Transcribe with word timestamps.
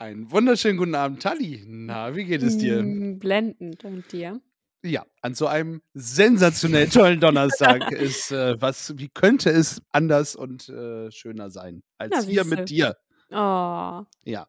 Einen 0.00 0.30
wunderschönen 0.30 0.78
guten 0.78 0.94
Abend, 0.94 1.22
Tali. 1.22 1.62
Na, 1.66 2.16
wie 2.16 2.24
geht 2.24 2.42
es 2.42 2.56
dir? 2.56 2.82
Mm, 2.82 3.18
Blendend 3.18 3.84
und 3.84 4.10
dir? 4.10 4.40
Ja, 4.82 5.04
an 5.20 5.34
so 5.34 5.46
einem 5.46 5.82
sensationell 5.92 6.88
tollen 6.88 7.20
Donnerstag 7.20 7.92
ist 7.92 8.32
äh, 8.32 8.58
was, 8.58 8.96
wie 8.96 9.10
könnte 9.10 9.50
es 9.50 9.82
anders 9.92 10.36
und 10.36 10.70
äh, 10.70 11.10
schöner 11.10 11.50
sein 11.50 11.82
als 11.98 12.12
Na, 12.14 12.22
hier 12.22 12.44
mit 12.46 12.70
dir? 12.70 12.96
Oh, 13.30 14.04
Ja. 14.24 14.48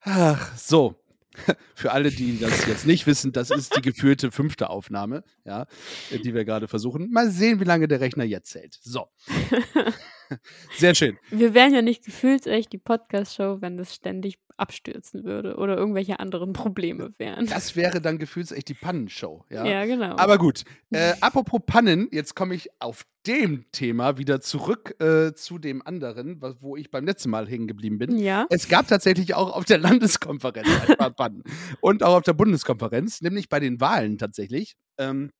Ach, 0.00 0.56
so. 0.56 0.96
Für 1.76 1.92
alle, 1.92 2.10
die 2.10 2.40
das 2.40 2.66
jetzt 2.66 2.88
nicht 2.88 3.06
wissen, 3.06 3.30
das 3.30 3.52
ist 3.52 3.76
die 3.76 3.82
geführte 3.82 4.32
fünfte 4.32 4.68
Aufnahme, 4.68 5.22
ja, 5.44 5.66
die 6.10 6.34
wir 6.34 6.44
gerade 6.44 6.66
versuchen. 6.66 7.08
Mal 7.12 7.30
sehen, 7.30 7.60
wie 7.60 7.64
lange 7.64 7.86
der 7.86 8.00
Rechner 8.00 8.24
jetzt 8.24 8.52
hält. 8.52 8.80
So. 8.82 9.06
Sehr 10.78 10.94
schön. 10.94 11.18
wir 11.30 11.54
wären 11.54 11.74
ja 11.74 11.82
nicht 11.82 12.04
gefühlsecht 12.04 12.72
die 12.72 12.78
Podcast-Show, 12.78 13.58
wenn 13.60 13.76
das 13.76 13.94
ständig 13.94 14.38
abstürzen 14.56 15.24
würde 15.24 15.56
oder 15.56 15.76
irgendwelche 15.76 16.20
anderen 16.20 16.52
Probleme 16.52 17.14
wären. 17.16 17.46
Das 17.46 17.76
wäre 17.76 18.00
dann 18.00 18.18
gefühlsecht 18.18 18.68
die 18.68 18.74
Pannenshow, 18.74 19.44
ja. 19.48 19.64
Ja, 19.64 19.86
genau. 19.86 20.16
Aber 20.16 20.36
gut, 20.38 20.64
äh, 20.90 21.14
apropos 21.20 21.60
Pannen, 21.64 22.08
jetzt 22.12 22.36
komme 22.36 22.54
ich 22.54 22.68
auf 22.78 23.04
dem 23.26 23.64
Thema 23.72 24.18
wieder 24.18 24.40
zurück 24.40 25.00
äh, 25.00 25.32
zu 25.34 25.58
dem 25.58 25.86
anderen, 25.86 26.40
wo 26.60 26.76
ich 26.76 26.90
beim 26.90 27.04
letzten 27.06 27.30
Mal 27.30 27.48
hängen 27.48 27.66
geblieben 27.68 27.98
bin. 27.98 28.18
ja, 28.18 28.46
Es 28.50 28.68
gab 28.68 28.86
tatsächlich 28.88 29.34
auch 29.34 29.54
auf 29.54 29.64
der 29.64 29.78
Landeskonferenz 29.78 30.68
ein 30.88 30.96
paar 30.96 31.10
Pannen 31.10 31.42
und 31.80 32.02
auch 32.02 32.16
auf 32.16 32.22
der 32.22 32.34
Bundeskonferenz, 32.34 33.20
nämlich 33.22 33.48
bei 33.48 33.60
den 33.60 33.80
Wahlen 33.80 34.18
tatsächlich. 34.18 34.74
Ähm, 34.98 35.30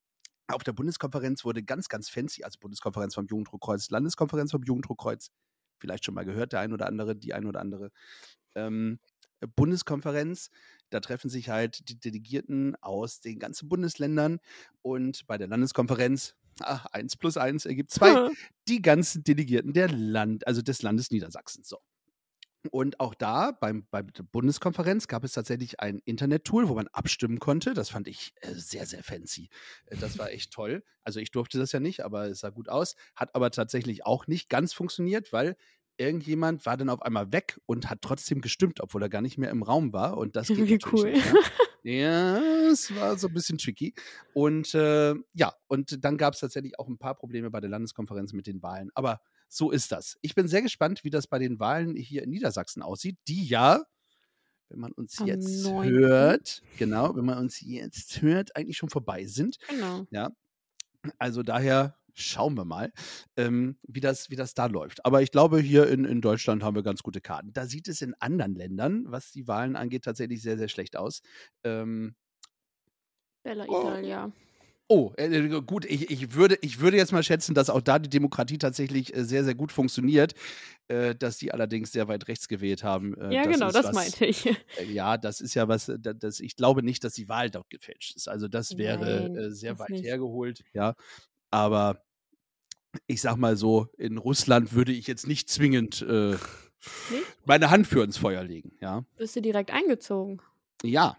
auf 0.55 0.65
der 0.65 0.73
Bundeskonferenz 0.73 1.45
wurde 1.45 1.63
ganz, 1.63 1.89
ganz 1.89 2.09
fancy, 2.09 2.45
also 2.45 2.59
Bundeskonferenz 2.59 3.15
vom 3.15 3.27
Jugenddruckkreuz, 3.27 3.91
Landeskonferenz 3.91 4.51
vom 4.51 4.63
Jugenddruckkreuz, 4.63 5.31
vielleicht 5.79 6.05
schon 6.05 6.15
mal 6.15 6.25
gehört, 6.25 6.53
der 6.53 6.61
ein 6.61 6.73
oder 6.73 6.87
andere, 6.87 7.17
die 7.17 7.35
ein 7.35 7.47
oder 7.47 7.61
andere. 7.61 7.91
Ähm, 8.55 8.99
Bundeskonferenz, 9.57 10.51
da 10.91 11.01
treffen 11.01 11.31
sich 11.31 11.49
halt 11.49 11.89
die 11.89 11.99
Delegierten 11.99 12.77
aus 12.83 13.21
den 13.21 13.39
ganzen 13.39 13.69
Bundesländern 13.69 14.39
und 14.83 15.27
bei 15.27 15.39
der 15.39 15.49
Landeskonferenz, 15.49 16.35
ach, 16.61 16.87
eins 16.87 17.17
plus 17.17 17.37
eins 17.37 17.65
ergibt 17.65 17.91
zwei, 17.91 18.29
die 18.69 18.83
ganzen 18.83 19.25
Delegierten 19.25 19.73
der 19.73 19.89
Land, 19.89 20.47
also 20.47 20.63
des 20.63 20.83
Landes 20.83 21.11
Niedersachsen. 21.11 21.65
So. 21.65 21.79
Und 22.71 23.01
auch 23.01 23.15
da 23.15 23.53
beim, 23.53 23.87
bei 23.91 24.03
der 24.03 24.23
Bundeskonferenz 24.23 25.09
gab 25.09 25.25
es 25.25 25.33
tatsächlich 25.33 25.81
ein 25.81 25.99
Internet-Tool, 26.05 26.69
wo 26.69 26.75
man 26.75 26.89
abstimmen 26.89 27.39
konnte. 27.39 27.73
Das 27.73 27.89
fand 27.89 28.07
ich 28.07 28.35
äh, 28.43 28.53
sehr, 28.53 28.85
sehr 28.85 29.03
fancy. 29.03 29.49
Äh, 29.87 29.97
das 29.97 30.19
war 30.19 30.31
echt 30.31 30.53
toll. 30.53 30.85
Also 31.03 31.21
ich 31.21 31.31
durfte 31.31 31.59
das 31.59 31.73
ja 31.73 31.81
nicht, 31.81 32.05
aber 32.05 32.27
es 32.27 32.41
sah 32.41 32.51
gut 32.51 32.69
aus. 32.69 32.97
Hat 33.17 33.35
aber 33.35 33.51
tatsächlich 33.51 34.05
auch 34.05 34.27
nicht 34.27 34.51
ganz 34.51 34.75
funktioniert, 34.75 35.33
weil 35.33 35.57
irgendjemand 35.97 36.67
war 36.67 36.77
dann 36.77 36.91
auf 36.91 37.03
einmal 37.03 37.33
weg 37.33 37.61
und 37.67 37.89
hat 37.89 38.01
trotzdem 38.03 38.41
gestimmt, 38.41 38.81
obwohl 38.81 39.03
er 39.03 39.09
gar 39.09 39.23
nicht 39.23 39.39
mehr 39.39 39.51
im 39.51 39.63
Raum 39.63 39.93
war. 39.93 40.19
Und 40.19 40.37
das 40.37 40.49
geht 40.49 40.59
Wie 40.69 40.79
cool. 40.93 41.13
nicht. 41.13 41.27
Ja? 41.27 41.35
ja, 41.83 42.71
es 42.71 42.95
war 42.95 43.19
so 43.19 43.29
ein 43.29 43.35
bisschen 43.35 43.59
tricky. 43.59 43.95
Und 44.35 44.75
äh, 44.75 45.15
ja, 45.33 45.55
und 45.67 46.05
dann 46.05 46.19
gab 46.19 46.35
es 46.35 46.41
tatsächlich 46.41 46.79
auch 46.79 46.89
ein 46.89 46.99
paar 46.99 47.15
Probleme 47.15 47.51
bei 47.51 47.61
der 47.61 47.71
Landeskonferenz 47.71 48.33
mit 48.33 48.47
den 48.47 48.63
Wahlen. 48.63 48.91
Aber 48.95 49.21
so 49.51 49.71
ist 49.71 49.93
das. 49.93 50.17
Ich 50.23 50.35
bin 50.35 50.49
sehr 50.49 50.63
gespannt, 50.63 51.05
wie 51.05 51.11
das 51.11 51.27
bei 51.27 51.39
den 51.39 51.59
Wahlen 51.61 51.97
hier 51.97 52.23
in 52.23 52.31
Niedersachsen 52.31 52.83
aussieht, 52.83 53.19
die 53.29 53.45
ja, 53.47 53.83
wenn 54.69 54.79
man 54.81 54.93
uns 54.93 55.19
Am 55.21 55.27
jetzt 55.27 55.65
9.. 55.65 55.89
hört, 55.91 56.63
genau, 56.79 57.15
wenn 57.17 57.25
man 57.25 57.39
uns 57.39 57.61
jetzt 57.61 58.23
hört, 58.23 58.57
eigentlich 58.57 58.77
schon 58.79 58.89
vorbei 58.91 59.27
sind. 59.27 59.59
genau. 59.69 60.07
Ja, 60.11 60.31
also 61.19 61.43
daher 61.43 61.97
schauen 62.15 62.55
wir 62.57 62.65
mal, 62.65 62.93
ähm, 63.37 63.79
wie, 63.83 64.01
das, 64.01 64.31
wie 64.31 64.37
das 64.37 64.55
da 64.55 64.67
läuft. 64.67 65.05
Aber 65.07 65.23
ich 65.23 65.31
glaube, 65.31 65.61
hier 65.61 65.89
in, 65.89 66.05
in 66.05 66.21
Deutschland 66.21 66.63
haben 66.63 66.75
wir 66.75 66.83
ganz 66.83 67.03
gute 67.03 67.21
Karten. 67.21 67.53
Da 67.53 67.67
sieht 67.67 67.89
es 67.89 68.03
in 68.03 68.15
anderen 68.21 68.55
Ländern, 68.55 69.05
was 69.09 69.31
die 69.33 69.49
Wahlen 69.49 69.77
angeht, 69.77 70.05
tatsächlich 70.05 70.43
sehr, 70.43 70.59
sehr 70.59 70.69
schlecht 70.69 70.97
aus. 70.97 71.23
Ähm, 71.65 72.15
Bella 73.43 73.65
Oh. 73.69 73.81
Italia. 73.83 74.27
Oh, 74.27 74.33
äh, 75.17 75.27
äh, 75.27 75.63
gut, 75.63 75.85
ich, 75.85 76.11
ich, 76.11 76.35
würde, 76.35 76.59
ich 76.63 76.81
würde 76.81 76.97
jetzt 76.97 77.13
mal 77.13 77.23
schätzen, 77.23 77.55
dass 77.55 77.71
auch 77.71 77.81
da 77.81 77.99
die 78.01 78.11
Demokratie 78.11 78.59
tatsächlich 78.59 79.15
äh, 79.17 79.25
sehr, 79.25 79.45
sehr 79.45 79.55
gut 79.55 79.71
funktioniert, 79.71 80.35
äh, 80.89 81.15
dass 81.15 81.39
die 81.39 81.53
allerdings 81.53 81.93
sehr 81.93 82.09
weit 82.09 82.27
rechts 82.27 82.49
gewählt 82.49 82.83
haben. 82.83 83.15
Äh, 83.21 83.35
Ja, 83.35 83.45
genau, 83.45 83.69
ist 83.69 83.75
das 83.77 83.85
was, 83.87 83.95
meinte 83.95 84.27
ich. 84.27 84.47
Äh, 84.47 84.85
ja, 84.85 85.17
das 85.17 85.41
ist 85.41 85.55
ja 85.55 85.69
was, 85.69 85.87
da- 86.01 86.13
das, 86.13 86.41
ich 86.41 86.57
glaube 86.57 86.83
nicht, 86.83 87.05
dass 87.05 87.15
die 87.15 87.29
Wahl 87.29 87.51
dort 87.51 87.71
gefälscht 87.71 88.17
ist. 88.17 88.29
Also 88.29 88.49
das 88.49 88.77
wäre 88.77 89.29
Nein, 89.33 89.53
sehr 89.53 89.73
das 89.73 89.81
weit 89.81 89.91
nicht. 89.91 90.05
hergeholt, 90.05 90.65
ja. 90.73 90.95
Aber 91.51 92.03
ich 93.07 93.21
sag 93.21 93.37
mal 93.37 93.57
so, 93.57 93.89
in 93.97 94.19
Russland 94.19 94.73
würde 94.73 94.91
ich 94.93 95.07
jetzt 95.07 95.27
nicht 95.29 95.49
zwingend 95.49 96.05
meine 97.45 97.71
Hand 97.71 97.87
für 97.87 98.03
ins 98.03 98.17
Feuer 98.17 98.43
legen, 98.43 98.73
ja. 98.81 99.05
Bist 99.17 99.37
du 99.37 99.43
direkt 99.43 99.71
eingezogen? 99.73 100.41
Ja, 100.83 101.17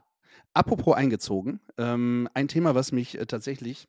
apropos 0.53 0.95
eingezogen, 0.95 1.61
ähm, 1.77 2.27
ein 2.33 2.47
Thema, 2.47 2.75
was 2.75 2.91
mich 2.91 3.17
äh, 3.17 3.25
tatsächlich 3.25 3.87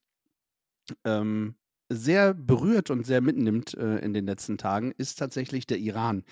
ähm, 1.05 1.57
sehr 1.89 2.35
berührt 2.35 2.91
und 2.91 3.05
sehr 3.05 3.21
mitnimmt 3.21 3.75
äh, 3.75 3.99
in 3.99 4.15
den 4.15 4.27
letzten 4.27 4.59
Tagen, 4.59 4.93
ist 4.97 5.19
tatsächlich 5.19 5.67
der 5.67 5.79
Iran. 5.79 6.25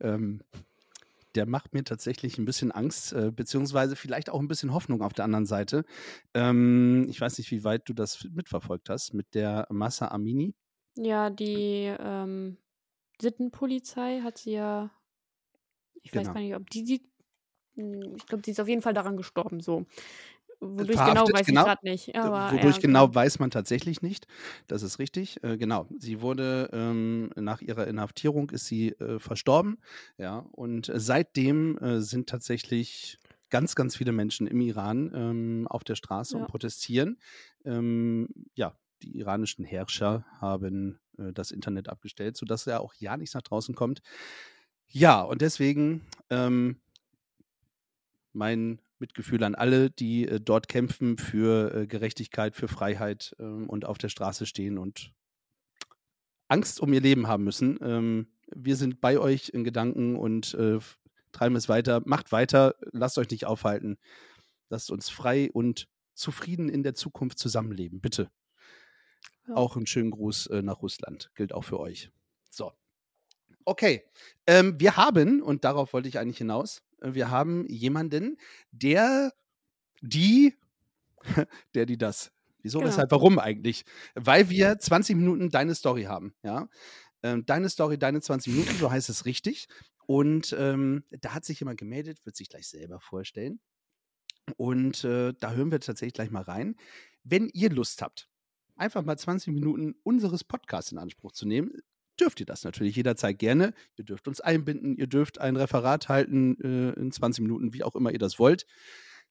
Ähm, 0.00 0.42
der 1.34 1.46
macht 1.46 1.74
mir 1.74 1.84
tatsächlich 1.84 2.38
ein 2.38 2.44
bisschen 2.44 2.72
Angst, 2.72 3.12
äh, 3.12 3.30
beziehungsweise 3.30 3.96
vielleicht 3.96 4.30
auch 4.30 4.40
ein 4.40 4.48
bisschen 4.48 4.72
Hoffnung 4.72 5.02
auf 5.02 5.12
der 5.12 5.24
anderen 5.24 5.46
Seite. 5.46 5.84
Ähm, 6.34 7.06
ich 7.08 7.20
weiß 7.20 7.38
nicht, 7.38 7.50
wie 7.50 7.64
weit 7.64 7.88
du 7.88 7.92
das 7.92 8.24
mitverfolgt 8.32 8.88
hast 8.88 9.14
mit 9.14 9.34
der 9.34 9.66
Massa 9.70 10.08
Amini. 10.08 10.54
Ja, 10.96 11.30
die 11.30 11.94
ähm, 11.98 12.58
Sittenpolizei 13.20 14.20
hat 14.22 14.38
sie 14.38 14.52
ja. 14.52 14.90
Ich 16.02 16.14
weiß 16.14 16.22
Genau. 16.22 16.34
gar 16.34 16.40
nicht, 16.40 16.54
ob 16.56 16.70
die, 16.70 16.84
die 16.84 17.02
ich 17.78 18.26
glaube, 18.26 18.42
sie 18.44 18.50
ist 18.50 18.60
auf 18.60 18.68
jeden 18.68 18.82
Fall 18.82 18.94
daran 18.94 19.16
gestorben, 19.16 19.60
so. 19.60 19.86
Wodurch 20.60 20.98
genau 20.98 21.28
weiß 21.32 21.46
genau. 21.46 21.60
ich 21.60 21.66
gerade 21.66 21.88
nicht. 21.88 22.14
Äh, 22.14 22.18
Aber, 22.18 22.52
Wodurch 22.52 22.76
ja, 22.76 22.82
genau 22.82 23.14
weiß 23.14 23.38
man 23.38 23.50
tatsächlich 23.50 24.02
nicht. 24.02 24.26
Das 24.66 24.82
ist 24.82 24.98
richtig. 24.98 25.42
Äh, 25.44 25.56
genau. 25.56 25.86
Sie 25.98 26.20
wurde 26.20 26.68
ähm, 26.72 27.30
nach 27.36 27.60
ihrer 27.60 27.86
Inhaftierung 27.86 28.50
ist 28.50 28.66
sie 28.66 28.88
äh, 28.92 29.20
verstorben. 29.20 29.78
Ja. 30.16 30.46
Und 30.50 30.88
äh, 30.88 30.98
seitdem 30.98 31.78
äh, 31.78 32.00
sind 32.00 32.28
tatsächlich 32.28 33.18
ganz, 33.50 33.76
ganz 33.76 33.96
viele 33.96 34.12
Menschen 34.12 34.46
im 34.46 34.60
Iran 34.60 35.12
ähm, 35.14 35.68
auf 35.68 35.84
der 35.84 35.94
Straße 35.94 36.34
Ja. 36.34 36.40
und 36.40 36.48
protestieren. 36.48 37.18
Ähm, 37.64 38.28
ja, 38.54 38.74
die 39.02 39.16
iranischen 39.16 39.64
Herrscher 39.64 40.24
haben 40.40 40.98
äh, 41.18 41.32
das 41.32 41.52
Internet 41.52 41.88
abgestellt, 41.88 42.36
sodass 42.36 42.64
ja 42.64 42.80
auch 42.80 42.94
ja 42.94 43.16
nichts 43.16 43.34
nach 43.34 43.42
draußen 43.42 43.74
kommt. 43.74 44.02
Ja, 44.88 45.20
und 45.20 45.42
deswegen 45.42 46.02
ähm, 46.30 46.80
mein 48.32 48.80
Mitgefühl 48.98 49.44
an 49.44 49.54
alle, 49.54 49.90
die 49.90 50.26
äh, 50.26 50.40
dort 50.40 50.68
kämpfen 50.68 51.18
für 51.18 51.74
äh, 51.74 51.86
Gerechtigkeit, 51.86 52.56
für 52.56 52.68
Freiheit 52.68 53.34
ähm, 53.38 53.68
und 53.68 53.84
auf 53.84 53.98
der 53.98 54.08
Straße 54.08 54.46
stehen 54.46 54.78
und 54.78 55.12
Angst 56.48 56.80
um 56.80 56.92
ihr 56.92 57.00
Leben 57.00 57.26
haben 57.28 57.44
müssen. 57.44 57.78
Ähm, 57.82 58.28
wir 58.54 58.76
sind 58.76 59.00
bei 59.00 59.18
euch 59.18 59.50
in 59.50 59.64
Gedanken 59.64 60.16
und 60.16 60.54
äh, 60.54 60.78
treiben 61.32 61.56
es 61.56 61.68
weiter. 61.68 62.02
Macht 62.04 62.32
weiter, 62.32 62.74
lasst 62.92 63.18
euch 63.18 63.30
nicht 63.30 63.44
aufhalten. 63.44 63.98
Lasst 64.70 64.90
uns 64.90 65.08
frei 65.08 65.50
und 65.52 65.88
zufrieden 66.14 66.68
in 66.68 66.82
der 66.82 66.94
Zukunft 66.94 67.38
zusammenleben, 67.38 68.00
bitte. 68.00 68.30
Ja. 69.46 69.54
Auch 69.54 69.76
einen 69.76 69.86
schönen 69.86 70.10
Gruß 70.10 70.48
äh, 70.48 70.62
nach 70.62 70.82
Russland. 70.82 71.30
Gilt 71.34 71.52
auch 71.54 71.62
für 71.62 71.80
euch. 71.80 72.10
So. 72.50 72.72
Okay. 73.64 74.04
Ähm, 74.46 74.78
wir 74.80 74.96
haben, 74.96 75.42
und 75.42 75.64
darauf 75.64 75.92
wollte 75.92 76.08
ich 76.08 76.18
eigentlich 76.18 76.38
hinaus, 76.38 76.82
wir 77.02 77.30
haben 77.30 77.66
jemanden, 77.68 78.36
der 78.70 79.32
die, 80.00 80.54
der 81.74 81.86
die 81.86 81.98
das. 81.98 82.32
Wieso, 82.62 82.78
Genau. 82.80 82.90
weshalb, 82.90 83.10
warum 83.10 83.38
eigentlich? 83.38 83.84
Weil 84.14 84.50
wir 84.50 84.78
20 84.78 85.16
Minuten 85.16 85.50
deine 85.50 85.74
Story 85.74 86.04
haben, 86.04 86.34
ja. 86.42 86.68
Ähm, 87.22 87.44
deine 87.46 87.68
Story, 87.68 87.98
deine 87.98 88.20
20 88.20 88.52
Minuten, 88.52 88.74
so 88.78 88.90
heißt 88.90 89.08
es 89.08 89.24
richtig. 89.24 89.68
Und 90.06 90.54
ähm, 90.58 91.04
da 91.10 91.34
hat 91.34 91.44
sich 91.44 91.60
jemand 91.60 91.78
gemeldet, 91.78 92.24
wird 92.24 92.36
sich 92.36 92.48
gleich 92.48 92.68
selber 92.68 93.00
vorstellen. 93.00 93.60
Und 94.56 95.04
äh, 95.04 95.34
da 95.38 95.52
hören 95.52 95.70
wir 95.70 95.80
tatsächlich 95.80 96.14
gleich 96.14 96.30
mal 96.30 96.42
rein. 96.42 96.76
Wenn 97.24 97.48
ihr 97.48 97.70
Lust 97.70 98.02
habt, 98.02 98.28
einfach 98.76 99.04
mal 99.04 99.18
20 99.18 99.52
Minuten 99.52 99.94
unseres 100.04 100.44
Podcasts 100.44 100.92
in 100.92 100.98
Anspruch 100.98 101.32
zu 101.32 101.46
nehmen, 101.46 101.72
dürft 102.20 102.40
ihr 102.40 102.46
das 102.46 102.64
natürlich 102.64 102.96
jederzeit 102.96 103.38
gerne. 103.38 103.72
Ihr 103.96 104.04
dürft 104.04 104.28
uns 104.28 104.40
einbinden, 104.40 104.96
ihr 104.96 105.06
dürft 105.06 105.40
ein 105.40 105.56
Referat 105.56 106.08
halten 106.08 106.60
äh, 106.60 106.98
in 107.00 107.10
20 107.12 107.42
Minuten, 107.42 107.72
wie 107.72 107.84
auch 107.84 107.94
immer 107.96 108.10
ihr 108.12 108.18
das 108.18 108.38
wollt. 108.38 108.66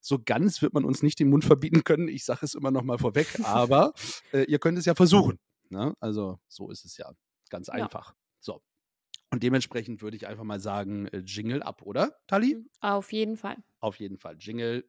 So 0.00 0.18
ganz 0.24 0.62
wird 0.62 0.74
man 0.74 0.84
uns 0.84 1.02
nicht 1.02 1.18
den 1.18 1.28
Mund 1.28 1.44
verbieten 1.44 1.82
können. 1.84 2.08
Ich 2.08 2.24
sage 2.24 2.40
es 2.46 2.54
immer 2.54 2.70
noch 2.70 2.84
mal 2.84 2.98
vorweg, 2.98 3.26
aber 3.44 3.92
äh, 4.32 4.44
ihr 4.44 4.58
könnt 4.58 4.78
es 4.78 4.84
ja 4.84 4.94
versuchen. 4.94 5.38
Ne? 5.70 5.94
Also 6.00 6.38
so 6.48 6.70
ist 6.70 6.84
es 6.84 6.96
ja 6.96 7.10
ganz 7.50 7.66
Ja. 7.68 7.74
einfach. 7.74 8.14
So. 8.40 8.62
Und 9.30 9.42
dementsprechend 9.42 10.00
würde 10.00 10.16
ich 10.16 10.26
einfach 10.26 10.44
mal 10.44 10.60
sagen, 10.60 11.06
äh, 11.08 11.18
Jingle 11.18 11.62
ab, 11.62 11.82
oder, 11.82 12.16
Tali? 12.28 12.56
Auf 12.80 13.12
jeden 13.12 13.36
Fall. 13.36 13.56
Auf 13.80 13.96
jeden 13.96 14.16
Fall. 14.18 14.36
Jingle. 14.38 14.88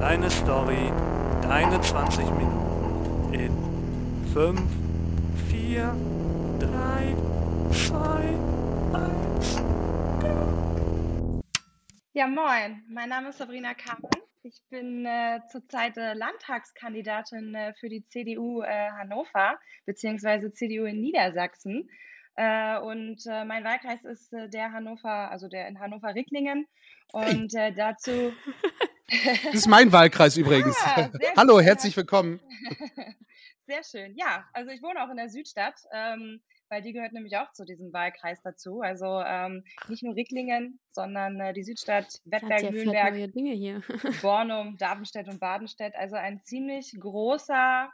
Deine 0.00 0.30
Story, 0.30 0.92
deine 1.42 1.80
20 1.80 2.24
Minuten 2.36 3.34
in 3.34 3.52
5, 4.32 4.60
4, 5.50 5.96
3, 6.60 7.16
2, 7.72 7.98
1. 8.94 9.62
Ja, 12.12 12.28
moin. 12.28 12.84
Mein 12.88 13.08
Name 13.08 13.30
ist 13.30 13.38
Sabrina 13.38 13.74
Kamann. 13.74 14.08
Ich 14.44 14.62
bin 14.70 15.04
äh, 15.04 15.40
zurzeit 15.50 15.96
äh, 15.96 16.14
Landtagskandidatin 16.14 17.56
äh, 17.56 17.74
für 17.74 17.88
die 17.88 18.06
CDU 18.06 18.62
äh, 18.62 18.90
Hannover 18.92 19.58
beziehungsweise 19.84 20.52
CDU 20.52 20.84
in 20.84 21.00
Niedersachsen. 21.00 21.90
Äh, 22.38 22.78
und 22.78 23.26
äh, 23.26 23.44
mein 23.44 23.64
Wahlkreis 23.64 24.04
ist 24.04 24.32
äh, 24.32 24.48
der 24.48 24.70
Hannover, 24.70 25.28
also 25.28 25.48
der 25.48 25.66
in 25.66 25.80
Hannover-Ricklingen. 25.80 26.68
Und 27.12 27.54
äh, 27.54 27.72
dazu. 27.72 28.32
Das 29.10 29.54
ist 29.54 29.68
mein 29.68 29.90
Wahlkreis 29.90 30.36
übrigens. 30.36 30.76
Ah, 30.84 31.08
Hallo, 31.38 31.54
gut. 31.54 31.64
herzlich 31.64 31.96
willkommen. 31.96 32.40
Sehr 33.66 33.82
schön. 33.82 34.14
Ja, 34.18 34.44
also 34.52 34.70
ich 34.70 34.82
wohne 34.82 35.02
auch 35.02 35.08
in 35.08 35.16
der 35.16 35.30
Südstadt, 35.30 35.80
ähm, 35.94 36.42
weil 36.68 36.82
die 36.82 36.92
gehört 36.92 37.14
nämlich 37.14 37.38
auch 37.38 37.50
zu 37.52 37.64
diesem 37.64 37.90
Wahlkreis 37.94 38.42
dazu. 38.42 38.82
Also 38.82 39.22
ähm, 39.24 39.64
nicht 39.88 40.02
nur 40.02 40.14
Ricklingen, 40.14 40.78
sondern 40.92 41.40
äh, 41.40 41.54
die 41.54 41.64
Südstadt, 41.64 42.20
Wettberg, 42.26 42.62
erfährt 42.64 43.34
Mühlenberg. 43.34 44.20
Bornum, 44.20 44.76
Darmstadt 44.76 45.28
und 45.28 45.40
Badenstedt. 45.40 45.96
Also 45.96 46.16
ein 46.16 46.42
ziemlich 46.44 46.94
großer, 47.00 47.90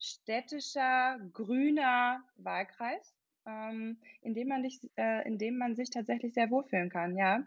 städtischer, 0.00 1.18
grüner 1.34 2.22
Wahlkreis, 2.36 3.15
ähm, 3.46 3.98
in, 4.22 4.34
dem 4.34 4.48
man 4.48 4.62
dich, 4.62 4.80
äh, 4.96 5.26
in 5.26 5.38
dem 5.38 5.58
man 5.58 5.76
sich 5.76 5.90
tatsächlich 5.90 6.34
sehr 6.34 6.50
wohlfühlen 6.50 6.90
kann, 6.90 7.16
ja. 7.16 7.42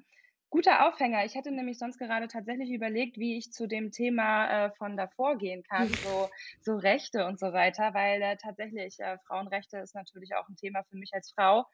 Guter 0.51 0.87
Aufhänger. 0.87 1.25
Ich 1.25 1.35
hätte 1.35 1.51
nämlich 1.51 1.77
sonst 1.77 1.99
gerade 1.99 2.27
tatsächlich 2.27 2.71
überlegt, 2.71 3.19
wie 3.19 3.37
ich 3.37 3.51
zu 3.51 3.67
dem 3.67 3.91
Thema 3.91 4.65
äh, 4.65 4.71
von 4.71 4.97
davor 4.97 5.37
gehen 5.37 5.61
kann, 5.63 5.87
so, 5.89 6.29
so 6.61 6.75
Rechte 6.75 7.27
und 7.27 7.39
so 7.39 7.53
weiter, 7.53 7.93
weil 7.93 8.19
äh, 8.21 8.35
tatsächlich 8.35 8.99
äh, 8.99 9.19
Frauenrechte 9.27 9.77
ist 9.77 9.93
natürlich 9.93 10.35
auch 10.35 10.49
ein 10.49 10.55
Thema 10.55 10.83
für 10.89 10.97
mich 10.97 11.13
als 11.13 11.31
Frau. 11.31 11.67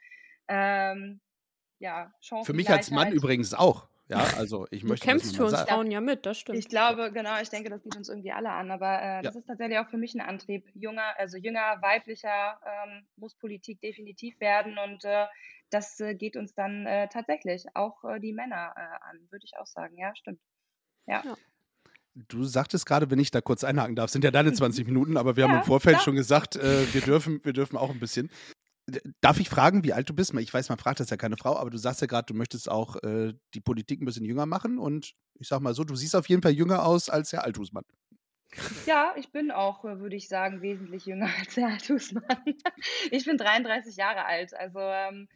Ähm, 0.50 1.22
ja, 1.80 2.12
Für 2.44 2.54
mich 2.54 2.70
als 2.70 2.92
Mann 2.92 3.12
übrigens 3.12 3.54
auch. 3.54 3.88
Ja, 4.08 4.24
also 4.38 4.68
ich 4.70 4.82
Du 4.82 4.88
möchte 4.90 5.08
kämpfst 5.08 5.32
das 5.32 5.36
für 5.36 5.44
uns 5.44 5.52
sagen. 5.52 5.68
Frauen 5.68 5.92
ja 5.92 6.00
mit, 6.00 6.26
das 6.28 6.38
stimmt. 6.38 6.60
Ich 6.60 6.68
glaube, 6.68 7.12
genau, 7.12 7.42
ich 7.42 7.50
denke, 7.50 7.70
das 7.72 7.82
geht 7.82 7.96
uns 7.96 8.08
irgendwie 8.08 8.32
alle 8.32 8.52
an, 8.52 8.70
aber 8.70 9.02
äh, 9.02 9.24
das 9.24 9.36
ist 9.36 9.48
tatsächlich 9.48 9.80
auch 9.80 9.90
für 9.90 9.98
mich 9.98 10.14
ein 10.14 10.22
Antrieb. 10.22 10.70
Junger, 10.76 11.18
also 11.18 11.38
jünger, 11.38 11.82
weiblicher 11.82 12.60
ähm, 12.66 13.08
muss 13.16 13.34
Politik 13.36 13.82
definitiv 13.82 14.40
werden 14.40 14.78
und 14.78 15.04
äh, 15.06 15.26
das 15.72 16.00
äh, 16.00 16.14
geht 16.14 16.38
uns 16.38 16.54
dann 16.54 16.86
äh, 16.86 17.08
tatsächlich 17.10 17.66
auch 17.74 18.04
äh, 18.04 18.20
die 18.20 18.34
Männer 18.34 18.74
äh, 18.76 19.10
an, 19.10 19.28
würde 19.32 19.44
ich 19.44 19.58
auch 19.58 19.66
sagen. 19.66 19.98
Ja, 19.98 20.16
stimmt. 20.16 20.40
Ja. 21.08 21.24
Ja. 21.26 21.36
Du 22.14 22.44
sagtest 22.44 22.86
gerade, 22.86 23.10
wenn 23.12 23.20
ich 23.20 23.32
da 23.32 23.42
kurz 23.42 23.64
einhaken 23.64 23.96
darf, 23.96 24.12
sind 24.12 24.24
ja 24.24 24.32
deine 24.32 24.54
20 24.54 24.86
Minuten, 24.86 25.18
aber 25.18 25.36
wir 25.36 25.46
haben 25.46 25.52
Ja, 25.52 25.58
im 25.60 25.66
Vorfeld 25.66 25.96
klar. 25.96 26.04
schon 26.04 26.16
gesagt, 26.16 26.56
äh, 26.56 26.94
wir, 26.94 27.02
dürfen, 27.02 27.44
wir 27.44 27.54
dürfen 27.54 27.76
auch 27.76 27.90
ein 27.90 28.00
bisschen. 28.00 28.30
Darf 29.22 29.40
ich 29.40 29.50
fragen, 29.50 29.84
wie 29.84 29.94
alt 29.94 30.10
du 30.10 30.14
bist? 30.14 30.34
Ich 30.36 30.54
weiß, 30.54 30.70
man 30.70 30.78
fragt 30.78 31.00
das 31.00 31.10
ja 31.10 31.18
keine 31.18 31.38
Frau, 31.38 31.58
aber 31.58 31.72
du 31.72 31.78
sagst 31.78 32.02
ja 32.02 32.08
gerade, 32.08 32.28
du 32.28 32.36
möchtest 32.36 32.70
auch 32.70 33.02
äh, 33.04 33.34
die 33.54 33.62
Politik 33.62 34.02
ein 34.02 34.06
bisschen 34.06 34.26
jünger 34.26 34.46
machen 34.46 34.78
und 34.78 35.16
ich 35.40 35.48
sag 35.48 35.60
mal 35.62 35.74
so, 35.74 35.84
du 35.84 35.96
siehst 35.96 36.16
auf 36.16 36.30
jeden 36.30 36.42
Fall 36.42 36.52
jünger 36.52 36.86
aus 36.86 37.10
als 37.10 37.32
der 37.32 37.44
Althusmann. 37.44 37.84
Ja, 38.86 39.14
ich 39.18 39.32
bin 39.32 39.52
auch, 39.52 39.84
äh, 39.86 40.00
würde 40.00 40.16
ich 40.16 40.28
sagen, 40.28 40.62
wesentlich 40.62 41.06
jünger 41.06 41.30
als 41.40 41.56
der 41.56 41.68
Altusmann. 41.68 42.24
Ich 43.12 43.26
bin 43.26 43.38
33 43.38 43.96
Jahre 43.98 44.26
alt. 44.26 44.54
Also 44.54 44.80
ähm, 44.80 45.28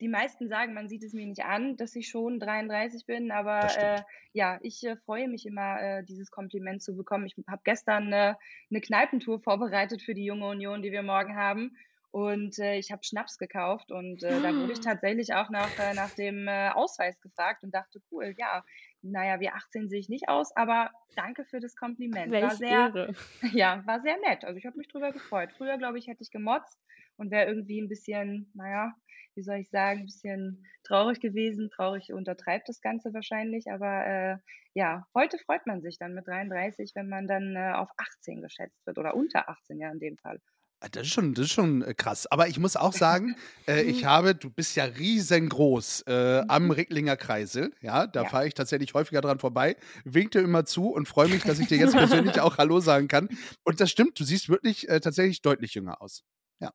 die 0.00 0.08
meisten 0.08 0.48
sagen, 0.48 0.74
man 0.74 0.88
sieht 0.88 1.02
es 1.02 1.12
mir 1.12 1.26
nicht 1.26 1.44
an, 1.44 1.76
dass 1.76 1.96
ich 1.96 2.08
schon 2.08 2.38
33 2.38 3.06
bin, 3.06 3.30
aber 3.30 3.60
äh, 3.78 4.02
ja, 4.32 4.58
ich 4.62 4.84
äh, 4.84 4.96
freue 4.96 5.28
mich 5.28 5.46
immer, 5.46 5.80
äh, 5.80 6.04
dieses 6.04 6.30
Kompliment 6.30 6.82
zu 6.82 6.96
bekommen. 6.96 7.26
Ich 7.26 7.36
habe 7.48 7.62
gestern 7.64 8.12
äh, 8.12 8.34
eine 8.70 8.80
Kneipentour 8.80 9.40
vorbereitet 9.40 10.02
für 10.02 10.14
die 10.14 10.24
Junge 10.24 10.48
Union, 10.48 10.82
die 10.82 10.92
wir 10.92 11.02
morgen 11.02 11.36
haben. 11.36 11.76
Und 12.10 12.58
äh, 12.58 12.78
ich 12.78 12.92
habe 12.92 13.04
Schnaps 13.04 13.36
gekauft 13.36 13.90
und 13.90 14.22
äh, 14.22 14.40
da 14.40 14.54
wurde 14.54 14.72
ich 14.72 14.80
tatsächlich 14.80 15.34
auch 15.34 15.50
nach, 15.50 15.78
äh, 15.78 15.92
nach 15.92 16.10
dem 16.14 16.48
äh, 16.48 16.70
Ausweis 16.70 17.20
gefragt 17.20 17.62
und 17.62 17.74
dachte, 17.74 18.00
cool, 18.10 18.34
ja, 18.38 18.64
naja, 19.02 19.38
wie 19.40 19.50
18 19.50 19.88
sehe 19.88 20.00
ich 20.00 20.08
nicht 20.08 20.28
aus, 20.28 20.54
aber 20.56 20.90
danke 21.14 21.44
für 21.44 21.60
das 21.60 21.76
Kompliment. 21.76 22.32
War 22.32 22.42
Welch 22.42 22.52
sehr, 22.54 22.70
Ehre. 22.70 23.14
ja, 23.52 23.82
war 23.86 24.00
sehr 24.00 24.18
nett. 24.18 24.44
Also 24.44 24.56
ich 24.56 24.66
habe 24.66 24.78
mich 24.78 24.88
drüber 24.88 25.12
gefreut. 25.12 25.50
Früher, 25.56 25.76
glaube 25.78 25.98
ich, 25.98 26.06
hätte 26.06 26.22
ich 26.22 26.30
gemotzt 26.30 26.78
und 27.16 27.30
wäre 27.30 27.46
irgendwie 27.46 27.80
ein 27.80 27.88
bisschen, 27.88 28.50
naja, 28.54 28.94
wie 29.34 29.42
soll 29.42 29.56
ich 29.56 29.68
sagen, 29.68 30.00
ein 30.00 30.06
bisschen 30.06 30.66
traurig 30.82 31.20
gewesen. 31.20 31.70
Traurig 31.70 32.12
untertreibt 32.12 32.68
das 32.68 32.80
Ganze 32.80 33.12
wahrscheinlich, 33.12 33.70
aber 33.70 34.06
äh, 34.06 34.36
ja, 34.74 35.06
heute 35.14 35.38
freut 35.38 35.66
man 35.66 35.82
sich 35.82 35.98
dann 35.98 36.14
mit 36.14 36.26
33, 36.26 36.92
wenn 36.94 37.08
man 37.08 37.26
dann 37.26 37.54
äh, 37.54 37.72
auf 37.74 37.90
18 37.98 38.40
geschätzt 38.40 38.86
wird 38.86 38.98
oder 38.98 39.14
unter 39.14 39.48
18 39.48 39.78
ja 39.78 39.90
in 39.90 40.00
dem 40.00 40.16
Fall. 40.16 40.40
Ah, 40.86 40.88
Das 40.92 41.06
ist 41.06 41.12
schon, 41.12 41.34
das 41.34 41.46
ist 41.46 41.52
schon 41.52 41.82
äh, 41.82 41.94
krass. 41.94 42.26
Aber 42.26 42.48
ich 42.48 42.58
muss 42.58 42.76
auch 42.76 42.92
sagen, 42.92 43.34
äh, 43.68 43.82
ich 43.82 44.04
habe, 44.04 44.34
du 44.34 44.50
bist 44.50 44.76
ja 44.76 44.84
riesengroß 44.84 46.02
äh, 46.06 46.42
am 46.48 46.70
Ricklinger 46.70 47.16
Kreisel. 47.16 47.72
Ja, 47.80 48.06
da 48.06 48.22
Ja. 48.22 48.28
fahre 48.28 48.46
ich 48.46 48.54
tatsächlich 48.54 48.94
häufiger 48.94 49.20
dran 49.20 49.38
vorbei, 49.38 49.76
wink 50.04 50.30
dir 50.32 50.40
immer 50.40 50.64
zu 50.64 50.88
und 50.90 51.08
freue 51.08 51.28
mich, 51.28 51.42
dass 51.42 51.58
ich 51.58 51.66
dir 51.68 51.78
jetzt 51.78 51.92
persönlich 51.96 52.40
auch 52.40 52.58
Hallo 52.58 52.80
sagen 52.80 53.08
kann. 53.08 53.28
Und 53.64 53.80
das 53.80 53.90
stimmt, 53.90 54.18
du 54.20 54.24
siehst 54.24 54.48
wirklich 54.48 54.88
äh, 54.88 55.00
tatsächlich 55.00 55.42
deutlich 55.42 55.74
jünger 55.74 56.00
aus. 56.00 56.22
Ja. 56.60 56.72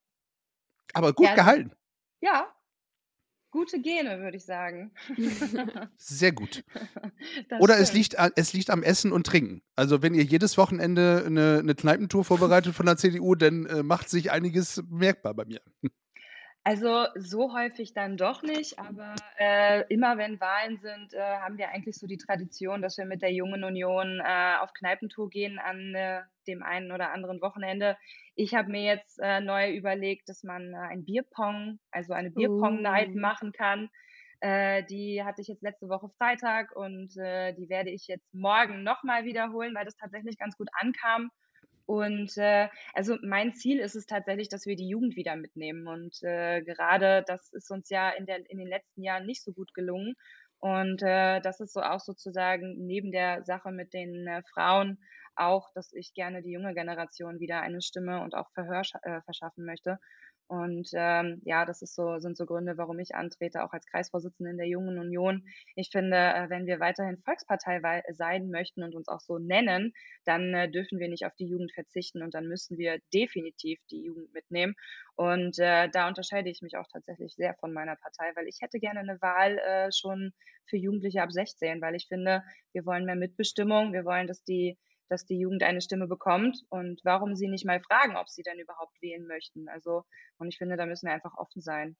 Aber 0.93 1.13
gut 1.13 1.27
Ja, 1.27 1.35
gehalten. 1.35 1.71
Ja, 2.21 2.47
gute 3.51 3.80
Gene, 3.81 4.19
würde 4.21 4.38
ich 4.38 4.45
sagen. 4.45 4.92
Sehr 5.98 6.31
gut. 6.31 6.63
Das 7.50 7.62
Oder 7.62 7.77
es 7.77 7.94
liegt, 7.94 8.15
es 8.36 8.53
liegt 8.53 8.71
am 8.71 8.81
Essen 8.81 9.12
und 9.12 9.27
Trinken. 9.27 9.62
Also 9.75 10.01
wenn 10.01 10.15
ihr 10.15 10.24
jedes 10.24 10.57
Wochenende 10.57 11.24
eine, 11.25 11.59
eine 11.59 11.75
Kneipentour 11.75 12.25
vorbereitet 12.25 12.74
von 12.74 12.88
der 12.88 12.98
CDU, 12.98 13.35
dann 13.35 13.66
äh, 13.68 13.83
macht 13.83 14.09
sich 14.09 14.31
einiges 14.31 14.81
bemerkbar 14.87 15.35
bei 15.35 15.45
mir. 15.45 15.61
Also 16.63 17.07
so 17.15 17.53
häufig 17.56 17.94
dann 17.94 18.18
doch 18.18 18.44
nicht, 18.44 18.77
aber 18.77 19.23
äh, 19.39 19.83
immer 19.91 20.19
wenn 20.19 20.39
Wahlen 20.39 20.77
sind, 20.77 21.11
äh, 21.11 21.19
haben 21.19 21.57
wir 21.57 21.69
eigentlich 21.69 21.97
so 21.97 22.06
die 22.06 22.18
Tradition, 22.18 22.83
dass 22.83 22.99
wir 22.99 23.06
mit 23.06 23.23
der 23.23 23.33
Jungen 23.33 23.63
Union 23.63 24.19
äh, 24.23 24.57
auf 24.59 24.71
Kneipentour 24.73 25.30
gehen 25.31 25.57
an 25.57 25.95
äh, 25.95 26.21
dem 26.47 26.61
einen 26.61 26.91
oder 26.91 27.11
anderen 27.13 27.41
Wochenende. 27.41 27.97
Ich 28.35 28.53
habe 28.53 28.69
mir 28.69 28.83
jetzt 28.83 29.18
äh, 29.19 29.41
neu 29.41 29.73
überlegt, 29.75 30.30
dass 30.30 30.44
man 30.44 30.73
äh, 30.73 30.77
ein 30.77 31.03
Bierpong, 31.03 31.80
also 31.89 32.13
eine 32.13 32.30
Bierpong-Night 32.30 33.15
Oh. 33.15 33.15
machen 33.15 33.51
kann. 33.53 33.89
Die 34.44 35.21
hatte 35.23 35.41
ich 35.41 35.47
jetzt 35.49 35.61
letzte 35.61 35.87
Woche 35.87 36.09
Freitag 36.18 36.75
und 36.75 37.13
die 37.15 37.69
werde 37.69 37.91
ich 37.91 38.07
jetzt 38.07 38.33
morgen 38.33 38.81
nochmal 38.81 39.23
wiederholen, 39.23 39.75
weil 39.75 39.85
das 39.85 39.95
tatsächlich 39.95 40.35
ganz 40.39 40.57
gut 40.57 40.68
ankam. 40.73 41.30
Und 41.85 42.38
äh, 42.38 42.69
also 42.94 43.18
mein 43.21 43.54
Ziel 43.54 43.80
ist 43.80 43.95
es 43.95 44.06
tatsächlich, 44.06 44.50
dass 44.50 44.66
wir 44.66 44.76
die 44.76 44.88
Jugend 44.88 45.16
wieder 45.16 45.35
mitnehmen. 45.35 45.88
Und 45.88 46.21
äh, 46.23 46.61
gerade 46.61 47.23
das 47.28 47.52
ist 47.54 47.71
uns 47.71 47.90
ja 47.90 48.09
in, 48.09 48.26
der, 48.26 48.50
in 48.50 48.57
den 48.57 48.68
letzten 48.68 49.04
Jahren 49.04 49.26
nicht 49.26 49.44
so 49.44 49.52
gut 49.52 49.73
gelungen. 49.73 50.16
Und 50.59 51.02
äh, 51.02 51.42
das 51.42 51.59
ist 51.59 51.73
so 51.73 51.81
auch 51.81 52.00
sozusagen 52.00 52.76
neben 52.85 53.11
der 53.11 53.44
Sache 53.44 53.71
mit 53.71 53.94
den 53.94 54.28
äh, 54.28 54.44
Frauen 54.54 55.00
auch, 55.35 55.71
dass 55.73 55.92
ich 55.94 56.14
gerne 56.14 56.42
die 56.42 56.52
junge 56.52 56.73
Generation 56.73 57.40
wieder 57.40 57.61
eine 57.61 57.81
Stimme 57.81 58.21
und 58.21 58.35
auch 58.35 58.52
Verhör 58.54 58.83
äh, 59.04 59.21
verschaffen 59.21 59.66
möchte. 59.66 59.97
Und 60.51 60.89
ähm, 60.95 61.41
ja, 61.45 61.63
das 61.63 61.81
ist 61.81 61.95
so, 61.95 62.19
sind 62.19 62.35
so 62.35 62.45
Gründe, 62.45 62.77
warum 62.77 62.99
ich 62.99 63.15
antrete, 63.15 63.63
auch 63.63 63.71
als 63.71 63.85
Kreisvorsitzende 63.85 64.51
in 64.51 64.57
der 64.57 64.67
Jungen 64.67 64.99
Union. 64.99 65.45
Ich 65.77 65.91
finde, 65.91 66.17
äh, 66.17 66.49
wenn 66.49 66.65
wir 66.65 66.81
weiterhin 66.81 67.19
Volkspartei 67.19 68.03
sein 68.11 68.49
möchten 68.49 68.83
und 68.83 68.93
uns 68.93 69.07
auch 69.07 69.21
so 69.21 69.37
nennen, 69.37 69.93
dann 70.25 70.53
äh, 70.53 70.69
dürfen 70.69 70.99
wir 70.99 71.07
nicht 71.07 71.25
auf 71.25 71.33
die 71.35 71.47
Jugend 71.47 71.71
verzichten 71.71 72.21
und 72.21 72.33
dann 72.33 72.49
müssen 72.49 72.77
wir 72.77 72.99
definitiv 73.13 73.79
die 73.91 74.03
Jugend 74.03 74.33
mitnehmen. 74.33 74.75
Und 75.15 75.57
äh, 75.57 75.87
da 75.87 76.09
unterscheide 76.09 76.49
ich 76.49 76.61
mich 76.61 76.75
auch 76.75 76.87
tatsächlich 76.91 77.33
sehr 77.33 77.53
von 77.53 77.71
meiner 77.71 77.95
Partei, 77.95 78.33
weil 78.35 78.49
ich 78.49 78.57
hätte 78.59 78.79
gerne 78.79 78.99
eine 78.99 79.21
Wahl 79.21 79.57
äh, 79.57 79.89
schon 79.93 80.33
für 80.65 80.75
Jugendliche 80.75 81.21
ab 81.21 81.31
16, 81.31 81.81
weil 81.81 81.95
ich 81.95 82.09
finde, 82.09 82.43
wir 82.73 82.85
wollen 82.85 83.05
mehr 83.05 83.15
Mitbestimmung, 83.15 83.93
wir 83.93 84.03
wollen, 84.03 84.27
dass 84.27 84.43
die 84.43 84.77
dass 85.11 85.25
die 85.25 85.39
Jugend 85.39 85.63
eine 85.63 85.81
Stimme 85.81 86.07
bekommt 86.07 86.63
und 86.69 87.01
warum 87.03 87.35
sie 87.35 87.49
nicht 87.49 87.65
mal 87.65 87.81
fragen, 87.81 88.18
ob 88.18 88.30
sie 88.30 88.44
denn 88.44 88.59
überhaupt 88.59 89.01
wählen 89.01 89.27
möchten. 89.27 89.69
Also, 89.69 90.06
und 90.39 90.49
ich 90.49 90.57
finde, 90.57 90.77
da 90.77 90.87
müssen 90.87 91.07
wir 91.07 91.13
einfach 91.13 91.35
offen 91.37 91.61
sein. 91.61 91.97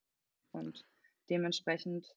Und 0.54 0.84
dementsprechend 1.30 2.08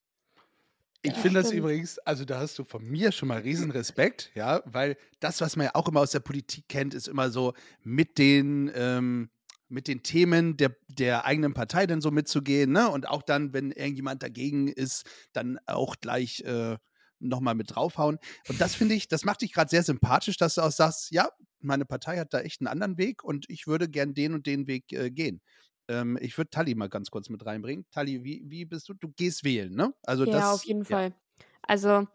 Ich 1.03 1.13
Ja, 1.13 1.19
finde 1.19 1.41
das 1.41 1.51
übrigens, 1.51 1.99
also 1.99 2.25
da 2.25 2.39
hast 2.41 2.59
du 2.59 2.65
von 2.65 2.83
mir 2.83 3.13
schon 3.13 3.29
mal 3.29 3.41
riesen 3.41 3.71
Respekt, 3.71 4.31
ja, 4.35 4.63
weil 4.65 4.97
das, 5.21 5.41
was 5.43 5.55
man 5.57 5.67
ja 5.67 5.75
auch 5.75 5.87
immer 5.87 6.01
aus 6.01 6.13
der 6.13 6.21
Politik 6.21 6.67
kennt, 6.69 6.95
ist 6.95 7.09
immer 7.09 7.29
so 7.31 7.53
mit 7.83 8.17
den, 8.17 8.73
ähm, 8.75 9.29
mit 9.69 9.87
den 9.87 10.03
Themen 10.03 10.57
der, 10.57 10.75
der 10.89 11.27
eigenen 11.27 11.53
Partei 11.53 11.87
dann 11.87 12.01
so 12.01 12.11
mitzugehen, 12.11 12.73
ne? 12.73 12.89
Und 12.89 13.07
auch 13.07 13.23
dann, 13.23 13.53
wenn 13.53 13.71
irgendjemand 13.71 14.23
dagegen 14.23 14.67
ist, 14.69 15.05
dann 15.35 15.59
auch 15.67 15.97
gleich 16.01 16.41
äh, 16.41 16.79
nochmal 17.21 17.55
mit 17.55 17.75
draufhauen. 17.75 18.19
Und 18.49 18.61
das 18.61 18.75
finde 18.75 18.95
ich, 18.95 19.09
das 19.09 19.25
macht 19.25 19.43
dich 19.43 19.53
gerade 19.53 19.71
sehr 19.71 19.83
sympathisch, 19.83 20.37
dass 20.37 20.55
du 20.55 20.63
auch 20.63 20.73
sagst, 20.73 21.11
ja, 21.11 21.29
meine 21.61 21.85
Partei 21.85 22.19
hat 22.19 22.35
da 22.35 22.41
echt 22.41 22.61
einen 22.61 22.69
anderen 22.69 22.99
Weg 22.99 23.25
und 23.25 23.47
ich 23.49 23.67
würde 23.67 23.89
gern 23.89 24.15
den 24.15 24.35
und 24.35 24.47
den 24.47 24.67
Weg 24.67 24.93
äh, 24.93 25.11
gehen. 25.11 25.41
Ähm, 25.89 26.19
ich 26.21 26.37
würde 26.39 26.51
Tali 26.51 26.75
mal 26.75 26.89
ganz 26.89 27.11
kurz 27.11 27.29
mit 27.29 27.45
reinbringen. 27.45 27.87
Tali, 27.91 28.25
wie, 28.25 28.43
wie 28.47 28.65
bist 28.65 28.89
du? 28.89 28.95
Du 28.95 29.09
gehst 29.09 29.45
wählen, 29.45 29.75
ne? 29.75 29.93
Also 30.03 30.25
ja, 30.25 30.33
das, 30.33 30.55
auf 30.55 30.65
jeden 30.65 30.83
ja. 30.83 30.89
Fall. 30.89 31.15
Also, 31.63 32.07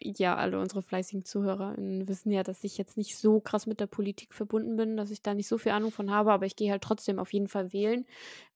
äh, 0.00 0.12
ja, 0.16 0.36
alle 0.36 0.58
unsere 0.60 0.82
fleißigen 0.82 1.24
ZuhörerInnen 1.24 2.08
wissen 2.08 2.30
ja, 2.30 2.42
dass 2.42 2.64
ich 2.64 2.78
jetzt 2.78 2.96
nicht 2.96 3.16
so 3.16 3.40
krass 3.40 3.66
mit 3.66 3.80
der 3.80 3.86
Politik 3.86 4.34
verbunden 4.34 4.76
bin, 4.76 4.96
dass 4.96 5.10
ich 5.10 5.22
da 5.22 5.34
nicht 5.34 5.48
so 5.48 5.58
viel 5.58 5.72
Ahnung 5.72 5.92
von 5.92 6.10
habe, 6.10 6.32
aber 6.32 6.46
ich 6.46 6.56
gehe 6.56 6.70
halt 6.70 6.82
trotzdem 6.82 7.18
auf 7.18 7.32
jeden 7.32 7.48
Fall 7.48 7.72
wählen, 7.72 8.06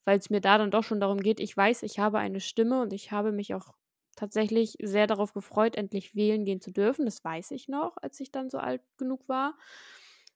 weil 0.04 0.18
es 0.18 0.30
mir 0.30 0.40
da 0.40 0.58
dann 0.58 0.70
doch 0.70 0.84
schon 0.84 1.00
darum 1.00 1.18
geht, 1.18 1.40
ich 1.40 1.56
weiß, 1.56 1.82
ich 1.82 1.98
habe 1.98 2.18
eine 2.18 2.40
Stimme 2.40 2.80
und 2.82 2.92
ich 2.92 3.12
habe 3.12 3.32
mich 3.32 3.54
auch 3.54 3.74
tatsächlich 4.16 4.76
sehr 4.82 5.06
darauf 5.06 5.32
gefreut, 5.34 5.76
endlich 5.76 6.14
wählen 6.14 6.44
gehen 6.44 6.60
zu 6.60 6.72
dürfen. 6.72 7.04
Das 7.06 7.24
weiß 7.24 7.50
ich 7.52 7.68
noch, 7.68 7.96
als 7.98 8.20
ich 8.20 8.30
dann 8.32 8.50
so 8.50 8.58
alt 8.58 8.82
genug 8.98 9.28
war. 9.28 9.56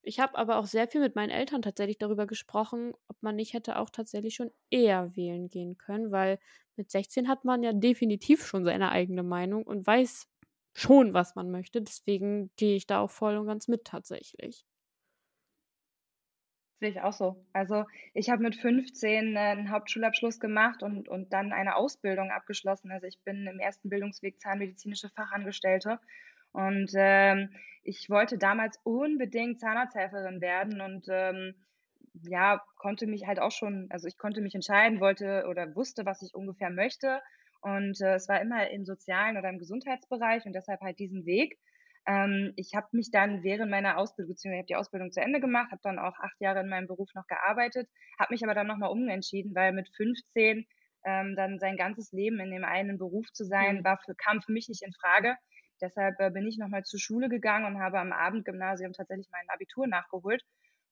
Ich 0.03 0.21
habe 0.21 0.37
aber 0.37 0.59
auch 0.59 0.67
sehr 0.67 0.87
viel 0.89 1.01
mit 1.01 1.15
meinen 1.17 1.31
Eltern 1.31 1.63
tatsächlich 1.63 1.99
darüber 1.99 2.27
gesprochen, 2.27 2.93
ob 3.09 3.23
man 3.23 3.37
nicht 3.37 3.55
hätte 3.55 3.79
auch 3.79 3.89
tatsächlich 3.91 4.35
schon 4.35 4.51
eher 4.71 5.17
wählen 5.17 5.49
gehen 5.49 5.79
können, 5.79 6.11
weil 6.13 6.39
mit 6.77 6.91
16 6.91 7.29
hat 7.29 7.45
man 7.45 7.63
ja 7.63 7.73
definitiv 7.73 8.47
schon 8.47 8.65
seine 8.65 8.91
eigene 8.91 9.23
Meinung 9.23 9.65
und 9.65 9.87
weiß 9.87 10.27
schon, 10.75 11.15
was 11.15 11.35
man 11.37 11.51
möchte. 11.51 11.81
Deswegen 11.83 12.51
gehe 12.57 12.77
ich 12.77 12.87
da 12.87 13.01
auch 13.01 13.11
voll 13.11 13.37
und 13.39 13.47
ganz 13.47 13.69
mit 13.69 13.85
tatsächlich. 13.87 14.67
Sehe 16.85 16.91
ich 16.91 17.01
auch 17.01 17.15
so. 17.15 17.43
Also 17.55 17.87
ich 18.13 18.29
habe 18.29 18.43
mit 18.43 18.57
15 18.57 19.37
äh, 19.37 19.39
einen 19.39 19.71
Hauptschulabschluss 19.71 20.39
gemacht 20.39 20.83
und, 20.83 21.09
und 21.09 21.33
dann 21.33 21.51
eine 21.51 21.77
Ausbildung 21.77 22.31
abgeschlossen. 22.31 22.91
Also 22.91 23.07
ich 23.07 23.19
bin 23.25 23.47
im 23.47 23.59
ersten 23.59 23.89
Bildungsweg 23.89 24.39
zahnmedizinische 24.39 25.09
Fachangestellte. 25.09 25.99
Und 26.53 26.91
ähm, 26.95 27.49
ich 27.85 28.11
wollte 28.11 28.37
damals 28.37 28.79
unbedingt 28.85 29.61
Zahnarzthelferin 29.61 30.43
werden 30.43 30.83
und 30.83 31.07
ähm, 31.09 31.55
ja, 32.29 32.63
konnte 32.77 33.07
mich 33.07 33.27
halt 33.27 33.41
auch 33.41 33.51
schon, 33.51 33.87
also 33.89 34.07
ich 34.07 34.19
konnte 34.19 34.43
mich 34.43 34.55
entscheiden, 34.55 35.01
wollte 35.01 35.47
oder 35.49 35.75
wusste, 35.75 36.05
was 36.05 36.21
ich 36.21 36.35
ungefähr 36.35 36.69
möchte. 36.69 37.23
Und 37.63 37.99
äh, 38.03 38.17
es 38.17 38.29
war 38.29 38.43
immer 38.43 38.69
im 38.69 38.85
sozialen 38.85 39.39
oder 39.39 39.49
im 39.49 39.59
Gesundheitsbereich 39.59 40.45
und 40.45 40.53
deshalb 40.53 40.83
halt 40.83 40.99
diesen 40.99 41.25
Weg. 41.25 41.57
Ähm, 42.07 42.53
ich 42.57 42.73
habe 42.75 42.89
mich 42.93 43.11
dann 43.11 43.43
während 43.43 43.71
meiner 43.71 43.99
Ausbildung, 43.99 44.35
beziehungsweise 44.35 44.57
ich 44.57 44.63
habe 44.63 44.67
die 44.67 44.77
Ausbildung 44.77 45.13
zu 45.13 45.21
Ende 45.21 45.41
gemacht, 45.41 45.71
habe 45.71 45.81
dann 45.83 45.99
auch 45.99 46.19
acht 46.19 46.41
Jahre 46.41 46.61
in 46.61 46.69
meinem 46.69 46.87
Beruf 46.87 47.09
noch 47.15 47.27
gearbeitet, 47.27 47.89
habe 48.19 48.35
mich 48.35 48.45
aber 48.45 48.55
dann 48.55 48.67
nochmal 48.67 48.91
umentschieden, 48.91 49.55
weil 49.55 49.73
mit 49.73 49.89
15 49.97 50.67
ähm, 51.07 51.37
dann 51.37 51.59
sein 51.59 51.77
ganzes 51.77 52.13
Leben 52.13 52.41
in 52.41 52.51
dem 52.51 52.65
einen 52.65 52.99
Beruf 52.99 53.31
zu 53.33 53.45
sein, 53.45 53.85
war 53.85 53.99
für, 54.05 54.15
kam 54.15 54.43
für 54.43 54.53
mich 54.53 54.69
nicht 54.69 54.83
in 54.83 54.93
Frage. 54.93 55.37
Deshalb 55.81 56.19
äh, 56.21 56.31
bin 56.31 56.47
ich 56.47 56.59
nochmal 56.59 56.85
zur 56.85 57.01
Schule 57.01 57.29
gegangen 57.29 57.67
und 57.67 57.81
habe 57.81 57.99
am 57.99 58.13
Abendgymnasium 58.13 58.93
tatsächlich 58.93 59.29
mein 59.31 59.49
Abitur 59.49 59.87
nachgeholt 59.87 60.43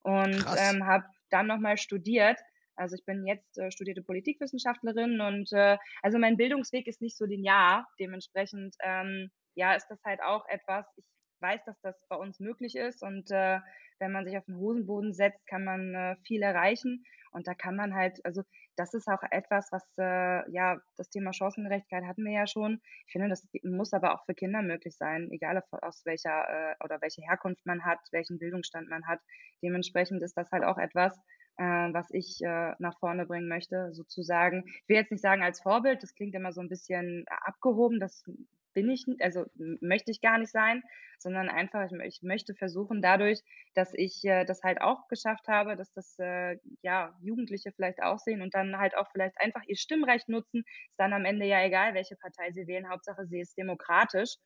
und 0.03 0.45
ähm, 0.59 0.87
habe 0.87 1.05
dann 1.31 1.47
nochmal 1.47 1.77
studiert. 1.77 2.39
Also 2.75 2.97
ich 2.97 3.05
bin 3.05 3.27
jetzt 3.27 3.59
äh, 3.59 3.71
studierte 3.71 4.03
Politikwissenschaftlerin 4.03 5.21
und 5.21 5.53
äh, 5.53 5.77
also 6.03 6.19
mein 6.19 6.37
Bildungsweg 6.37 6.87
ist 6.87 7.01
nicht 7.01 7.17
so 7.17 7.25
linear. 7.25 7.87
Dementsprechend 8.01 8.75
ähm, 8.83 9.31
ja 9.55 9.75
ist 9.75 9.89
das 9.89 10.03
halt 10.05 10.23
auch 10.23 10.47
etwas. 10.49 10.87
Ich 10.97 11.07
weiß, 11.41 11.65
dass 11.65 11.81
das 11.81 11.97
bei 12.09 12.17
uns 12.17 12.41
möglich 12.41 12.77
ist 12.77 13.03
und 13.03 13.31
äh, 13.31 13.59
wenn 13.99 14.13
man 14.13 14.25
sich 14.25 14.37
auf 14.37 14.45
den 14.45 14.57
Hosenboden 14.57 15.13
setzt, 15.13 15.47
kann 15.47 15.65
man 15.65 15.95
äh, 15.95 16.17
viel 16.25 16.43
erreichen 16.43 17.05
und 17.33 17.47
da 17.47 17.55
kann 17.55 17.77
man 17.77 17.95
halt, 17.95 18.21
also 18.25 18.43
das 18.77 18.95
ist 18.95 19.09
auch 19.09 19.23
etwas, 19.31 19.69
was 19.73 19.83
äh, 19.99 20.51
ja 20.51 20.79
das 20.97 21.09
Thema 21.11 21.33
Chancengerechtigkeit 21.33 22.05
hatten 22.05 22.25
wir 22.25 22.33
ja 22.33 22.47
schon. 22.47 22.81
Ich 23.07 23.13
finde, 23.13 23.29
das 23.29 23.47
muss 23.63 23.93
aber 23.93 24.15
auch 24.15 24.25
für 24.25 24.35
Kinder 24.35 24.63
möglich 24.63 24.97
sein, 24.97 25.31
egal 25.31 25.63
aus 25.71 26.03
welcher 26.05 26.31
äh, 26.49 26.75
oder 26.85 27.01
welche 27.01 27.23
Herkunft 27.23 27.65
man 27.65 27.85
hat, 27.85 28.01
welchen 28.13 28.39
Bildungsstand 28.39 28.89
man 28.89 29.07
hat. 29.07 29.21
Dementsprechend 29.63 30.23
ist 30.23 30.37
das 30.37 30.51
halt 30.53 30.65
auch 30.65 30.79
etwas, 30.79 31.17
äh, 31.57 31.65
was 31.65 32.09
ich 32.13 32.41
äh, 32.43 32.75
nach 32.79 32.99
vorne 32.99 33.27
bringen 33.27 33.49
möchte, 33.49 33.93
sozusagen. 33.93 34.65
Ich 34.67 34.89
will 34.89 34.97
jetzt 34.97 35.11
nicht 35.11 35.23
sagen 35.23 35.43
als 35.43 35.63
Vorbild, 35.63 36.03
das 36.03 36.15
klingt 36.15 36.35
immer 36.35 36.53
so 36.53 36.61
ein 36.61 36.69
bisschen 36.69 37.25
abgehoben, 37.29 37.99
das 37.99 38.25
bin 38.73 38.91
ich, 38.91 39.05
also 39.21 39.47
möchte 39.57 40.11
ich 40.11 40.21
gar 40.21 40.39
nicht 40.39 40.51
sein, 40.51 40.83
sondern 41.19 41.49
einfach, 41.49 41.91
ich, 41.91 41.93
ich 42.01 42.23
möchte 42.23 42.55
versuchen 42.55 43.01
dadurch, 43.01 43.41
dass 43.75 43.95
ich 43.95 44.25
äh, 44.25 44.45
das 44.45 44.63
halt 44.63 44.81
auch 44.81 45.09
geschafft 45.09 45.49
habe, 45.49 45.77
dass 45.77 45.93
das 45.93 46.19
äh, 46.19 46.59
ja 46.83 47.17
Jugendliche 47.23 47.73
vielleicht 47.73 48.03
auch 48.03 48.19
sehen 48.19 48.43
und 48.43 48.55
dann 48.55 48.77
halt 48.79 48.97
auch 48.97 49.11
vielleicht 49.13 49.41
einfach 49.41 49.63
ihr 49.67 49.77
Stimmrecht 49.77 50.29
nutzen. 50.29 50.65
Ist 50.91 50.99
dann 50.99 51.13
am 51.13 51.25
Ende 51.25 51.47
ja 51.47 51.65
egal, 51.65 51.95
welche 51.95 52.17
Partei 52.17 52.51
sie 52.53 52.67
wählen, 52.67 52.89
Hauptsache 52.89 53.27
sie 53.27 53.41
ist 53.41 53.57
demokratisch. 53.57 54.37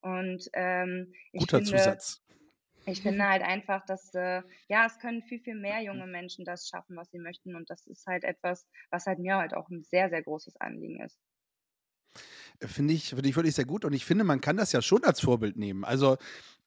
Und 0.00 0.48
ähm, 0.52 1.14
ich 1.32 1.40
Guter 1.40 1.58
finde, 1.58 1.70
Zusatz. 1.70 2.22
ich 2.84 3.00
finde 3.00 3.26
halt 3.26 3.42
einfach, 3.42 3.86
dass 3.86 4.12
äh, 4.14 4.42
ja, 4.68 4.84
es 4.86 4.98
können 4.98 5.22
viel, 5.22 5.40
viel 5.40 5.54
mehr 5.54 5.80
junge 5.80 6.06
Menschen 6.06 6.44
das 6.44 6.68
schaffen, 6.68 6.96
was 6.96 7.10
sie 7.10 7.18
möchten. 7.18 7.56
Und 7.56 7.70
das 7.70 7.86
ist 7.86 8.06
halt 8.06 8.24
etwas, 8.24 8.66
was 8.90 9.06
halt 9.06 9.18
mir 9.18 9.36
halt 9.36 9.54
auch 9.54 9.70
ein 9.70 9.82
sehr, 9.82 10.10
sehr 10.10 10.22
großes 10.22 10.56
Anliegen 10.60 11.00
ist. 11.00 11.18
Finde 12.64 12.94
ich, 12.94 13.10
finde 13.10 13.28
ich 13.28 13.36
wirklich 13.36 13.54
sehr 13.54 13.64
gut 13.66 13.84
und 13.84 13.92
ich 13.92 14.04
finde, 14.04 14.24
man 14.24 14.40
kann 14.40 14.56
das 14.56 14.72
ja 14.72 14.80
schon 14.82 15.04
als 15.04 15.20
Vorbild 15.20 15.56
nehmen. 15.56 15.84
Also, 15.84 16.16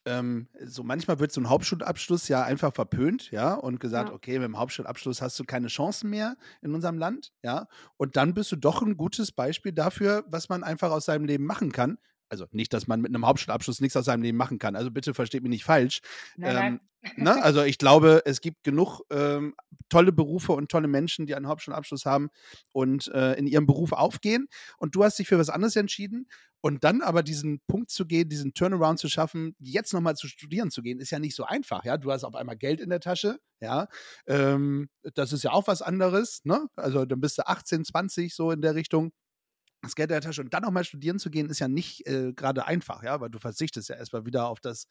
ähm, 0.06 0.48
so 0.64 0.84
manchmal 0.84 1.20
wird 1.20 1.32
so 1.32 1.42
ein 1.42 1.50
Hauptschulabschluss 1.50 2.28
ja 2.30 2.44
einfach 2.44 2.74
verpönt, 2.74 3.32
ja, 3.32 3.54
und 3.56 3.80
gesagt, 3.80 4.10
Ja. 4.10 4.16
okay, 4.16 4.34
mit 4.40 4.48
dem 4.48 4.58
Hauptschulabschluss 4.58 5.22
hast 5.22 5.40
du 5.40 5.44
keine 5.46 5.68
Chancen 5.68 6.10
mehr 6.10 6.38
in 6.62 6.74
unserem 6.74 6.98
Land, 6.98 7.34
ja. 7.44 7.68
Und 7.98 8.16
dann 8.18 8.34
bist 8.34 8.52
du 8.52 8.56
doch 8.56 8.82
ein 8.82 8.98
gutes 8.98 9.32
Beispiel 9.32 9.74
dafür, 9.74 10.24
was 10.28 10.50
man 10.50 10.64
einfach 10.64 10.92
aus 10.92 11.06
seinem 11.06 11.26
Leben 11.26 11.46
machen 11.46 11.72
kann. 11.72 11.98
Also 12.30 12.46
nicht, 12.52 12.74
dass 12.74 12.88
man 12.88 13.02
mit 13.02 13.14
einem 13.14 13.26
Hauptschulabschluss 13.26 13.82
nichts 13.82 13.96
aus 13.96 14.06
seinem 14.06 14.22
Leben 14.24 14.38
machen 14.38 14.60
kann. 14.60 14.76
Also 14.76 14.92
bitte 14.92 15.14
versteht 15.14 15.44
mich 15.44 15.50
nicht 15.50 15.64
falsch. 15.64 16.02
Nein, 16.36 16.56
Ähm, 16.56 16.80
nein. 17.02 17.14
ne? 17.36 17.44
Also 17.44 17.64
ich 17.64 17.78
glaube, 17.78 18.22
es 18.26 18.42
gibt 18.42 18.64
genug 18.64 19.02
ähm, 19.12 19.56
tolle 19.90 20.12
Berufe 20.12 20.52
und 20.52 20.70
tolle 20.70 20.88
Menschen, 20.88 21.26
die 21.26 21.36
einen 21.36 21.48
Hauptschulabschluss 21.48 22.06
haben 22.06 22.30
und 22.74 23.08
äh, 23.10 23.34
in 23.36 23.48
ihrem 23.48 23.66
Beruf 23.66 23.92
aufgehen. 23.94 24.48
Und 24.78 24.96
du 24.96 25.04
hast 25.04 25.18
dich 25.20 25.28
für 25.28 25.40
was 25.40 25.50
anderes 25.50 25.76
entschieden. 25.76 26.28
Und 26.60 26.84
dann 26.84 27.02
aber 27.04 27.22
diesen 27.22 27.62
Punkt 27.68 27.92
zu 27.92 28.06
gehen, 28.08 28.30
diesen 28.30 28.54
Turnaround 28.54 28.98
zu 29.00 29.08
schaffen, 29.10 29.56
jetzt 29.60 29.94
nochmal 29.94 30.16
zu 30.16 30.28
studieren 30.28 30.72
zu 30.72 30.82
gehen, 30.82 31.00
ist 31.00 31.12
ja 31.12 31.20
nicht 31.20 31.36
so 31.36 31.46
einfach. 31.46 31.86
Ja, 31.86 31.98
du 31.98 32.12
hast 32.12 32.24
auf 32.24 32.36
einmal 32.36 32.58
Geld 32.58 32.82
in 32.82 32.90
der 32.90 33.00
Tasche. 33.00 33.40
Ja, 33.62 33.88
ähm, 34.26 34.90
das 35.14 35.34
ist 35.34 35.44
ja 35.44 35.52
auch 35.52 35.68
was 35.68 35.82
anderes. 35.84 36.42
Ne? 36.46 36.68
Also 36.76 37.06
dann 37.06 37.22
bist 37.22 37.38
du 37.38 37.48
18, 37.48 37.86
20 37.86 38.34
so 38.34 38.52
in 38.52 38.62
der 38.62 38.74
Richtung 38.76 39.12
das 39.82 39.96
Geld 39.96 40.10
in 40.10 40.14
der 40.16 40.22
Tasche 40.22 40.42
und 40.42 40.54
dann 40.54 40.64
nochmal 40.64 40.84
studieren 40.84 41.20
zu 41.20 41.30
gehen, 41.30 41.50
ist 41.50 41.60
ja 41.60 41.68
nicht 41.68 42.06
äh, 42.08 42.34
gerade 42.34 42.66
einfach, 42.68 43.04
ja, 43.04 43.20
weil 43.22 43.30
du 43.30 43.40
verzichtest 43.40 43.90
ja 43.90 43.96
erstmal 43.96 44.26
wieder 44.26 44.48
auf 44.50 44.60
das, 44.60 44.88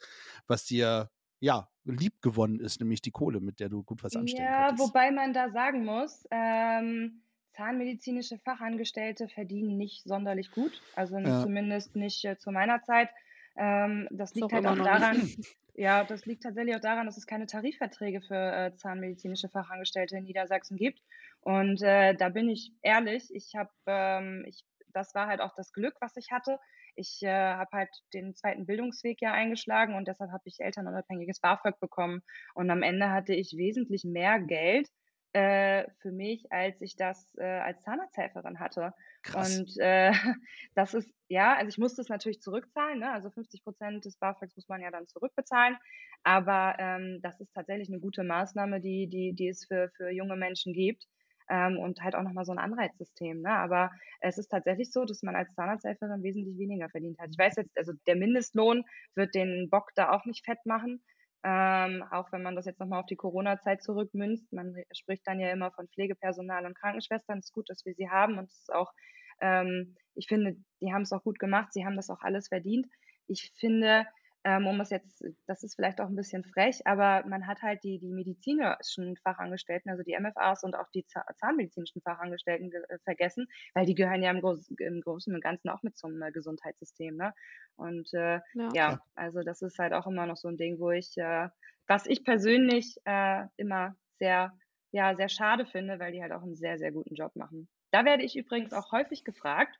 was 0.46 0.64
dir 0.64 1.10
ja 1.40 1.68
lieb 1.84 2.22
gewonnen 2.22 2.60
ist, 2.60 2.80
nämlich 2.80 3.02
die 3.02 3.10
Kohle, 3.10 3.40
mit 3.40 3.60
der 3.60 3.68
du 3.68 3.82
gut 3.84 4.02
was 4.04 4.16
anstellen 4.16 4.52
Ja, 4.52 4.52
könntest. 4.52 4.94
wobei 4.94 5.10
man 5.10 5.32
da 5.32 5.50
sagen 5.50 5.84
muss, 5.84 6.26
ähm, 6.30 7.22
zahnmedizinische 7.50 8.38
Fachangestellte 8.38 9.28
verdienen 9.28 9.76
nicht 9.76 10.04
sonderlich 10.04 10.50
gut, 10.50 10.84
also 10.92 11.16
Ja. 11.22 11.36
zumindest 11.36 11.96
nicht 11.96 12.24
äh, 12.24 12.38
zu 12.38 12.52
meiner 12.52 12.82
Zeit. 12.82 13.10
Ähm, 13.56 14.06
das 14.10 14.34
liegt 14.34 14.52
auch 14.52 14.52
halt 14.52 14.66
auch 14.66 14.78
daran, 14.80 15.34
ja, 15.74 16.04
das 16.04 16.24
liegt 16.26 16.44
tatsächlich 16.44 16.76
auch 16.76 16.80
daran, 16.80 17.06
dass 17.06 17.16
es 17.16 17.26
keine 17.26 17.46
Tarifverträge 17.46 18.20
für 18.22 18.34
äh, 18.36 18.76
zahnmedizinische 18.76 19.48
Fachangestellte 19.48 20.16
in 20.18 20.24
Niedersachsen 20.24 20.76
gibt. 20.76 21.00
Und 21.40 21.82
äh, 21.82 22.14
da 22.14 22.28
bin 22.28 22.48
ich 22.48 22.72
ehrlich, 22.82 23.34
ich 23.34 23.54
habe, 23.56 23.70
ähm, 23.86 24.44
ich, 24.46 24.64
das 24.96 25.14
war 25.14 25.28
halt 25.28 25.40
auch 25.40 25.54
das 25.54 25.72
Glück, 25.72 25.94
was 26.00 26.16
ich 26.16 26.30
hatte. 26.30 26.58
Ich 26.94 27.22
äh, 27.22 27.28
habe 27.28 27.70
halt 27.72 27.90
den 28.14 28.34
zweiten 28.34 28.66
Bildungsweg 28.66 29.20
ja 29.20 29.32
eingeschlagen 29.32 29.94
und 29.94 30.08
deshalb 30.08 30.32
habe 30.32 30.42
ich 30.46 30.60
elternunabhängiges 30.60 31.40
BAföG 31.40 31.78
bekommen. 31.78 32.22
Und 32.54 32.70
am 32.70 32.82
Ende 32.82 33.10
hatte 33.10 33.34
ich 33.34 33.54
wesentlich 33.56 34.04
mehr 34.04 34.40
Geld 34.40 34.88
äh, 35.34 35.84
für 36.00 36.12
mich, 36.12 36.50
als 36.50 36.80
ich 36.80 36.96
das 36.96 37.34
äh, 37.36 37.44
als 37.44 37.82
Zahnarzthelferin 37.82 38.58
hatte. 38.58 38.94
Krass. 39.22 39.58
Und 39.58 39.78
äh, 39.78 40.12
das 40.74 40.94
ist, 40.94 41.12
ja, 41.28 41.54
also 41.54 41.68
ich 41.68 41.76
musste 41.76 42.00
es 42.00 42.08
natürlich 42.08 42.40
zurückzahlen, 42.40 43.00
ne? 43.00 43.12
also 43.12 43.28
50 43.28 43.62
Prozent 43.62 44.04
des 44.06 44.16
BAföGs 44.16 44.56
muss 44.56 44.68
man 44.68 44.80
ja 44.80 44.90
dann 44.90 45.06
zurückbezahlen, 45.08 45.76
aber 46.22 46.76
ähm, 46.78 47.20
das 47.20 47.38
ist 47.40 47.52
tatsächlich 47.52 47.88
eine 47.90 48.00
gute 48.00 48.24
Maßnahme, 48.24 48.80
die, 48.80 49.08
die, 49.08 49.34
die 49.34 49.48
es 49.48 49.66
für, 49.66 49.90
für 49.96 50.10
junge 50.10 50.36
Menschen 50.36 50.72
gibt 50.72 51.06
ähm, 51.50 51.78
und 51.78 52.00
halt 52.02 52.14
auch 52.14 52.22
nochmal 52.22 52.44
so 52.44 52.52
ein 52.52 52.58
Anreizsystem. 52.58 53.42
Ne? 53.42 53.50
Aber 53.50 53.90
es 54.20 54.38
ist 54.38 54.48
tatsächlich 54.48 54.92
so, 54.92 55.04
dass 55.04 55.22
man 55.22 55.36
als 55.36 55.54
Zahnarzthelferin 55.54 56.22
wesentlich 56.22 56.58
weniger 56.58 56.88
verdient 56.88 57.18
hat. 57.18 57.30
Ich 57.30 57.38
weiß 57.38 57.56
jetzt, 57.56 57.76
also 57.76 57.92
der 58.06 58.16
Mindestlohn 58.16 58.84
wird 59.14 59.34
den 59.34 59.68
Bock 59.70 59.90
da 59.94 60.10
auch 60.12 60.24
nicht 60.24 60.44
fett 60.44 60.64
machen, 60.64 61.02
ähm, 61.44 62.04
auch 62.10 62.32
wenn 62.32 62.42
man 62.42 62.56
das 62.56 62.66
jetzt 62.66 62.80
nochmal 62.80 63.00
auf 63.00 63.06
die 63.06 63.16
Corona-Zeit 63.16 63.82
zurückmünzt. 63.82 64.52
Man 64.52 64.74
spricht 64.92 65.26
dann 65.26 65.40
ja 65.40 65.50
immer 65.50 65.70
von 65.72 65.88
Pflegepersonal 65.88 66.66
und 66.66 66.78
Krankenschwestern. 66.78 67.38
Es 67.38 67.46
ist 67.46 67.52
gut, 67.52 67.68
dass 67.70 67.84
wir 67.84 67.94
sie 67.94 68.10
haben 68.10 68.38
und 68.38 68.50
es 68.50 68.58
ist 68.60 68.72
auch 68.72 68.92
ähm, 69.40 69.96
ich 70.14 70.26
finde, 70.28 70.56
die 70.80 70.92
haben 70.92 71.02
es 71.02 71.12
auch 71.12 71.22
gut 71.22 71.38
gemacht, 71.38 71.72
sie 71.72 71.84
haben 71.84 71.96
das 71.96 72.10
auch 72.10 72.20
alles 72.20 72.48
verdient. 72.48 72.86
Ich 73.26 73.52
finde, 73.58 74.06
ähm, 74.46 74.68
um 74.68 74.80
es 74.80 74.90
jetzt, 74.90 75.24
das 75.48 75.64
ist 75.64 75.74
vielleicht 75.74 76.00
auch 76.00 76.06
ein 76.06 76.14
bisschen 76.14 76.44
frech, 76.44 76.86
aber 76.86 77.26
man 77.26 77.48
hat 77.48 77.62
halt 77.62 77.82
die, 77.82 77.98
die 77.98 78.12
medizinischen 78.12 79.16
Fachangestellten, 79.16 79.90
also 79.90 80.04
die 80.04 80.16
MFAs 80.16 80.62
und 80.62 80.76
auch 80.76 80.88
die 80.94 81.04
zahnmedizinischen 81.40 82.00
Fachangestellten 82.00 82.72
äh, 82.72 82.98
vergessen, 83.02 83.48
weil 83.74 83.86
die 83.86 83.96
gehören 83.96 84.22
ja 84.22 84.30
im, 84.30 84.40
Groß, 84.40 84.70
im 84.78 85.00
Großen 85.00 85.34
und 85.34 85.42
Ganzen 85.42 85.68
auch 85.68 85.82
mit 85.82 85.98
zum 85.98 86.22
äh, 86.22 86.30
Gesundheitssystem. 86.30 87.16
Ne? 87.16 87.34
Und 87.74 88.08
äh, 88.14 88.38
ja. 88.54 88.68
ja. 88.72 89.00
also 89.16 89.42
das 89.42 89.62
ist 89.62 89.80
halt 89.80 89.92
auch 89.92 90.06
immer 90.06 90.26
noch 90.26 90.36
so 90.36 90.46
ein 90.46 90.56
Ding, 90.56 90.78
wo 90.78 90.92
ich, 90.92 91.16
äh, 91.16 91.48
was 91.88 92.06
ich 92.06 92.22
persönlich 92.22 92.94
äh, 93.04 93.46
immer 93.56 93.96
sehr, 94.20 94.56
ja, 94.92 95.16
sehr 95.16 95.28
schade 95.28 95.66
finde, 95.66 95.98
weil 95.98 96.12
die 96.12 96.22
halt 96.22 96.30
auch 96.30 96.42
einen 96.42 96.54
sehr, 96.54 96.78
sehr 96.78 96.92
guten 96.92 97.16
Job 97.16 97.34
machen. 97.34 97.68
Da 97.90 98.04
werde 98.04 98.22
ich 98.22 98.36
übrigens 98.36 98.72
auch 98.72 98.92
häufig 98.92 99.24
gefragt, 99.24 99.76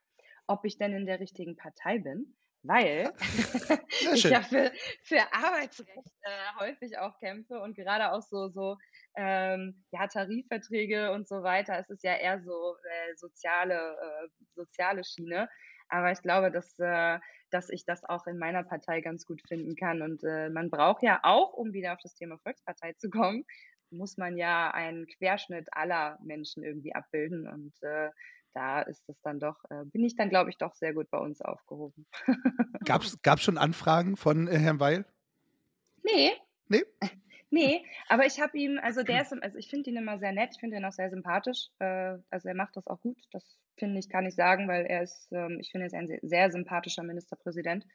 ob 0.48 0.64
ich 0.64 0.76
denn 0.76 0.92
in 0.92 1.06
der 1.06 1.20
richtigen 1.20 1.54
Partei 1.54 2.00
bin 2.00 2.34
weil 2.66 3.12
ich 4.14 4.24
ja 4.24 4.42
für, 4.42 4.72
für 5.02 5.20
Arbeitsrecht 5.32 6.10
äh, 6.22 6.60
häufig 6.60 6.98
auch 6.98 7.18
kämpfe 7.18 7.60
und 7.60 7.76
gerade 7.76 8.12
auch 8.12 8.22
so, 8.22 8.48
so 8.48 8.76
ähm, 9.16 9.84
ja, 9.92 10.06
Tarifverträge 10.06 11.12
und 11.12 11.28
so 11.28 11.42
weiter. 11.42 11.78
Es 11.78 11.90
ist 11.90 12.04
ja 12.04 12.14
eher 12.14 12.40
so 12.42 12.76
äh, 12.76 13.14
soziale, 13.16 13.74
äh, 13.74 14.28
soziale 14.54 15.04
Schiene. 15.04 15.48
Aber 15.88 16.10
ich 16.12 16.20
glaube, 16.20 16.50
dass, 16.50 16.78
äh, 16.78 17.18
dass 17.50 17.70
ich 17.70 17.84
das 17.84 18.04
auch 18.04 18.26
in 18.26 18.38
meiner 18.38 18.64
Partei 18.64 19.00
ganz 19.00 19.24
gut 19.24 19.40
finden 19.46 19.76
kann. 19.76 20.02
Und 20.02 20.22
äh, 20.24 20.50
man 20.50 20.70
braucht 20.70 21.02
ja 21.02 21.20
auch, 21.22 21.52
um 21.52 21.72
wieder 21.72 21.92
auf 21.92 22.00
das 22.02 22.14
Thema 22.14 22.38
Volkspartei 22.38 22.94
zu 22.94 23.08
kommen, 23.08 23.44
muss 23.90 24.16
man 24.16 24.36
ja 24.36 24.70
einen 24.72 25.06
Querschnitt 25.06 25.68
aller 25.72 26.18
Menschen 26.22 26.64
irgendwie 26.64 26.94
abbilden. 26.94 27.48
Und 27.48 27.74
äh, 27.82 28.10
da 28.56 28.80
ist 28.80 29.06
es 29.08 29.20
dann 29.20 29.38
doch, 29.38 29.62
äh, 29.68 29.84
bin 29.84 30.02
ich 30.02 30.16
dann, 30.16 30.30
glaube 30.30 30.48
ich, 30.48 30.56
doch 30.56 30.74
sehr 30.74 30.94
gut 30.94 31.10
bei 31.10 31.18
uns 31.18 31.42
aufgehoben. 31.42 32.06
Gab 32.84 33.02
es 33.02 33.18
schon 33.42 33.58
Anfragen 33.58 34.16
von 34.16 34.48
äh, 34.48 34.58
Herrn 34.58 34.80
Weil? 34.80 35.04
Nee. 36.02 36.32
Nee? 36.68 36.82
Nee, 37.48 37.86
aber 38.08 38.26
ich 38.26 38.40
habe 38.40 38.58
ihm, 38.58 38.80
also 38.82 39.04
der 39.04 39.22
ist, 39.22 39.32
also 39.32 39.56
ich 39.56 39.70
finde 39.70 39.88
ihn 39.88 39.96
immer 39.96 40.18
sehr 40.18 40.32
nett, 40.32 40.50
ich 40.52 40.60
finde 40.60 40.76
ihn 40.76 40.84
auch 40.84 40.92
sehr 40.92 41.10
sympathisch. 41.10 41.68
Äh, 41.78 42.18
also 42.28 42.48
er 42.48 42.56
macht 42.56 42.76
das 42.76 42.88
auch 42.88 43.00
gut. 43.00 43.16
Das 43.30 43.56
finde 43.78 44.00
ich, 44.00 44.08
kann 44.08 44.26
ich 44.26 44.34
sagen, 44.34 44.66
weil 44.66 44.84
er 44.84 45.04
ist, 45.04 45.28
ähm, 45.30 45.58
ich 45.60 45.70
finde, 45.70 45.84
er 45.84 45.86
ist 45.86 45.94
ein 45.94 46.08
sehr, 46.08 46.18
sehr 46.22 46.50
sympathischer 46.50 47.04
Ministerpräsident. 47.04 47.86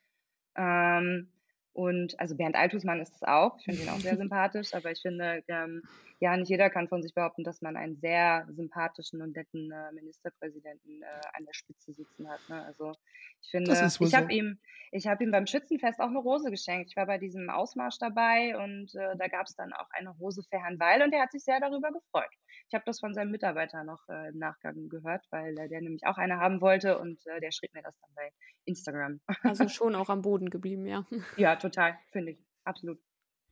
Ähm, 0.56 1.34
und 1.74 2.20
also 2.20 2.36
Bernd 2.36 2.56
Altusmann 2.56 3.00
ist 3.00 3.16
es 3.16 3.24
auch. 3.24 3.58
Ich 3.60 3.66
finde 3.66 3.82
ihn 3.84 3.90
auch 3.90 4.00
sehr 4.00 4.18
sympathisch, 4.18 4.74
aber 4.74 4.92
ich 4.92 5.02
finde, 5.02 5.44
ähm, 5.48 5.84
ja, 6.20 6.38
nicht 6.38 6.50
jeder 6.50 6.70
kann 6.70 6.88
von 6.88 7.02
sich 7.02 7.14
behaupten, 7.16 7.44
dass 7.44 7.62
man 7.62 7.76
einen 7.76 7.96
sehr 7.96 8.48
sympathischen 8.52 9.22
und 9.22 9.36
netten 9.36 9.72
äh, 9.72 9.92
Ministerpräsidenten 9.94 11.02
äh, 11.02 11.06
an 11.34 11.46
der 11.46 11.54
Spitze 11.54 11.94
sitzen 11.94 12.30
hat. 12.30 12.40
Ne? 12.48 12.64
Also 12.64 12.94
ich 13.42 13.50
finde, 13.50 13.72
ich 13.72 14.14
habe 14.14 14.32
ihm, 14.32 14.60
ich 14.92 15.08
habe 15.08 15.24
ihm 15.24 15.32
beim 15.32 15.48
Schützenfest 15.48 16.00
auch 16.00 16.10
eine 16.10 16.20
Rose 16.20 16.52
geschenkt. 16.52 16.90
Ich 16.92 16.96
war 16.96 17.08
bei 17.08 17.18
diesem 17.18 17.50
Ausmarsch 17.50 17.98
dabei 17.98 18.56
und 18.58 18.94
äh, 18.94 19.16
da 19.18 19.28
gab 19.30 19.48
es 19.48 19.56
dann 19.56 19.74
auch 19.74 19.90
eine 19.92 20.12
Rose 20.12 20.44
für 20.44 20.60
Herrn 20.60 20.80
Weil 20.80 21.02
und 21.02 21.14
er 21.14 21.24
hat 21.24 21.32
sich 21.32 21.44
sehr 21.44 21.60
darüber 21.60 21.92
gefreut. 21.92 22.30
Ich 22.68 22.74
habe 22.74 22.84
das 22.86 23.00
von 23.00 23.14
seinem 23.14 23.32
Mitarbeiter 23.32 23.84
noch 23.84 24.08
äh, 24.10 24.30
im 24.30 24.38
Nachgang 24.38 24.90
gehört, 24.90 25.26
weil 25.30 25.58
äh, 25.58 25.68
der 25.68 25.82
nämlich 25.82 26.06
auch 26.06 26.18
eine 26.18 26.38
haben 26.38 26.62
wollte 26.62 27.00
und 27.00 27.26
äh, 27.28 27.40
der 27.40 27.52
schrieb 27.52 27.74
mir 27.74 27.84
das 27.84 27.98
dann 28.00 28.12
bei 28.16 28.32
Instagram. 28.66 29.20
Also 29.44 29.68
schon 29.70 29.96
auch 29.96 30.10
am 30.10 30.22
Boden 30.22 30.50
geblieben, 30.50 30.86
ja. 30.86 31.06
Ja, 31.38 31.56
total, 31.56 31.98
finde 32.12 32.32
ich. 32.32 32.40
Absolut. 32.64 33.00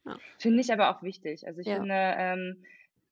Ja. 0.05 0.17
Finde 0.37 0.61
ich 0.61 0.71
aber 0.71 0.89
auch 0.95 1.03
wichtig. 1.03 1.45
Also 1.45 1.61
ich 1.61 1.67
ja. 1.67 1.75
finde 1.75 1.95
ähm, 1.95 2.63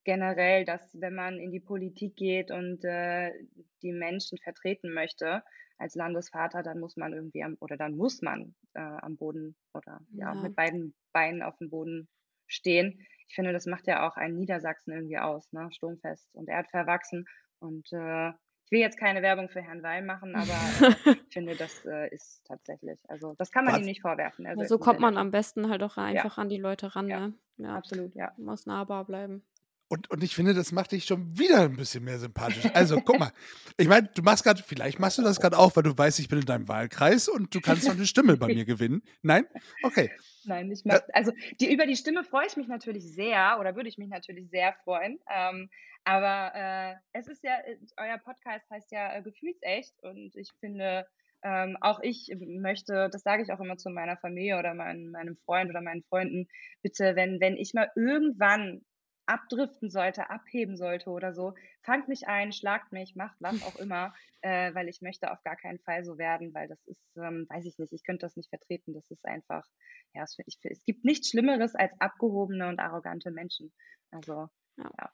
generell, 0.04 0.64
dass 0.64 1.00
wenn 1.00 1.14
man 1.14 1.38
in 1.38 1.52
die 1.52 1.60
Politik 1.60 2.16
geht 2.16 2.50
und 2.50 2.84
äh, 2.86 3.34
die 3.82 3.92
Menschen 3.92 4.38
vertreten 4.38 4.94
möchte 4.94 5.44
als 5.78 5.96
Landesvater, 5.96 6.64
dann 6.64 6.80
muss 6.80 6.96
man 6.96 7.14
irgendwie 7.14 7.44
am, 7.44 7.58
oder 7.60 7.78
dann 7.78 7.96
muss 7.96 8.22
man 8.22 8.56
äh, 8.74 8.80
am 8.80 9.18
Boden 9.18 9.56
oder 9.74 10.00
ja. 10.12 10.34
ja, 10.34 10.42
mit 10.42 10.56
beiden 10.56 10.96
Beinen 11.12 11.44
auf 11.44 11.58
dem 11.58 11.70
Boden 11.70 12.08
stehen. 12.48 13.06
Ich 13.28 13.36
finde, 13.36 13.54
das 13.54 13.66
macht 13.66 13.88
ja 13.88 14.08
auch 14.08 14.16
einen 14.16 14.38
Niedersachsen 14.38 14.94
irgendwie 14.94 15.18
aus, 15.18 15.52
ne? 15.52 15.70
Sturmfest 15.72 16.34
und 16.34 16.50
erdverwachsen. 16.50 17.26
Und 17.60 17.92
äh, 17.92 18.30
ich 18.30 18.72
will 18.72 18.80
jetzt 18.80 18.98
keine 18.98 19.22
Werbung 19.22 19.50
für 19.50 19.62
Herrn 19.62 19.82
Weil 19.82 20.04
machen, 20.04 20.36
aber 20.36 20.52
äh, 20.52 21.16
ich 21.28 21.34
finde, 21.34 21.56
das 21.56 21.86
äh, 21.86 22.14
ist 22.14 22.44
tatsächlich, 22.46 23.00
also 23.08 23.34
das 23.38 23.52
kann 23.52 23.64
man 23.64 23.76
Was? 23.76 23.82
ihm 23.82 23.86
nicht 23.86 24.02
vorwerfen. 24.02 24.46
Also 24.46 24.64
so 24.66 24.78
kommt 24.78 25.00
man 25.00 25.18
am 25.18 25.32
besten 25.32 25.70
halt 25.70 25.84
auch 25.84 25.98
einfach 25.98 26.38
ja. 26.38 26.42
an 26.42 26.50
die 26.50 26.58
Leute 26.58 26.96
ran. 26.96 27.08
Ja. 27.08 27.28
Ne? 27.28 27.34
ja. 27.58 27.76
Absolut, 27.76 28.14
ja. 28.16 28.34
Muss 28.38 28.66
nahbar 28.66 29.06
bleiben. 29.06 29.44
Und, 29.90 30.10
und 30.10 30.22
ich 30.24 30.36
finde, 30.36 30.54
das 30.54 30.72
macht 30.72 30.92
dich 30.92 31.06
schon 31.06 31.38
wieder 31.38 31.62
ein 31.62 31.78
bisschen 31.78 32.04
mehr 32.04 32.20
sympathisch. 32.20 32.70
Also, 32.74 33.02
guck 33.02 33.20
mal. 33.20 33.32
Ich 33.80 33.88
meine, 33.88 34.10
du 34.12 34.24
machst 34.24 34.44
gerade, 34.44 34.64
vielleicht 34.64 34.98
machst 34.98 35.20
du 35.20 35.22
das 35.22 35.40
gerade 35.40 35.56
auch, 35.56 35.76
weil 35.76 35.84
du 35.84 35.96
weißt, 35.96 36.20
ich 36.20 36.30
bin 36.30 36.40
in 36.40 36.48
deinem 36.48 36.68
Wahlkreis 36.68 37.28
und 37.28 37.54
du 37.54 37.62
kannst 37.62 37.86
noch 37.86 37.94
eine 37.94 38.08
Stimme 38.08 38.36
bei 38.36 38.48
mir 38.48 38.66
gewinnen. 38.66 39.04
Nein? 39.22 39.46
Okay. 39.84 40.10
Nein, 40.46 40.72
ich 40.72 40.84
mach, 40.84 41.02
also 41.14 41.32
die, 41.60 41.72
über 41.72 41.86
die 41.86 41.96
Stimme 41.96 42.24
freue 42.24 42.48
ich 42.48 42.58
mich 42.58 42.68
natürlich 42.68 43.04
sehr 43.04 43.58
oder 43.60 43.76
würde 43.76 43.88
ich 43.88 44.00
mich 44.00 44.10
natürlich 44.10 44.50
sehr 44.50 44.74
freuen. 44.84 45.20
Ähm, 45.32 45.70
aber 46.06 46.56
äh, 46.56 46.96
es 47.14 47.28
ist 47.28 47.44
ja, 47.44 47.60
äh, 47.66 47.78
euer 47.98 48.18
Podcast 48.18 48.68
heißt 48.72 48.92
ja 48.92 49.14
äh, 49.14 49.22
Gefühlsecht 49.22 49.94
und 50.02 50.36
ich 50.36 50.52
finde, 50.60 51.06
ähm, 51.44 51.78
auch 51.82 52.00
ich 52.02 52.34
möchte, 52.40 53.10
das 53.12 53.22
sage 53.22 53.44
ich 53.44 53.52
auch 53.52 53.60
immer 53.60 53.78
zu 53.78 53.90
meiner 53.90 54.18
Familie 54.18 54.58
oder 54.58 54.74
mein, 54.74 55.12
meinem 55.12 55.38
Freund 55.46 55.70
oder 55.70 55.82
meinen 55.82 56.04
Freunden, 56.04 56.48
bitte, 56.82 57.16
wenn, 57.16 57.40
wenn 57.40 57.58
ich 57.58 57.74
mal 57.74 57.92
irgendwann 57.96 58.82
abdriften 59.28 59.90
sollte, 59.90 60.30
abheben 60.30 60.78
sollte 60.78 61.10
oder 61.10 61.34
so, 61.34 61.54
fangt 61.84 62.08
mich 62.08 62.28
ein, 62.28 62.52
schlagt 62.52 62.92
mich, 62.92 63.16
macht 63.16 63.36
was 63.40 63.62
auch 63.64 63.76
immer, 63.80 64.14
äh, 64.42 64.74
weil 64.74 64.88
ich 64.88 65.02
möchte 65.02 65.32
auf 65.32 65.44
gar 65.44 65.56
keinen 65.56 65.80
Fall 65.80 66.04
so 66.04 66.18
werden, 66.18 66.54
weil 66.54 66.68
das 66.68 66.80
ist, 66.86 67.02
ähm, 67.18 67.46
weiß 67.50 67.66
ich 67.66 67.78
nicht, 67.78 67.94
ich 67.94 68.04
könnte 68.04 68.26
das 68.26 68.36
nicht 68.36 68.50
vertreten. 68.50 68.94
Das 68.94 69.10
ist 69.12 69.26
einfach, 69.26 69.66
ja, 70.14 70.24
es, 70.24 70.38
ich, 70.46 70.58
es 70.64 70.84
gibt 70.86 71.06
nichts 71.06 71.30
Schlimmeres 71.30 71.76
als 71.76 71.92
abgehobene 72.00 72.68
und 72.68 72.80
arrogante 72.80 73.32
Menschen. 73.32 73.74
Also, 74.12 74.50
ja. 74.78 74.90
ja. 75.00 75.12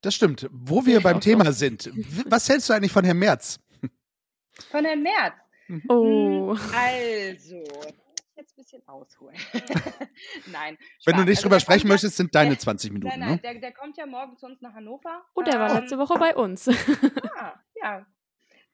Das 0.00 0.14
stimmt. 0.14 0.48
Wo 0.50 0.84
wir 0.84 1.00
beim 1.00 1.20
Thema 1.22 1.52
sind, 1.52 1.90
was 2.26 2.48
hältst 2.48 2.68
du 2.68 2.72
eigentlich 2.72 2.92
von 2.92 3.04
Herrn 3.04 3.18
Merz? 3.18 3.60
Von 4.70 4.84
Herrn 4.84 5.02
Merz? 5.02 5.34
Mhm. 5.68 5.82
Oh. 5.88 6.56
Also, 6.74 7.64
jetzt 8.36 8.52
ein 8.52 8.62
bisschen 8.62 8.88
ausholen. 8.88 9.36
nein. 10.46 10.76
Spaß. 10.76 11.06
Wenn 11.06 11.16
du 11.16 11.24
nicht 11.24 11.38
also 11.38 11.42
drüber 11.42 11.60
sprechen 11.60 11.88
möchtest, 11.88 12.16
sind 12.16 12.34
deine 12.34 12.56
20 12.56 12.92
Minuten. 12.92 13.08
Nein, 13.08 13.20
nein, 13.20 13.30
ne? 13.36 13.38
der, 13.38 13.54
der, 13.54 13.72
kommt 13.72 13.96
ja 13.96 14.06
morgen 14.06 14.36
zu 14.36 14.46
uns 14.46 14.60
nach 14.60 14.74
Hannover. 14.74 15.24
Und 15.34 15.46
der 15.46 15.54
ähm, 15.54 15.60
war 15.60 15.80
letzte 15.80 15.98
Woche 15.98 16.18
bei 16.18 16.34
uns. 16.34 16.68
ah, 17.38 17.54
ja. 17.80 18.06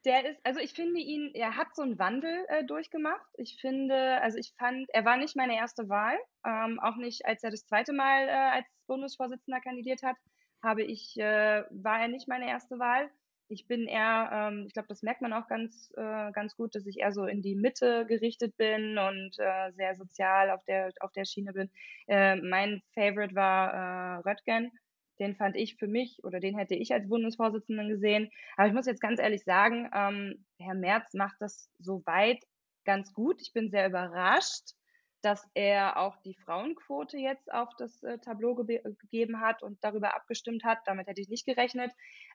Der 0.05 0.31
ist, 0.31 0.41
also 0.45 0.61
ich 0.61 0.73
finde 0.73 1.01
ihn, 1.01 1.33
er 1.35 1.57
hat 1.57 1.75
so 1.75 1.83
einen 1.83 1.99
Wandel 1.99 2.47
äh, 2.49 2.65
durchgemacht. 2.65 3.27
Ich 3.37 3.59
finde, 3.61 4.21
also 4.23 4.39
ich 4.39 4.55
fand, 4.57 4.89
er 4.91 5.05
war 5.05 5.17
nicht 5.17 5.37
meine 5.37 5.57
erste 5.57 5.89
Wahl, 5.89 6.17
ähm, 6.47 6.79
auch 6.81 6.97
nicht, 6.97 7.27
als 7.27 7.43
er 7.43 7.51
das 7.51 7.67
zweite 7.67 7.93
Mal 7.93 8.29
äh, 8.29 8.57
als 8.57 8.67
Bundesvorsitzender 8.87 9.61
kandidiert 9.61 10.03
hat, 10.03 10.17
habe 10.63 10.83
ich, 10.83 11.19
äh, 11.19 11.65
war 11.71 12.01
er 12.01 12.09
nicht 12.09 12.29
meine 12.29 12.49
erste 12.49 12.79
Wahl 12.79 13.11
ich 13.49 13.67
bin 13.67 13.87
eher, 13.87 14.31
ähm, 14.33 14.65
ich 14.67 14.75
glaube, 14.75 14.89
das 14.89 15.03
merkt 15.03 15.23
man 15.23 15.33
auch 15.33 15.49
ganz, 15.49 15.91
äh, 15.97 16.33
ganz 16.33 16.55
gut, 16.57 16.75
dass 16.75 16.87
ich 16.87 16.99
eher 16.99 17.13
so 17.13 17.25
in 17.25 17.43
die 17.43 17.55
Mitte 17.55 18.07
gerichtet 18.07 18.57
bin 18.57 18.99
und 18.99 19.39
äh, 19.39 19.73
sehr 19.73 19.95
sozial 19.95 20.51
auf 20.51 20.65
der, 20.65 20.93
auf 21.01 21.13
der 21.13 21.25
Schiene 21.25 21.53
bin. 21.53 21.71
Äh, 22.07 22.37
mein 22.37 22.83
Favorite 22.95 23.35
war 23.35 23.73
äh, 23.73 24.29
Röttgen. 24.29 24.71
Den 25.19 25.35
fand 25.35 25.57
ich 25.57 25.77
für 25.77 25.89
mich 25.89 26.21
oder 26.23 26.39
den 26.39 26.57
hätte 26.57 26.77
ich 26.77 26.93
als 26.93 27.09
Bundesvorsitzenden 27.09 27.89
gesehen. 27.89 28.31
Aber 28.57 28.69
ich 28.69 28.75
muss 28.75 28.87
jetzt 28.87 29.01
ganz 29.01 29.19
ehrlich 29.19 29.43
sagen, 29.45 29.91
ähm, 29.93 30.45
Herr 30.61 30.75
Merz 30.75 31.15
macht 31.15 31.37
das 31.41 31.71
soweit 31.79 32.45
ganz 32.85 33.13
gut. 33.13 33.43
Ich 33.43 33.53
bin 33.53 33.71
sehr 33.71 33.89
überrascht 33.89 34.78
dass 35.23 35.49
er 35.55 35.97
auch 35.97 36.17
die 36.23 36.35
Frauenquote 36.35 37.19
jetzt 37.19 37.53
auf 37.53 37.69
das 37.79 38.03
äh, 38.03 38.19
Tableau 38.19 38.55
ge 38.55 38.81
gegeben 39.01 39.41
hat 39.41 39.63
und 39.63 39.83
darüber 39.83 40.15
abgestimmt 40.15 40.65
hat. 40.65 40.79
Damit 40.87 41.07
hätte 41.09 41.21
ich 41.21 41.29
nicht 41.29 41.47
gerechnet. 41.47 41.91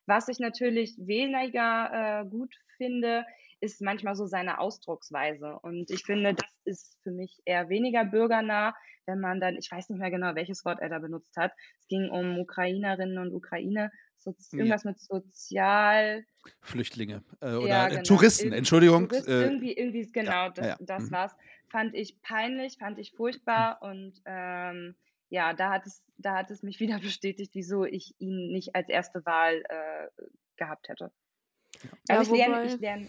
Was 0.05 0.27
ich 0.27 0.39
natürlich 0.39 0.95
weniger 0.97 2.21
äh, 2.21 2.29
gut 2.29 2.53
finde, 2.77 3.25
ist 3.61 3.81
manchmal 3.81 4.15
so 4.15 4.25
seine 4.25 4.59
Ausdrucksweise. 4.59 5.57
Und 5.61 5.89
ich 5.89 6.03
finde, 6.03 6.33
das 6.33 6.49
ist 6.65 6.97
für 7.03 7.11
mich 7.11 7.39
eher 7.45 7.69
weniger 7.69 8.03
bürgernah, 8.03 8.75
wenn 9.05 9.19
man 9.19 9.39
dann, 9.39 9.55
ich 9.55 9.71
weiß 9.71 9.89
nicht 9.89 9.99
mehr 9.99 10.11
genau, 10.11 10.35
welches 10.35 10.65
Wort 10.65 10.79
er 10.81 10.89
da 10.89 10.99
benutzt 10.99 11.35
hat. 11.37 11.53
Es 11.79 11.87
ging 11.87 12.09
um 12.09 12.37
Ukrainerinnen 12.39 13.17
und 13.17 13.33
Ukraine, 13.33 13.91
so, 14.17 14.33
irgendwas 14.51 14.83
ja. 14.83 14.89
mit 14.89 14.99
Sozial. 14.99 16.25
Flüchtlinge 16.61 17.23
äh, 17.41 17.55
oder 17.55 17.67
ja, 17.67 17.87
genau. 17.87 18.03
Touristen, 18.03 18.51
Entschuldigung. 18.51 19.07
Tourist, 19.07 19.27
äh, 19.27 19.43
irgendwie, 19.43 19.73
irgendwie, 19.73 20.11
genau, 20.11 20.31
ja, 20.31 20.49
das, 20.49 20.77
das 20.81 21.03
mhm. 21.03 21.11
war's 21.11 21.35
fand 21.73 21.95
ich 21.95 22.21
peinlich, 22.21 22.77
fand 22.77 22.99
ich 22.99 23.11
furchtbar 23.13 23.81
und 23.81 24.13
ähm, 24.25 24.95
ja, 25.29 25.53
da 25.53 25.71
hat 25.71 25.87
es, 25.87 26.03
da 26.17 26.35
hat 26.35 26.51
es 26.51 26.61
mich 26.61 26.79
wieder 26.79 26.99
bestätigt, 26.99 27.51
wieso 27.55 27.83
ich 27.83 28.15
ihn 28.19 28.51
nicht 28.51 28.75
als 28.75 28.87
erste 28.87 29.25
Wahl 29.25 29.63
äh, 29.67 30.07
gehabt 30.55 30.87
hätte. 30.87 31.11
Ja, 32.07 32.19
also 32.19 32.33
ich 32.33 32.39
lerne, 32.39 32.65
ich 32.65 32.79
lerne, 32.79 33.07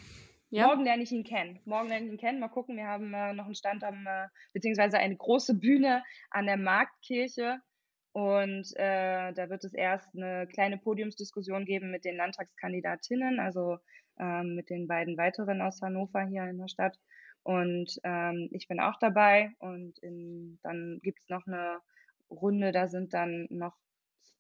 ja. 0.49 0.67
morgen 0.67 0.85
lerne 0.85 1.03
ich 1.03 1.13
ihn 1.13 1.25
kennen. 1.25 1.61
Morgen 1.67 1.89
lerne 1.89 2.07
ich 2.07 2.13
ihn 2.13 2.19
kennen. 2.19 2.41
Mal 2.41 2.49
gucken, 2.49 2.77
wir 2.77 2.87
haben 2.87 3.13
äh, 3.13 3.35
noch 3.35 3.45
einen 3.45 3.55
Stand 3.55 3.85
am, 3.85 4.07
äh, 4.07 4.29
beziehungsweise 4.55 4.99
eine 4.99 5.15
große 5.15 5.55
Bühne 5.55 6.03
an 6.31 6.47
der 6.47 6.57
Marktkirche. 6.57 7.59
Und 8.13 8.73
äh, 8.77 9.33
da 9.35 9.51
wird 9.51 9.65
es 9.65 9.75
erst 9.75 10.09
eine 10.17 10.47
kleine 10.47 10.79
Podiumsdiskussion 10.79 11.67
geben 11.67 11.91
mit 11.91 12.07
den 12.07 12.17
Landtagskandidatinnen, 12.17 13.41
also 13.41 13.77
ähm, 14.19 14.55
mit 14.55 14.71
den 14.71 14.87
beiden 14.87 15.19
weiteren 15.19 15.61
aus 15.61 15.83
Hannover 15.83 16.25
hier 16.25 16.45
in 16.45 16.59
der 16.59 16.69
Stadt. 16.69 16.97
Und 17.45 17.99
ähm, 18.03 18.49
ich 18.53 18.67
bin 18.69 18.81
auch 18.81 18.99
dabei. 18.99 19.53
Und 19.59 19.99
in, 19.99 20.59
dann 20.63 20.99
gibt 21.03 21.21
es 21.21 21.29
noch 21.29 21.47
eine 21.47 21.79
Runde, 22.31 22.73
da 22.73 22.89
sind 22.89 23.15
dann 23.15 23.47
noch 23.51 23.77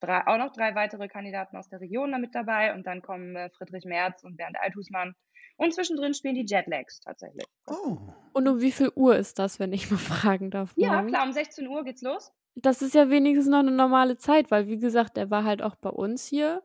drei, 0.00 0.26
auch 0.26 0.38
noch 0.38 0.52
drei 0.52 0.74
weitere 0.74 1.08
Kandidaten 1.08 1.56
aus 1.56 1.68
der 1.68 1.80
Region 1.80 2.12
da 2.12 2.18
mit 2.18 2.34
dabei. 2.34 2.74
Und 2.74 2.86
dann 2.86 3.02
kommen 3.02 3.36
äh, 3.36 3.50
Friedrich 3.50 3.84
Merz 3.84 4.24
und 4.24 4.36
Bernd 4.36 4.56
Althusmann. 4.60 5.14
Und 5.56 5.72
zwischendrin 5.74 6.14
spielen 6.14 6.34
die 6.34 6.46
Jetlags 6.46 7.00
tatsächlich. 7.00 7.46
Oh. 7.66 7.98
Und 8.32 8.48
um 8.48 8.60
wie 8.60 8.72
viel 8.72 8.90
Uhr 8.96 9.16
ist 9.16 9.38
das, 9.38 9.60
wenn 9.60 9.72
ich 9.72 9.90
mal 9.90 9.96
fragen 9.98 10.50
darf? 10.50 10.72
Ja, 10.76 10.94
morgen? 10.94 11.08
klar, 11.08 11.24
um 11.26 11.32
16 11.32 11.68
Uhr 11.68 11.84
geht's 11.84 12.02
los. 12.02 12.32
Das 12.56 12.82
ist 12.82 12.94
ja 12.94 13.10
wenigstens 13.10 13.48
noch 13.48 13.58
eine 13.58 13.72
normale 13.72 14.16
Zeit, 14.16 14.50
weil 14.50 14.66
wie 14.68 14.78
gesagt, 14.78 15.16
der 15.16 15.30
war 15.30 15.44
halt 15.44 15.60
auch 15.60 15.74
bei 15.76 15.90
uns 15.90 16.26
hier. 16.26 16.62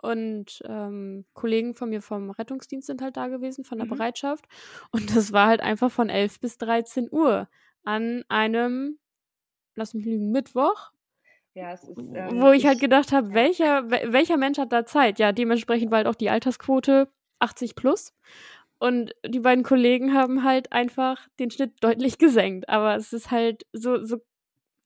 Und 0.00 0.62
ähm, 0.66 1.24
Kollegen 1.34 1.74
von 1.74 1.88
mir 1.90 2.00
vom 2.02 2.30
Rettungsdienst 2.30 2.86
sind 2.86 3.02
halt 3.02 3.16
da 3.16 3.28
gewesen, 3.28 3.64
von 3.64 3.78
der 3.78 3.86
Mhm. 3.86 3.90
Bereitschaft. 3.90 4.46
Und 4.90 5.14
das 5.16 5.32
war 5.32 5.48
halt 5.48 5.60
einfach 5.60 5.90
von 5.90 6.08
11 6.08 6.40
bis 6.40 6.56
13 6.58 7.08
Uhr 7.10 7.48
an 7.84 8.24
einem, 8.28 8.98
lass 9.74 9.94
mich 9.94 10.04
lügen, 10.04 10.30
Mittwoch, 10.30 10.92
Ja, 11.54 11.72
es 11.72 11.82
ist. 11.84 11.98
Ähm, 11.98 12.40
wo 12.40 12.50
ich 12.52 12.66
halt 12.66 12.78
gedacht 12.78 13.10
habe, 13.12 13.28
ja. 13.28 13.34
welcher, 13.34 13.78
wel- 13.90 14.12
welcher 14.12 14.36
Mensch 14.36 14.58
hat 14.58 14.72
da 14.72 14.86
Zeit? 14.86 15.18
Ja, 15.18 15.32
dementsprechend 15.32 15.90
war 15.90 15.98
halt 15.98 16.06
auch 16.06 16.14
die 16.14 16.30
Altersquote 16.30 17.08
80 17.40 17.74
plus. 17.74 18.14
Und 18.78 19.12
die 19.26 19.40
beiden 19.40 19.64
Kollegen 19.64 20.14
haben 20.14 20.44
halt 20.44 20.70
einfach 20.70 21.26
den 21.40 21.50
Schnitt 21.50 21.72
deutlich 21.82 22.18
gesenkt. 22.18 22.68
Aber 22.68 22.94
es 22.94 23.12
ist 23.12 23.32
halt 23.32 23.66
so, 23.72 24.04
so, 24.04 24.18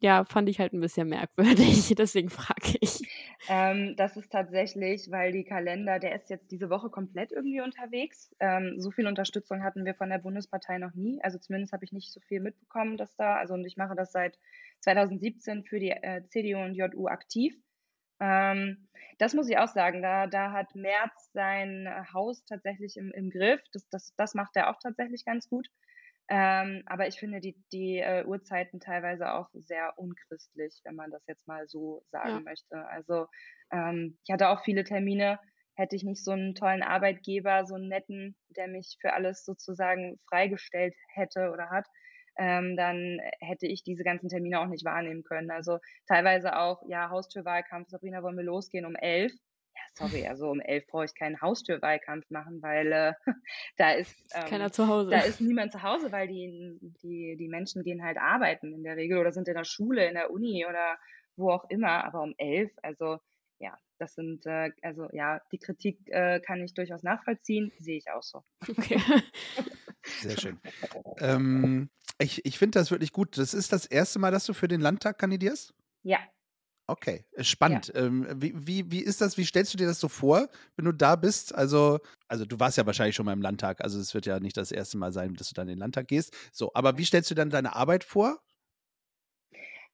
ja, 0.01 0.25
fand 0.25 0.48
ich 0.48 0.61
halt 0.61 0.72
ein 0.72 0.81
bisschen 0.81 1.09
merkwürdig. 1.09 1.94
Deswegen 1.98 2.31
frage 2.31 2.79
ich. 2.81 3.01
Ähm, 3.48 3.96
das 3.96 4.16
ist 4.16 4.31
tatsächlich, 4.31 5.11
weil 5.11 5.33
die 5.33 5.44
Kalender, 5.44 5.98
der 5.98 6.14
ist 6.14 6.31
jetzt 6.31 6.50
diese 6.50 6.70
Woche 6.70 6.90
komplett 6.90 7.33
irgendwie 7.33 7.61
unterwegs. 7.61 8.35
Ähm, 8.38 8.81
so 8.81 8.90
viel 8.90 9.07
Unterstützung 9.07 9.62
hatten 9.64 9.85
wir 9.85 9.94
von 9.94 10.11
der 10.11 10.18
Bundespartei 10.18 10.78
noch 10.78 10.94
nie. 10.94 11.20
Also 11.22 11.38
zumindest 11.38 11.72
habe 11.72 11.85
ich 11.85 11.92
nicht 11.92 12.12
so 12.12 12.20
viel 12.20 12.40
mitbekommen, 12.40 12.96
dass 12.96 13.16
da, 13.16 13.37
also 13.37 13.55
und 13.55 13.64
ich 13.64 13.76
mache 13.76 13.96
das 13.96 14.12
seit 14.12 14.38
2017 14.81 15.64
für 15.64 15.81
die 15.81 15.90
äh, 15.90 16.22
CDU 16.28 16.59
und 16.61 16.74
JU 16.74 17.09
aktiv. 17.09 17.57
Ähm, 18.20 18.88
das 19.18 19.35
muss 19.35 19.48
ich 19.48 19.59
auch 19.59 19.68
sagen, 19.68 20.02
da, 20.02 20.28
da 20.28 20.52
hat 20.52 20.74
Merz 20.76 21.31
sein 21.33 21.88
Haus 22.12 22.44
tatsächlich 22.44 22.96
im, 22.96 23.11
im 23.12 23.31
Griff. 23.31 23.61
Das, 23.72 23.88
das, 23.88 24.14
das 24.16 24.35
macht 24.35 24.55
er 24.55 24.70
auch 24.70 24.78
tatsächlich 24.78 25.24
ganz 25.24 25.48
gut. 25.48 25.68
Ähm, 26.33 26.83
aber 26.87 27.09
ich 27.09 27.18
finde 27.18 27.40
die, 27.40 27.62
die 27.73 27.99
äh, 27.99 28.25
Uhrzeiten 28.25 28.81
teilweise 28.81 29.33
auch 29.35 29.49
sehr 29.55 29.92
unchristlich, 29.99 30.81
wenn 30.85 30.95
man 30.97 31.11
das 31.11 31.27
jetzt 31.27 31.47
mal 31.47 31.68
so 31.68 32.05
sagen 32.11 32.42
Ja. 32.42 32.45
möchte. 32.45 32.77
Also 32.88 33.27
ähm, 33.71 34.18
ich 34.25 34.33
hatte 34.33 34.49
auch 34.49 34.64
viele 34.64 34.85
Termine, 34.85 35.38
hätte 35.75 35.95
ich 35.97 36.05
nicht 36.05 36.25
so 36.25 36.31
einen 36.33 36.55
tollen 36.55 36.83
Arbeitgeber, 36.83 37.66
so 37.66 37.75
einen 37.75 37.88
netten, 37.88 38.37
der 38.49 38.68
mich 38.68 38.97
für 39.01 39.12
alles 39.12 39.45
sozusagen 39.45 40.18
freigestellt 40.29 40.95
hätte 41.14 41.51
oder 41.53 41.68
hat, 41.71 41.87
ähm, 42.38 42.77
dann 42.79 43.18
hätte 43.40 43.66
ich 43.66 43.85
diese 43.85 44.05
ganzen 44.05 44.29
Termine 44.29 44.61
auch 44.61 44.66
nicht 44.68 44.85
wahrnehmen 44.87 45.25
können. 45.25 45.51
Also 45.51 45.79
teilweise 46.09 46.57
auch, 46.57 46.81
ja, 46.88 47.11
Haustürwahlkampf, 47.11 47.88
Sabrina, 47.90 48.23
wollen 48.23 48.38
wir 48.38 48.45
losgehen 48.45 48.87
um 48.87 48.95
elf? 48.97 49.33
Sorry, 49.94 50.26
also 50.26 50.48
um 50.48 50.61
elf 50.61 50.87
brauche 50.87 51.05
ich 51.05 51.14
keinen 51.14 51.40
Haustürwahlkampf 51.40 52.31
machen, 52.31 52.62
weil 52.62 52.92
äh, 52.92 53.12
da 53.76 53.92
ist 53.92 54.16
ähm, 54.35 54.46
Keiner 54.46 54.72
zu 54.72 54.88
Hause. 54.88 55.11
da 55.11 55.20
ist 55.20 55.40
niemand 55.40 55.72
zu 55.72 55.83
Hause, 55.83 56.11
weil 56.12 56.28
die, 56.28 56.78
die, 57.02 57.37
die 57.38 57.48
Menschen 57.48 57.83
gehen 57.83 58.02
halt 58.02 58.16
arbeiten 58.16 58.72
in 58.72 58.83
der 58.83 58.96
Regel 58.96 59.18
oder 59.18 59.33
sind 59.33 59.48
in 59.48 59.55
der 59.55 59.64
Schule, 59.64 60.07
in 60.07 60.14
der 60.14 60.31
Uni 60.31 60.64
oder 60.66 60.96
wo 61.37 61.50
auch 61.50 61.68
immer, 61.68 62.05
aber 62.05 62.22
um 62.22 62.35
elf, 62.38 62.70
also 62.83 63.18
ja, 63.59 63.76
das 63.98 64.14
sind, 64.14 64.46
äh, 64.46 64.70
also 64.83 65.09
ja, 65.12 65.40
die 65.52 65.59
Kritik 65.59 65.98
äh, 66.07 66.40
kann 66.40 66.62
ich 66.62 66.74
durchaus 66.74 67.02
nachvollziehen, 67.02 67.70
sehe 67.78 67.98
ich 67.98 68.11
auch 68.11 68.22
so. 68.22 68.42
okay. 68.68 69.00
Sehr 70.05 70.37
schön. 70.37 70.59
ähm, 71.20 71.88
ich 72.18 72.44
ich 72.44 72.59
finde 72.59 72.81
das 72.81 72.90
wirklich 72.90 73.12
gut. 73.12 73.38
Das 73.38 73.55
ist 73.55 73.72
das 73.72 73.87
erste 73.87 74.18
Mal, 74.18 74.33
dass 74.33 74.46
du 74.46 74.52
für 74.52 74.66
den 74.66 74.81
Landtag 74.81 75.18
kandidierst? 75.18 75.74
Ja, 76.02 76.18
Okay, 76.92 77.24
äh, 77.33 77.42
spannend. 77.42 77.90
Ähm, 77.94 78.26
wie, 78.37 78.52
wie, 78.55 78.90
wie 78.90 79.00
ist 79.00 79.22
das, 79.22 79.38
wie 79.38 79.46
stellst 79.46 79.72
du 79.72 79.78
dir 79.78 79.87
das 79.87 79.98
so 79.98 80.09
vor, 80.09 80.50
wenn 80.76 80.85
du 80.85 80.92
da 80.92 81.16
bist? 81.16 81.55
Also, 81.55 82.00
also 82.28 82.44
du 82.44 82.61
warst 82.61 82.76
ja 82.76 82.85
wahrscheinlich 82.85 83.16
schon 83.16 83.24
mal 83.24 83.33
im 83.33 83.40
Landtag, 83.40 83.83
also 83.83 83.98
es 83.98 84.12
wird 84.12 84.26
ja 84.26 84.40
nicht 84.40 84.59
das 84.59 84.70
erste 84.70 84.98
Mal 84.98 85.11
sein, 85.11 85.33
dass 85.33 85.48
du 85.48 85.55
dann 85.55 85.68
in 85.68 85.76
den 85.76 85.78
Landtag 85.78 86.09
gehst. 86.09 86.37
So, 86.52 86.70
aber 86.74 86.98
wie 86.98 87.07
stellst 87.07 87.31
du 87.31 87.35
dann 87.35 87.48
deine 87.48 87.74
Arbeit 87.74 88.05
vor? 88.05 88.42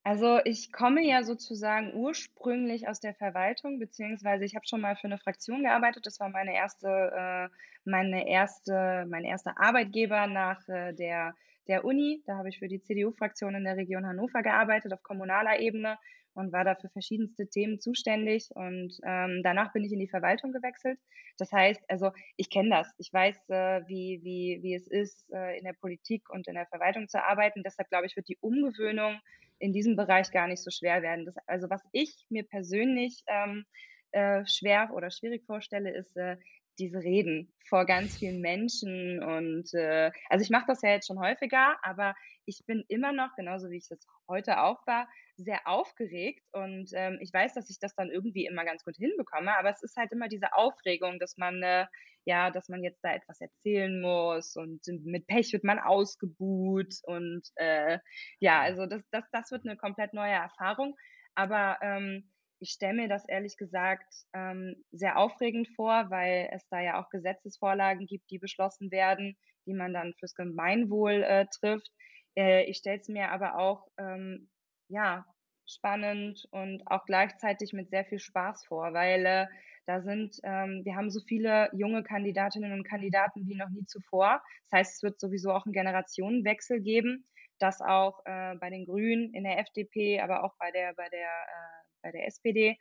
Also 0.02 0.40
ich 0.44 0.72
komme 0.72 1.06
ja 1.06 1.22
sozusagen 1.22 1.94
ursprünglich 1.94 2.88
aus 2.88 2.98
der 2.98 3.14
Verwaltung, 3.14 3.78
beziehungsweise 3.78 4.44
ich 4.44 4.56
habe 4.56 4.66
schon 4.66 4.80
mal 4.80 4.96
für 4.96 5.06
eine 5.06 5.18
Fraktion 5.18 5.62
gearbeitet. 5.62 6.04
Das 6.04 6.18
war 6.18 6.30
meine 6.30 6.56
erste, 6.56 6.88
äh, 6.88 7.48
meine 7.84 8.28
erste, 8.28 9.06
mein 9.08 9.22
erster 9.22 9.61
Arbeitgeber 9.61 10.26
nach 10.26 10.66
äh, 10.68 10.94
der, 10.94 11.37
der 11.68 11.84
Uni. 11.84 12.24
Da 12.26 12.38
habe 12.38 12.48
ich 12.48 12.58
für 12.58 12.66
die 12.66 12.82
CDU-Fraktion 12.82 13.54
in 13.54 13.62
der 13.64 13.76
Region 13.76 14.04
Hannover 14.04 14.42
gearbeitet 14.42 14.92
auf 14.92 15.04
kommunaler 15.04 15.61
Ebene 15.61 15.96
und 16.38 16.53
war 16.53 16.64
da 16.64 16.77
für 16.77 16.88
verschiedenste 16.88 17.48
Themen 17.48 17.81
zuständig. 17.81 18.48
Und 18.55 18.96
ähm, 19.05 19.40
danach 19.42 19.72
bin 19.72 19.85
ich 19.85 19.92
in 19.92 19.98
die 19.98 20.09
Verwaltung 20.09 20.53
gewechselt. 20.53 20.98
Das 21.37 21.53
heißt, 21.53 21.83
also 21.88 22.12
ich 22.37 22.48
kenne 22.48 22.70
das. 22.70 22.94
Ich 22.98 23.12
weiß, 23.12 23.48
äh, 23.51 23.83
wie, 23.88 24.20
wie, 24.22 24.61
wie 24.62 24.74
es 24.74 24.87
ist, 24.87 25.29
äh, 25.33 25.59
in 25.59 25.64
der 25.64 25.72
Politik 25.72 26.31
und 26.31 26.46
in 26.46 26.55
der 26.55 26.66
Verwaltung 26.66 27.09
zu 27.09 27.22
arbeiten. 27.22 27.62
Deshalb 27.64 27.88
glaube 27.88 28.07
ich, 28.07 28.16
wird 28.16 28.29
die 28.29 28.38
Umgewöhnung 28.40 29.18
in 29.59 29.72
diesem 29.72 29.96
Bereich 29.96 30.31
gar 30.31 30.46
nicht 30.46 30.62
so 30.62 30.70
schwer 30.70 31.03
werden. 31.03 31.27
Das, 31.27 31.35
also 31.46 31.68
was 31.70 31.83
ich 31.90 32.14
mir 32.29 32.44
persönlich 32.44 33.24
ähm, 33.27 33.64
äh, 34.12 34.46
schwer 34.46 34.90
oder 34.94 35.11
schwierig 35.11 35.44
vorstelle, 35.44 35.90
ist 35.90 36.16
äh, 36.16 36.37
diese 36.79 37.01
Reden 37.01 37.53
vor 37.68 37.85
ganz 37.85 38.16
vielen 38.16 38.40
Menschen. 38.40 39.20
Und 39.22 39.74
äh, 39.74 40.12
also 40.29 40.42
ich 40.44 40.51
mache 40.51 40.66
das 40.68 40.83
ja 40.83 40.90
jetzt 40.90 41.09
schon 41.09 41.18
häufiger, 41.18 41.77
aber 41.83 42.14
ich 42.44 42.64
bin 42.66 42.85
immer 42.88 43.12
noch, 43.12 43.35
genauso 43.37 43.70
wie 43.70 43.79
ich 43.79 43.88
das 43.88 43.98
heute 44.29 44.62
auch 44.62 44.87
war, 44.87 45.09
sehr 45.38 45.66
aufgeregt. 45.66 46.44
Und 46.53 46.90
ähm, 46.94 47.18
ich 47.20 47.33
weiß, 47.33 47.55
dass 47.55 47.70
ich 47.70 47.79
das 47.81 47.94
dann 47.94 48.11
irgendwie 48.11 48.46
immer 48.46 48.64
ganz 48.64 48.85
gut 48.85 48.96
hinbekomme, 48.96 49.57
aber 49.57 49.70
es 49.70 49.83
ist 49.83 49.96
halt 49.96 50.12
immer 50.12 50.29
diese 50.29 50.53
Aufregung, 50.55 51.18
dass 51.18 51.37
man 51.37 51.62
äh, 51.62 51.87
ja, 52.29 52.51
dass 52.51 52.68
man 52.68 52.85
jetzt 52.85 53.03
da 53.03 53.14
etwas 53.14 53.40
erzählen 53.40 54.03
muss 54.03 54.55
und 54.55 54.87
mit 55.05 55.27
Pech 55.27 55.51
wird 55.55 55.64
man 55.64 55.79
ausgebuht 55.79 56.94
und 57.05 57.42
äh, 57.55 57.98
ja, 58.38 58.61
also 58.61 58.85
das, 58.85 59.03
das, 59.11 59.24
das 59.33 59.51
wird 59.51 59.64
eine 59.64 59.79
komplett 59.79 60.12
neue 60.12 60.33
Erfahrung. 60.35 60.94
Aber 61.35 61.79
ähm, 61.81 62.31
ich 62.61 62.72
stelle 62.72 62.94
mir 62.94 63.09
das 63.09 63.27
ehrlich 63.29 63.57
gesagt 63.57 64.12
ähm, 64.35 64.74
sehr 64.92 65.16
aufregend 65.16 65.68
vor, 65.74 66.11
weil 66.11 66.51
es 66.53 66.68
da 66.68 66.81
ja 66.81 67.01
auch 67.01 67.09
Gesetzesvorlagen 67.09 68.07
gibt, 68.07 68.31
die 68.31 68.38
beschlossen 68.38 68.90
werden, 68.90 69.38
die 69.66 69.72
man 69.72 69.94
dann 69.94 70.12
fürs 70.18 70.35
Gemeinwohl 70.35 71.22
äh, 71.22 71.46
trifft. 71.46 71.90
Äh, 72.37 72.64
ich 72.64 72.77
stelle 72.77 73.01
es 73.01 73.09
mir 73.09 73.31
aber 73.31 73.59
auch 73.59 73.87
ähm, 73.98 74.51
ja 74.88 75.24
spannend 75.66 76.46
und 76.51 76.83
auch 76.87 77.05
gleichzeitig 77.05 77.72
mit 77.72 77.90
sehr 77.90 78.05
viel 78.05 78.18
Spaß 78.18 78.66
vor, 78.66 78.92
weil 78.94 79.27
äh, 79.27 79.46
da 79.87 80.01
sind, 80.03 80.37
ähm, 80.42 80.83
wir 80.85 80.96
haben 80.96 81.11
so 81.11 81.20
viele 81.20 81.70
junge 81.72 82.03
Kandidatinnen 82.03 82.72
und 82.72 82.85
Kandidaten 82.85 83.46
wie 83.46 83.55
noch 83.55 83.68
nie 83.70 83.85
zuvor. 83.87 84.42
Das 84.70 84.81
heißt, 84.81 84.96
es 84.96 85.03
wird 85.03 85.20
sowieso 85.20 85.53
auch 85.53 85.64
einen 85.66 85.72
Generationenwechsel 85.72 86.81
geben, 86.81 87.27
das 87.59 87.81
auch 87.81 88.20
äh, 88.24 88.55
bei 88.57 88.70
den 88.70 88.87
Grünen, 88.87 89.33
in 89.35 89.44
der 89.44 89.59
FDP, 89.59 90.20
aber 90.20 90.44
auch 90.44 90.55
bei 90.59 90.70
der, 90.70 90.94
bei 90.94 91.09
der, 91.11 91.29
äh, 91.29 91.85
bei 92.03 92.12
der 92.12 92.27
SPD. 92.27 92.77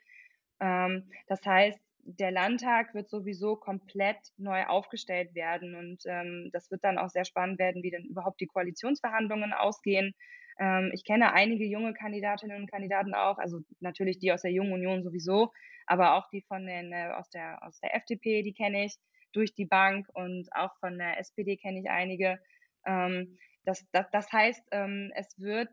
Ähm, 0.60 1.10
das 1.28 1.46
heißt, 1.46 1.80
der 2.00 2.32
Landtag 2.32 2.94
wird 2.94 3.10
sowieso 3.10 3.58
komplett 3.58 4.18
neu 4.38 4.66
aufgestellt 4.66 5.36
werden 5.36 5.76
und 5.76 6.04
ähm, 6.06 6.50
das 6.54 6.72
wird 6.72 6.84
dann 6.84 6.98
auch 6.98 7.10
sehr 7.10 7.26
spannend 7.26 7.60
werden, 7.60 7.84
wie 7.84 7.92
denn 7.92 8.06
überhaupt 8.06 8.40
die 8.40 8.48
Koalitionsverhandlungen 8.48 9.52
ausgehen. 9.54 10.14
Ähm, 10.60 10.92
ich 10.94 11.04
kenne 11.04 11.34
einige 11.34 11.66
junge 11.66 11.94
Kandidatinnen 11.94 12.62
und 12.62 12.72
Kandidaten 12.72 13.14
auch, 13.14 13.38
also 13.38 13.60
natürlich 13.80 14.20
die 14.20 14.32
aus 14.32 14.42
der 14.42 14.52
Jungen 14.52 14.74
Union 14.74 15.04
sowieso, 15.04 15.52
aber 15.86 16.16
auch 16.16 16.30
die 16.30 16.42
von 16.42 16.66
den, 16.66 16.92
äh, 16.92 17.12
aus, 17.16 17.30
der, 17.30 17.64
aus 17.64 17.80
der 17.80 17.96
FDP, 17.96 18.44
die 18.44 18.54
kenne 18.54 18.86
ich 18.86 18.96
durch 19.34 19.54
die 19.54 19.66
Bank 19.66 20.08
und 20.14 20.48
auch 20.54 20.76
von 20.80 20.98
der 20.98 21.20
SPD 21.20 21.58
kenne 21.58 21.80
ich 21.80 21.90
einige. 21.90 22.40
Ähm, 22.86 23.38
das, 23.66 23.86
das, 23.92 24.10
das 24.12 24.32
heißt, 24.32 24.64
ähm, 24.72 25.12
es 25.16 25.40
wird 25.40 25.70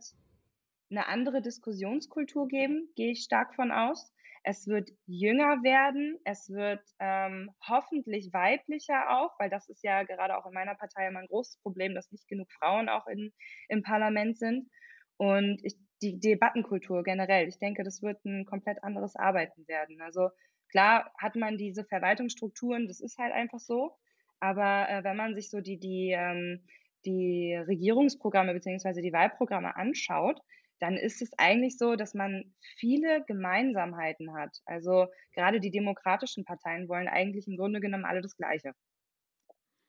eine 0.90 1.06
andere 1.06 1.40
Diskussionskultur 1.42 2.48
geben, 2.48 2.88
gehe 2.96 3.12
ich 3.12 3.22
stark 3.22 3.54
von 3.54 3.72
aus. 3.72 4.12
Es 4.46 4.66
wird 4.66 4.90
jünger 5.06 5.62
werden, 5.62 6.18
es 6.24 6.50
wird 6.50 6.82
ähm, 7.00 7.50
hoffentlich 7.66 8.30
weiblicher 8.34 9.18
auch, 9.18 9.30
weil 9.38 9.48
das 9.48 9.70
ist 9.70 9.82
ja 9.82 10.02
gerade 10.02 10.36
auch 10.36 10.44
in 10.44 10.52
meiner 10.52 10.74
Partei 10.74 11.08
immer 11.08 11.20
ein 11.20 11.28
großes 11.28 11.60
Problem, 11.62 11.94
dass 11.94 12.12
nicht 12.12 12.28
genug 12.28 12.52
Frauen 12.52 12.90
auch 12.90 13.06
in, 13.06 13.32
im 13.68 13.82
Parlament 13.82 14.38
sind. 14.38 14.68
Und 15.16 15.60
ich, 15.64 15.76
die 16.02 16.20
Debattenkultur 16.20 17.02
generell, 17.02 17.48
ich 17.48 17.58
denke, 17.58 17.84
das 17.84 18.02
wird 18.02 18.22
ein 18.26 18.44
komplett 18.44 18.84
anderes 18.84 19.16
Arbeiten 19.16 19.66
werden. 19.66 20.02
Also 20.02 20.28
klar 20.70 21.10
hat 21.18 21.36
man 21.36 21.56
diese 21.56 21.84
Verwaltungsstrukturen, 21.84 22.86
das 22.86 23.00
ist 23.00 23.16
halt 23.16 23.32
einfach 23.32 23.60
so. 23.60 23.96
Aber 24.40 24.90
äh, 24.90 25.04
wenn 25.04 25.16
man 25.16 25.34
sich 25.34 25.48
so 25.48 25.62
die, 25.62 25.78
die, 25.78 26.10
ähm, 26.10 26.66
die 27.06 27.54
Regierungsprogramme 27.54 28.52
beziehungsweise 28.52 29.00
die 29.00 29.12
Wahlprogramme 29.14 29.74
anschaut, 29.74 30.38
dann 30.84 30.98
ist 30.98 31.22
es 31.22 31.30
eigentlich 31.38 31.78
so, 31.78 31.96
dass 31.96 32.12
man 32.12 32.44
viele 32.76 33.24
Gemeinsamheiten 33.24 34.34
hat. 34.34 34.54
Also 34.66 35.06
gerade 35.32 35.58
die 35.58 35.70
demokratischen 35.70 36.44
Parteien 36.44 36.90
wollen 36.90 37.08
eigentlich 37.08 37.48
im 37.48 37.56
Grunde 37.56 37.80
genommen 37.80 38.04
alle 38.04 38.20
das 38.20 38.36
Gleiche. 38.36 38.74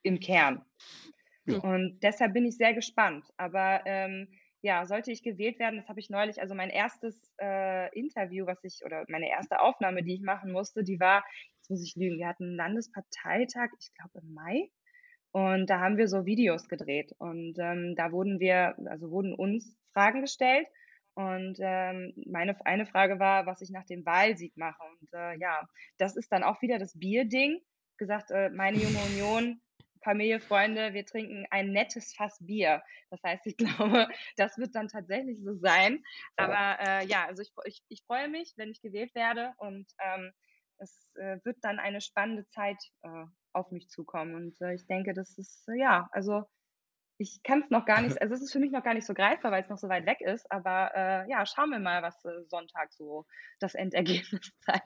Im 0.03 0.21
Kern. 0.21 0.63
Ja. 1.47 1.57
Und 1.57 1.99
deshalb 2.01 2.31
bin 2.33 2.45
ich 2.45 2.55
sehr 2.55 2.73
gespannt. 2.73 3.25
Aber 3.35 3.81
ähm, 3.85 4.29
ja, 4.61 4.85
sollte 4.85 5.11
ich 5.11 5.21
gewählt 5.21 5.59
werden, 5.59 5.79
das 5.79 5.89
habe 5.89 5.99
ich 5.99 6.09
neulich, 6.09 6.39
also 6.39 6.55
mein 6.55 6.69
erstes 6.69 7.29
äh, 7.41 7.93
Interview, 7.93 8.45
was 8.45 8.63
ich, 8.63 8.79
oder 8.85 9.03
meine 9.09 9.29
erste 9.29 9.59
Aufnahme, 9.59 10.01
die 10.01 10.13
ich 10.13 10.21
machen 10.21 10.53
musste, 10.53 10.85
die 10.85 11.01
war, 11.01 11.25
jetzt 11.57 11.69
muss 11.69 11.83
ich 11.83 11.97
lügen, 11.97 12.19
wir 12.19 12.27
hatten 12.27 12.45
einen 12.45 12.55
Landesparteitag, 12.55 13.67
ich 13.81 13.93
glaube 13.95 14.25
im 14.25 14.33
Mai. 14.33 14.69
Und 15.31 15.69
da 15.69 15.81
haben 15.81 15.97
wir 15.97 16.07
so 16.07 16.25
Videos 16.25 16.69
gedreht. 16.69 17.13
Und 17.17 17.59
ähm, 17.59 17.95
da 17.97 18.13
wurden 18.13 18.39
wir, 18.39 18.75
also 18.85 19.11
wurden 19.11 19.35
uns 19.35 19.77
Fragen 19.91 20.21
gestellt. 20.21 20.67
Und 21.15 21.57
ähm, 21.61 22.13
meine 22.27 22.57
eine 22.65 22.85
Frage 22.85 23.19
war, 23.19 23.45
was 23.45 23.61
ich 23.61 23.69
nach 23.69 23.85
dem 23.85 24.05
Wahlsieg 24.05 24.55
mache. 24.57 24.83
Und 24.83 25.13
äh, 25.13 25.37
ja, 25.37 25.67
das 25.97 26.15
ist 26.15 26.31
dann 26.31 26.43
auch 26.43 26.61
wieder 26.61 26.77
das 26.77 26.97
Bierding. 26.97 27.61
Gesagt, 27.97 28.31
äh, 28.31 28.49
meine 28.49 28.77
junge 28.77 28.99
Union 28.99 29.61
Familie, 30.05 30.39
Freunde, 30.39 30.93
wir 30.93 31.03
trinken 31.03 31.47
ein 31.49 31.71
nettes 31.71 32.13
Fass 32.13 32.37
Bier. 32.39 32.83
Das 33.09 33.21
heißt, 33.23 33.47
ich 33.47 33.57
glaube, 33.57 34.07
das 34.37 34.57
wird 34.57 34.75
dann 34.75 34.87
tatsächlich 34.87 35.41
so 35.41 35.55
sein. 35.55 36.03
Aber 36.35 36.77
äh, 36.79 37.05
ja, 37.07 37.25
also 37.25 37.41
ich, 37.41 37.51
ich, 37.65 37.83
ich 37.89 38.03
freue 38.05 38.29
mich, 38.29 38.53
wenn 38.55 38.69
ich 38.69 38.81
gewählt 38.81 39.15
werde 39.15 39.53
und 39.57 39.91
ähm, 39.99 40.31
es 40.77 41.11
äh, 41.15 41.39
wird 41.43 41.57
dann 41.61 41.79
eine 41.79 42.01
spannende 42.01 42.47
Zeit 42.49 42.77
äh, 43.01 43.25
auf 43.53 43.71
mich 43.71 43.89
zukommen. 43.89 44.35
Und 44.35 44.61
äh, 44.61 44.75
ich 44.75 44.85
denke, 44.85 45.13
das 45.13 45.37
ist, 45.37 45.67
äh, 45.69 45.79
ja, 45.79 46.07
also 46.11 46.43
ich 47.17 47.41
kann 47.43 47.61
es 47.63 47.69
noch 47.69 47.85
gar 47.85 48.01
nicht, 48.01 48.19
also 48.21 48.33
es 48.33 48.41
ist 48.41 48.51
für 48.51 48.59
mich 48.59 48.71
noch 48.71 48.83
gar 48.83 48.93
nicht 48.93 49.05
so 49.07 49.13
greifbar, 49.13 49.51
weil 49.51 49.63
es 49.63 49.69
noch 49.69 49.77
so 49.77 49.89
weit 49.89 50.05
weg 50.05 50.21
ist. 50.21 50.51
Aber 50.51 50.91
äh, 50.95 51.29
ja, 51.29 51.45
schauen 51.45 51.69
wir 51.71 51.79
mal, 51.79 52.01
was 52.03 52.23
äh, 52.25 52.43
Sonntag 52.47 52.93
so 52.93 53.25
das 53.59 53.75
Endergebnis 53.75 54.51
zeigt. 54.65 54.83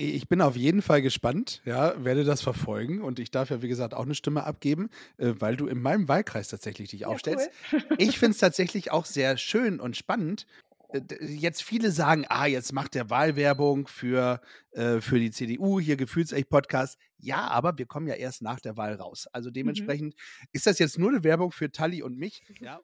Ich 0.00 0.28
bin 0.28 0.40
auf 0.40 0.54
jeden 0.54 0.80
Fall 0.80 1.02
gespannt, 1.02 1.60
ja, 1.64 2.04
werde 2.04 2.22
das 2.22 2.40
verfolgen 2.40 3.02
und 3.02 3.18
ich 3.18 3.32
darf 3.32 3.50
ja, 3.50 3.62
wie 3.62 3.68
gesagt, 3.68 3.94
auch 3.94 4.04
eine 4.04 4.14
Stimme 4.14 4.44
abgeben, 4.44 4.90
äh, 5.16 5.32
weil 5.38 5.56
du 5.56 5.66
in 5.66 5.82
meinem 5.82 6.06
Wahlkreis 6.06 6.46
tatsächlich 6.48 6.90
dich 6.90 7.04
Ja, 7.04 7.08
aufstellst. 7.08 7.50
cool. 7.72 7.82
Ich 7.98 8.16
finde 8.18 8.32
es 8.32 8.38
tatsächlich 8.38 8.92
auch 8.92 9.04
sehr 9.06 9.36
schön 9.36 9.80
und 9.80 9.96
spannend. 9.96 10.46
Äh, 10.88 11.00
Jetzt 11.24 11.62
viele 11.62 11.90
sagen, 11.90 12.24
ah, 12.28 12.46
jetzt 12.46 12.72
macht 12.72 12.94
der 12.94 13.10
Wahlwerbung 13.10 13.86
für, 13.88 14.40
äh, 14.72 15.00
für 15.00 15.18
die 15.18 15.30
CDU, 15.30 15.80
hier 15.80 15.96
Gefühlsecht-Podcast. 15.96 16.98
Ja, 17.18 17.48
aber 17.48 17.76
wir 17.78 17.86
kommen 17.86 18.06
ja 18.06 18.14
erst 18.14 18.42
nach 18.42 18.60
der 18.60 18.76
Wahl 18.76 18.94
raus. 18.94 19.26
Also 19.32 19.50
Mhm. 19.50 19.54
dementsprechend 19.54 20.14
ist 20.52 20.66
das 20.66 20.78
jetzt 20.78 20.98
nur 20.98 21.10
eine 21.10 21.24
Werbung 21.24 21.52
für 21.52 21.70
Tali 21.70 22.02
und 22.02 22.16
mich. 22.16 22.42
Ja. 22.60 22.80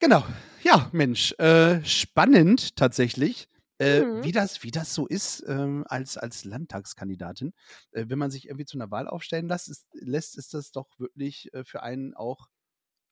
Genau. 0.00 0.24
Ja, 0.62 0.88
Mensch, 0.92 1.32
äh, 1.38 1.84
spannend 1.84 2.76
tatsächlich, 2.76 3.48
äh, 3.82 4.04
Mhm. 4.04 4.22
wie, 4.22 4.32
das, 4.32 4.62
wie 4.62 4.70
das 4.70 4.94
so 4.94 5.06
ist 5.06 5.44
ähm, 5.46 5.84
als, 5.88 6.16
als 6.18 6.44
Landtagskandidatin. 6.44 7.52
Äh, 7.92 8.06
wenn 8.08 8.18
man 8.18 8.30
sich 8.30 8.46
irgendwie 8.46 8.66
zu 8.66 8.76
einer 8.78 8.90
Wahl 8.90 9.08
aufstellen 9.08 9.48
lässt, 9.48 9.68
ist, 9.68 9.86
lässt, 9.94 10.36
ist 10.38 10.54
das 10.54 10.72
doch 10.72 10.98
wirklich 10.98 11.52
äh, 11.54 11.64
für 11.64 11.82
einen 11.82 12.14
auch, 12.14 12.48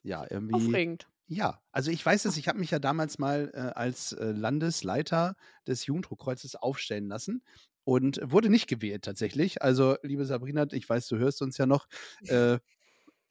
ja, 0.02 0.26
irgendwie. 0.28 0.80
Aufregend. 0.80 1.09
Ja, 1.28 1.62
also 1.72 1.90
ich 1.92 2.04
weiß 2.04 2.24
es, 2.24 2.37
ich 2.37 2.48
habe 2.48 2.59
mich 2.59 2.72
ja 2.72 2.80
damals 2.80 3.18
mal 3.20 3.50
äh, 3.54 3.59
als 3.59 4.12
äh, 4.12 4.33
Landesleiter 4.33 5.37
des 5.66 5.87
Jugenddruckkreuzes 5.87 6.56
aufstellen 6.56 7.06
lassen 7.06 7.44
und 7.85 8.20
wurde 8.24 8.50
nicht 8.50 8.66
gewählt 8.68 9.04
tatsächlich. 9.04 9.62
Also, 9.62 9.96
liebe 10.02 10.24
Sabrina, 10.26 10.66
ich 10.72 10.88
weiß, 10.88 11.06
du 11.09 11.18
hörst 11.18 11.40
uns 11.42 11.56
ja 11.59 11.66
noch. 11.66 11.87
Äh, 12.26 12.59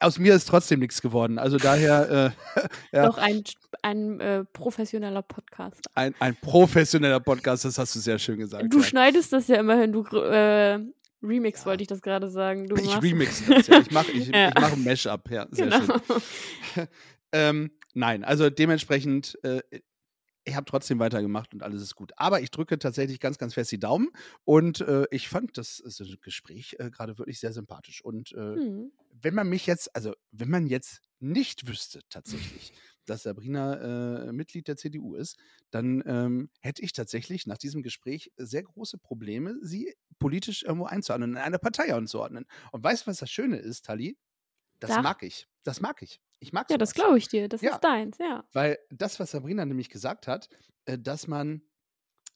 aus 0.00 0.18
mir 0.18 0.34
ist 0.34 0.46
trotzdem 0.48 0.80
nichts 0.80 1.00
geworden. 1.02 1.38
Also 1.38 1.56
daher 1.58 2.34
äh, 2.56 2.60
ja, 2.96 3.06
Doch 3.06 3.18
ein, 3.18 3.42
ein 3.82 4.20
äh, 4.20 4.44
professioneller 4.44 5.22
Podcast. 5.22 5.80
ein, 5.94 6.14
ein 6.20 6.34
professioneller 6.36 7.20
Podcast, 7.20 7.64
das 7.64 7.78
hast 7.78 7.94
du 7.94 7.98
sehr 8.00 8.18
schön 8.18 8.38
gesagt. 8.38 8.72
Du 8.72 8.78
ja. 8.78 8.84
schneidest 8.84 9.32
das 9.32 9.48
ja 9.48 9.56
immerhin, 9.56 9.92
du 9.92 10.02
äh, 10.18 10.78
Remix 11.22 11.60
Ja. 11.60 11.66
wollte 11.66 11.82
ich 11.82 11.88
das 11.88 12.00
gerade 12.00 12.30
sagen. 12.30 12.66
Du 12.66 12.76
Ich 12.76 12.86
machst- 12.86 13.02
remixe 13.02 13.44
das, 13.54 13.66
ja. 13.66 13.80
Ich 13.80 13.90
mache 13.90 14.10
ich, 14.10 14.28
Ja. 14.28 14.48
ich 14.48 14.54
mach 14.54 14.72
ein 14.72 14.82
Mashup, 14.84 15.30
ja, 15.30 15.46
sehr 15.50 15.68
genau. 15.68 15.98
schön. 16.74 16.86
Ähm, 17.32 17.70
nein, 17.94 18.24
also 18.24 18.50
dementsprechend, 18.50 19.38
äh, 19.44 19.60
ich 20.50 20.56
habe 20.56 20.66
trotzdem 20.66 20.98
weitergemacht 20.98 21.54
und 21.54 21.62
alles 21.62 21.82
ist 21.82 21.94
gut. 21.94 22.12
Aber 22.16 22.40
ich 22.40 22.50
drücke 22.50 22.78
tatsächlich 22.78 23.20
ganz, 23.20 23.38
ganz 23.38 23.54
fest 23.54 23.72
die 23.72 23.78
Daumen 23.78 24.08
und 24.44 24.80
äh, 24.80 25.06
ich 25.10 25.28
fand 25.28 25.56
das, 25.56 25.82
das 25.84 26.02
Gespräch 26.20 26.76
äh, 26.78 26.90
gerade 26.90 27.18
wirklich 27.18 27.40
sehr 27.40 27.52
sympathisch. 27.52 28.04
Und 28.04 28.32
äh, 28.32 28.56
Hm. 28.56 28.92
wenn 29.12 29.34
man 29.34 29.48
mich 29.48 29.66
jetzt, 29.66 29.94
also 29.94 30.14
wenn 30.30 30.50
man 30.50 30.66
jetzt 30.66 31.00
nicht 31.20 31.68
wüsste 31.68 32.00
tatsächlich, 32.08 32.72
dass 33.06 33.22
Sabrina 33.24 34.28
äh, 34.28 34.32
Mitglied 34.32 34.68
der 34.68 34.76
CDU 34.76 35.14
ist, 35.14 35.36
dann 35.70 36.02
ähm, 36.06 36.50
hätte 36.60 36.82
ich 36.82 36.92
tatsächlich 36.92 37.46
nach 37.46 37.58
diesem 37.58 37.82
Gespräch 37.82 38.32
sehr 38.36 38.62
große 38.62 38.98
Probleme, 38.98 39.56
sie 39.62 39.94
politisch 40.18 40.62
irgendwo 40.62 40.86
einzuordnen, 40.86 41.32
in 41.32 41.36
eine 41.38 41.58
Partei 41.58 41.94
anzuordnen. 41.94 42.46
Und 42.72 42.82
weißt 42.84 43.06
du, 43.06 43.10
was 43.10 43.18
das 43.18 43.30
Schöne 43.30 43.56
ist, 43.56 43.84
Tali? 43.84 44.16
Das 44.78 44.90
Sag. 44.90 45.02
mag 45.02 45.22
ich. 45.22 45.46
Das 45.62 45.80
mag 45.80 46.02
ich. 46.02 46.20
Ich 46.42 46.52
mag 46.52 46.70
Ja, 46.70 46.78
das 46.78 46.94
sowas. 46.94 46.94
glaube 46.94 47.18
ich 47.18 47.28
dir. 47.28 47.48
Das 47.48 47.62
Ja. 47.62 47.70
ist 47.74 47.80
deins, 47.84 48.18
ja. 48.18 48.44
Weil 48.52 48.78
das, 48.90 49.20
was 49.20 49.30
Sabrina 49.32 49.64
nämlich 49.64 49.90
gesagt 49.90 50.26
hat, 50.28 50.48
äh, 50.86 50.98
dass 50.98 51.28
man, 51.28 51.62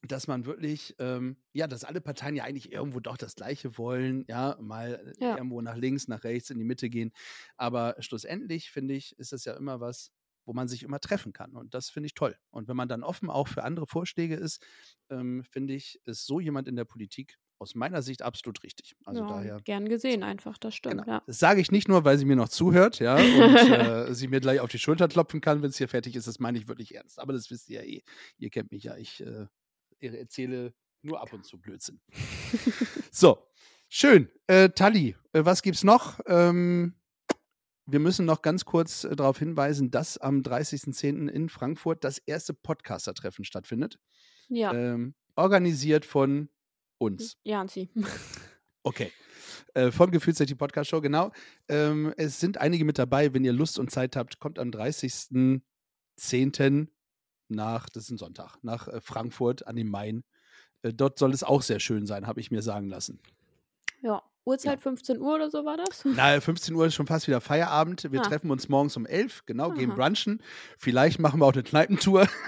dass 0.02 0.28
man 0.28 0.46
wirklich, 0.46 0.96
ähm, 1.00 1.38
ja, 1.52 1.66
dass 1.68 1.84
alle 1.84 2.00
Parteien 2.02 2.36
ja 2.36 2.44
eigentlich 2.44 2.72
irgendwo 2.72 3.00
doch 3.00 3.16
das 3.18 3.36
Gleiche 3.36 3.78
wollen, 3.78 4.24
ja, 4.28 4.56
mal 4.60 5.14
äh, 5.14 5.14
Ja. 5.18 5.38
irgendwo 5.38 5.60
nach 5.62 5.76
links, 5.76 6.08
nach 6.08 6.24
rechts, 6.24 6.50
in 6.50 6.58
die 6.58 6.64
Mitte 6.64 6.90
gehen. 6.90 7.12
Aber 7.56 7.96
schlussendlich, 8.00 8.70
finde 8.70 8.94
ich, 8.94 9.18
ist 9.18 9.32
das 9.32 9.44
ja 9.46 9.54
immer 9.54 9.80
was, 9.80 10.12
wo 10.46 10.52
man 10.54 10.68
sich 10.68 10.82
immer 10.84 11.00
treffen 11.00 11.32
kann. 11.32 11.56
Und 11.56 11.74
das 11.74 11.90
finde 11.90 12.08
ich 12.08 12.14
toll. 12.14 12.36
Und 12.50 12.68
wenn 12.68 12.76
man 12.76 12.88
dann 12.88 13.04
offen 13.04 13.30
auch 13.30 13.48
für 13.48 13.64
andere 13.64 13.86
Vorschläge 13.88 14.36
ist, 14.36 14.64
ähm, 15.10 15.44
finde 15.44 15.74
ich, 15.74 16.00
ist 16.04 16.26
so 16.26 16.40
jemand 16.40 16.68
in 16.68 16.76
der 16.76 16.84
Politik 16.86 17.38
aus 17.64 17.74
meiner 17.74 18.02
Sicht 18.02 18.22
absolut 18.22 18.62
richtig. 18.62 18.94
Also 19.04 19.22
ja, 19.22 19.28
daher. 19.28 19.60
gern 19.64 19.88
gesehen 19.88 20.22
einfach, 20.22 20.56
das 20.58 20.74
stimmt, 20.74 21.02
Genau. 21.02 21.10
ja. 21.10 21.22
Das 21.26 21.38
sage 21.38 21.60
ich 21.60 21.70
nicht 21.72 21.88
nur, 21.88 22.04
weil 22.04 22.18
sie 22.18 22.24
mir 22.26 22.36
noch 22.36 22.48
zuhört, 22.48 23.00
ja, 23.00 23.16
und 23.16 23.70
äh, 23.70 24.14
sie 24.14 24.28
mir 24.28 24.40
gleich 24.40 24.60
auf 24.60 24.70
die 24.70 24.78
Schulter 24.78 25.08
klopfen 25.08 25.40
kann, 25.40 25.62
wenn 25.62 25.70
es 25.70 25.78
hier 25.78 25.88
fertig 25.88 26.14
ist. 26.14 26.26
Das 26.28 26.38
meine 26.38 26.58
ich 26.58 26.68
wirklich 26.68 26.94
ernst. 26.94 27.18
Aber 27.18 27.32
das 27.32 27.50
wisst 27.50 27.68
ihr 27.68 27.80
ja 27.82 27.86
eh. 27.86 28.02
Ihr 28.38 28.50
kennt 28.50 28.70
mich 28.70 28.84
ja. 28.84 28.96
Ich 28.96 29.20
äh, 29.24 29.46
erzähle 30.00 30.74
nur 31.02 31.20
ab 31.20 31.32
und 31.32 31.44
zu 31.44 31.58
Blödsinn. 31.58 32.00
so, 33.10 33.38
schön. 33.88 34.28
Äh, 34.46 34.70
Tali, 34.70 35.16
äh, 35.32 35.44
was 35.44 35.62
gibt's 35.62 35.84
noch? 35.84 36.20
Ähm, 36.26 36.94
wir 37.86 37.98
müssen 37.98 38.24
noch 38.24 38.40
ganz 38.42 38.64
kurz 38.64 39.04
äh, 39.04 39.14
darauf 39.14 39.38
hinweisen, 39.38 39.90
dass 39.90 40.16
am 40.18 40.40
30.10. 40.40 41.28
in 41.28 41.48
Frankfurt 41.48 42.02
das 42.04 42.18
erste 42.18 42.54
Podcaster-Treffen 42.54 43.44
stattfindet. 43.44 43.98
Ja, 44.48 44.72
Ähm, 44.72 45.14
organisiert 45.36 46.04
von 46.04 46.48
uns. 47.04 47.36
Janzi. 47.44 47.88
Okay. 48.82 49.12
Äh, 49.74 49.90
von 49.90 50.10
Gefühlsrecht 50.10 50.50
die 50.50 50.54
Podcast 50.54 50.90
Show, 50.90 51.00
genau. 51.00 51.32
Ähm, 51.68 52.12
es 52.16 52.38
sind 52.38 52.58
einige 52.58 52.84
mit 52.84 52.98
dabei. 52.98 53.32
Wenn 53.32 53.44
ihr 53.44 53.52
Lust 53.52 53.78
und 53.78 53.90
Zeit 53.90 54.16
habt, 54.16 54.38
kommt 54.38 54.58
am 54.58 54.70
30.10. 54.70 56.88
nach, 57.48 57.88
das 57.88 58.04
ist 58.04 58.10
ein 58.10 58.18
Sonntag, 58.18 58.56
nach 58.62 58.88
äh, 58.88 59.00
Frankfurt 59.00 59.66
an 59.66 59.76
den 59.76 59.88
Main. 59.88 60.24
Äh, 60.82 60.92
dort 60.92 61.18
soll 61.18 61.32
es 61.32 61.42
auch 61.42 61.62
sehr 61.62 61.80
schön 61.80 62.06
sein, 62.06 62.26
habe 62.26 62.40
ich 62.40 62.50
mir 62.50 62.62
sagen 62.62 62.88
lassen. 62.88 63.20
Ja, 64.02 64.22
Uhrzeit 64.44 64.80
15 64.80 65.18
Uhr 65.20 65.34
oder 65.36 65.50
so 65.50 65.64
war 65.64 65.78
das? 65.78 66.04
Na, 66.04 66.38
15 66.40 66.74
Uhr 66.74 66.86
ist 66.86 66.94
schon 66.94 67.06
fast 67.06 67.26
wieder 67.26 67.40
Feierabend. 67.40 68.10
Wir 68.12 68.20
Ah. 68.20 68.24
treffen 68.24 68.50
uns 68.50 68.68
morgens 68.68 68.96
um 68.96 69.06
11, 69.06 69.46
genau, 69.46 69.70
gehen 69.70 69.92
Aha. 69.92 69.96
brunchen. 69.96 70.42
Vielleicht 70.78 71.18
machen 71.18 71.40
wir 71.40 71.46
auch 71.46 71.54
eine 71.54 71.62
Kneipentour. 71.62 72.28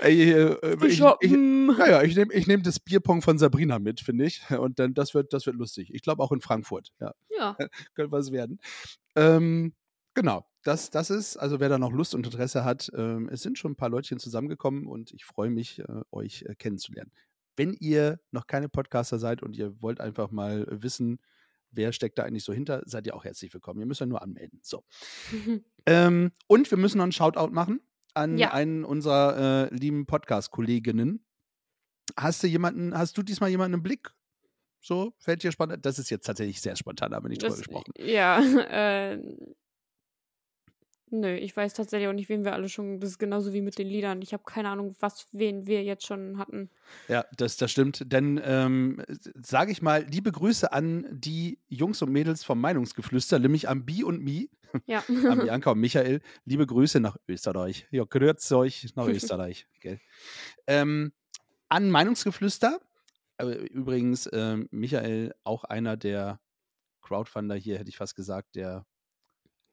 äh, 0.00 0.42
äh, 0.42 0.76
ich, 0.76 0.84
ich, 0.84 0.96
Shoppen. 0.96 1.76
Ja, 1.78 1.88
ja, 1.88 2.02
ich 2.02 2.16
nehme 2.16 2.32
ich 2.32 2.46
nehm 2.46 2.62
das 2.62 2.80
Bierpong 2.80 3.22
von 3.22 3.38
Sabrina 3.38 3.78
mit, 3.78 4.00
finde 4.00 4.26
ich. 4.26 4.42
Und 4.58 4.78
dann, 4.78 4.94
das 4.94 5.14
wird, 5.14 5.32
das 5.32 5.46
wird 5.46 5.56
lustig. 5.56 5.92
Ich 5.92 6.02
glaube 6.02 6.22
auch 6.22 6.32
in 6.32 6.40
Frankfurt. 6.40 6.92
Ja, 7.00 7.12
Ja, 7.30 7.56
könnte 7.94 8.12
was 8.12 8.32
werden. 8.32 8.60
Ähm, 9.14 9.74
genau, 10.14 10.46
das, 10.62 10.90
das 10.90 11.10
ist, 11.10 11.36
also 11.36 11.60
wer 11.60 11.68
da 11.68 11.78
noch 11.78 11.92
Lust 11.92 12.14
und 12.14 12.26
Interesse 12.26 12.64
hat, 12.64 12.90
ähm, 12.94 13.28
es 13.30 13.42
sind 13.42 13.58
schon 13.58 13.72
ein 13.72 13.76
paar 13.76 13.88
Leutchen 13.88 14.18
zusammengekommen 14.18 14.86
und 14.86 15.12
ich 15.12 15.24
freue 15.24 15.50
mich, 15.50 15.80
äh, 15.80 16.02
euch 16.10 16.42
äh, 16.42 16.54
kennenzulernen. 16.54 17.12
Wenn 17.56 17.72
ihr 17.72 18.20
noch 18.32 18.46
keine 18.46 18.68
Podcaster 18.68 19.18
seid 19.18 19.42
und 19.42 19.56
ihr 19.56 19.80
wollt 19.80 20.00
einfach 20.00 20.30
mal 20.30 20.66
wissen, 20.70 21.20
wer 21.70 21.92
steckt 21.92 22.18
da 22.18 22.24
eigentlich 22.24 22.44
so 22.44 22.52
hinter, 22.52 22.82
seid 22.84 23.06
ihr 23.06 23.14
auch 23.14 23.24
herzlich 23.24 23.52
willkommen. 23.54 23.80
Ihr 23.80 23.86
müsst 23.86 24.02
euch 24.02 24.08
nur 24.08 24.22
anmelden. 24.22 24.60
So. 24.62 24.82
Ähm, 25.88 26.32
und 26.48 26.68
wir 26.68 26.78
müssen 26.78 26.98
noch 26.98 27.04
einen 27.04 27.12
Shoutout 27.12 27.52
machen 27.52 27.80
an 28.16 28.38
Ja. 28.38 28.52
einen 28.52 28.84
unserer 28.84 29.70
äh, 29.70 29.74
lieben 29.74 30.06
Podcast-Kolleginnen. 30.06 31.24
Hast 32.16 32.42
du 32.42 32.46
jemanden, 32.46 32.96
hast 32.96 33.16
du 33.18 33.22
diesmal 33.22 33.50
jemanden 33.50 33.74
im 33.74 33.82
Blick? 33.82 34.10
So, 34.80 35.14
fällt 35.18 35.42
dir 35.42 35.52
spannend? 35.52 35.84
Das 35.84 35.98
ist 35.98 36.10
jetzt 36.10 36.26
tatsächlich 36.26 36.60
sehr 36.60 36.76
spontan, 36.76 37.12
aber 37.12 37.28
nicht 37.28 37.42
drüber 37.42 37.56
gesprochen. 37.56 37.92
ja, 37.98 38.38
äh, 38.70 39.20
Nö, 41.10 41.36
ich 41.36 41.56
weiß 41.56 41.72
tatsächlich 41.74 42.08
auch 42.08 42.12
nicht, 42.12 42.28
wen 42.28 42.44
wir 42.44 42.52
alle 42.52 42.68
schon. 42.68 42.98
Das 42.98 43.10
ist 43.10 43.18
genauso 43.18 43.52
wie 43.52 43.60
mit 43.60 43.78
den 43.78 43.86
Liedern. 43.86 44.22
Ich 44.22 44.32
habe 44.32 44.42
keine 44.44 44.70
Ahnung, 44.70 44.96
was 44.98 45.28
wen 45.30 45.66
wir 45.68 45.84
jetzt 45.84 46.04
schon 46.04 46.36
hatten. 46.36 46.68
Ja, 47.06 47.24
das, 47.36 47.56
das 47.56 47.70
stimmt. 47.70 48.02
Denn 48.12 48.40
ähm, 48.44 49.00
sage 49.40 49.70
ich 49.70 49.82
mal, 49.82 50.04
liebe 50.10 50.32
Grüße 50.32 50.72
an 50.72 51.06
die 51.12 51.60
Jungs 51.68 52.02
und 52.02 52.10
Mädels 52.10 52.42
vom 52.42 52.60
Meinungsgeflüster, 52.60 53.38
nämlich 53.38 53.68
an 53.68 53.86
Bi 53.86 54.02
und 54.02 54.20
Mi, 54.20 54.50
Ja. 54.86 55.02
an 55.08 55.38
Bianca 55.38 55.70
und 55.70 55.80
Michael. 55.80 56.20
Liebe 56.44 56.66
Grüße 56.66 57.00
nach 57.00 57.16
Österreich. 57.28 57.86
Ja, 57.90 58.04
grüßt 58.04 58.52
euch 58.52 58.94
nach 58.94 59.06
Österreich. 59.08 59.66
Gell? 59.80 60.00
Ähm, 60.66 61.12
an 61.68 61.90
Meinungsgeflüster. 61.90 62.80
Äh, 63.38 63.66
Übrigens, 63.66 64.28
ähm, 64.32 64.68
Michael, 64.70 65.34
auch 65.44 65.64
einer 65.64 65.96
der 65.96 66.40
Crowdfunder 67.02 67.54
hier, 67.54 67.78
hätte 67.78 67.90
ich 67.90 67.96
fast 67.96 68.16
gesagt, 68.16 68.56
der 68.56 68.86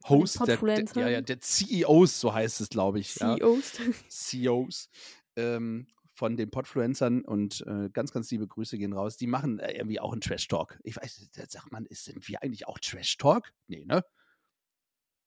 Host, 0.08 0.40
der, 0.46 0.58
der, 0.58 0.86
ja, 0.96 1.10
ja, 1.10 1.22
der 1.22 1.40
CEOs, 1.40 2.20
so 2.20 2.34
heißt 2.34 2.62
es, 2.62 2.70
glaube 2.70 3.00
ich. 3.00 3.16
Ja. 3.16 3.36
CEOs. 3.36 3.72
CEOs 4.10 4.90
ähm, 5.38 5.88
von 6.14 6.38
den 6.38 6.52
Podfluencern 6.52 7.24
und 7.24 7.66
äh, 7.66 7.90
ganz, 7.92 8.12
ganz 8.12 8.30
liebe 8.30 8.48
Grüße 8.48 8.78
gehen 8.78 8.94
raus. 8.94 9.18
Die 9.18 9.28
machen 9.28 9.60
äh, 9.60 9.72
irgendwie 9.72 10.00
auch 10.00 10.12
einen 10.12 10.22
Trash-Talk. 10.22 10.80
Ich 10.84 10.96
weiß, 10.96 11.30
da 11.36 11.44
sagt 11.48 11.72
man, 11.72 11.86
ist, 11.86 12.06
sind 12.06 12.28
wir 12.28 12.44
eigentlich 12.44 12.68
auch 12.68 12.80
Trash-Talk? 12.80 13.52
Nee, 13.68 13.86
ne? 13.86 14.04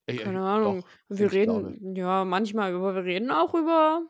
Äh, 0.06 0.16
Keine 0.16 0.38
äh, 0.38 0.42
Ahnung. 0.42 0.80
doch, 1.08 1.18
wir 1.18 1.32
reden, 1.32 1.78
glaube. 1.80 1.98
ja, 1.98 2.24
manchmal, 2.24 2.74
aber 2.74 2.94
wir 2.94 3.04
reden 3.04 3.30
auch 3.30 3.54
über 3.54 4.02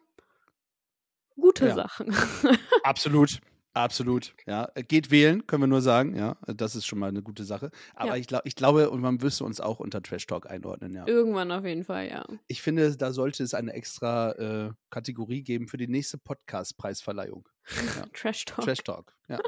gute 1.36 1.68
Ja. 1.68 1.74
Sachen. 1.74 2.14
Absolut. 2.82 3.40
Absolut, 3.72 4.34
ja. 4.46 4.70
Äh, 4.74 4.84
Geht 4.84 5.10
wählen, 5.10 5.46
können 5.46 5.64
wir 5.64 5.66
nur 5.66 5.82
sagen, 5.82 6.16
ja. 6.16 6.38
Das 6.46 6.74
ist 6.76 6.86
schon 6.86 6.98
mal 6.98 7.08
eine 7.08 7.20
gute 7.22 7.44
Sache. 7.44 7.70
Aber 7.94 8.12
Ja. 8.12 8.16
ich, 8.16 8.26
glaub, 8.26 8.40
ich 8.46 8.56
glaube, 8.56 8.88
und 8.88 9.02
man 9.02 9.16
müsste 9.16 9.44
uns 9.44 9.60
auch 9.60 9.80
unter 9.80 10.00
Trash 10.02 10.26
Talk 10.26 10.48
einordnen, 10.48 10.94
ja. 10.94 11.06
Irgendwann 11.06 11.52
auf 11.52 11.62
jeden 11.66 11.84
Fall, 11.84 12.08
ja. 12.08 12.24
Ich 12.46 12.62
finde, 12.62 12.96
da 12.96 13.12
sollte 13.12 13.42
es 13.42 13.52
eine 13.52 13.74
extra 13.74 14.32
äh, 14.32 14.70
Kategorie 14.88 15.42
geben 15.42 15.68
für 15.68 15.76
die 15.76 15.88
nächste 15.88 16.16
Podcast-Preisverleihung. 16.16 17.46
Ja. 17.68 18.06
Trash 18.12 18.44
Talk. 18.44 18.64
Trash 18.64 18.78
Talk, 18.78 19.12
ja. 19.28 19.38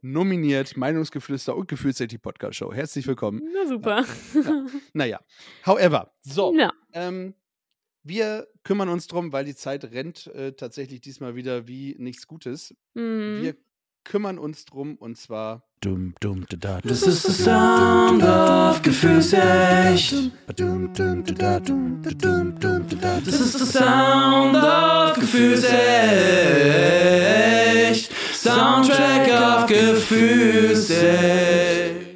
Nominiert 0.00 0.76
Meinungsgeflüster 0.76 1.56
und 1.56 1.68
Gefühlsmäßig 1.68 2.22
Podcast 2.22 2.56
Show. 2.56 2.72
Herzlich 2.72 3.06
willkommen. 3.06 3.42
Na 3.52 3.66
super. 3.66 4.04
Naja, 4.92 5.20
however, 5.64 6.12
so. 6.22 6.54
Ja. 6.54 6.72
Ähm, 6.92 7.34
wir 8.02 8.46
kümmern 8.62 8.88
uns 8.88 9.08
drum, 9.08 9.32
weil 9.32 9.44
die 9.44 9.56
Zeit 9.56 9.84
rennt 9.84 10.28
äh, 10.28 10.52
tatsächlich 10.52 11.00
diesmal 11.00 11.34
wieder 11.34 11.66
wie 11.66 11.96
nichts 11.98 12.28
Gutes. 12.28 12.74
Mhm. 12.94 13.42
Wir 13.42 13.56
kümmern 14.06 14.38
uns 14.38 14.64
drum 14.64 14.96
und 14.96 15.18
zwar. 15.18 15.62
Dum, 15.80 16.14
dum, 16.20 16.46
da, 16.48 16.56
da, 16.56 16.80
Das 16.80 17.02
ist 17.02 17.26
der 17.26 17.34
Sound 17.34 18.22
of 18.22 18.80
Gefühlsecht. 18.82 20.14
Das 20.46 20.60
ist 23.40 23.60
der 23.60 23.66
Sound 23.66 24.56
of 24.56 25.14
Gefühlsecht. 25.20 25.70
Soundtrack 28.32 29.28
of 29.28 29.66
Gefühlsecht. 29.66 32.06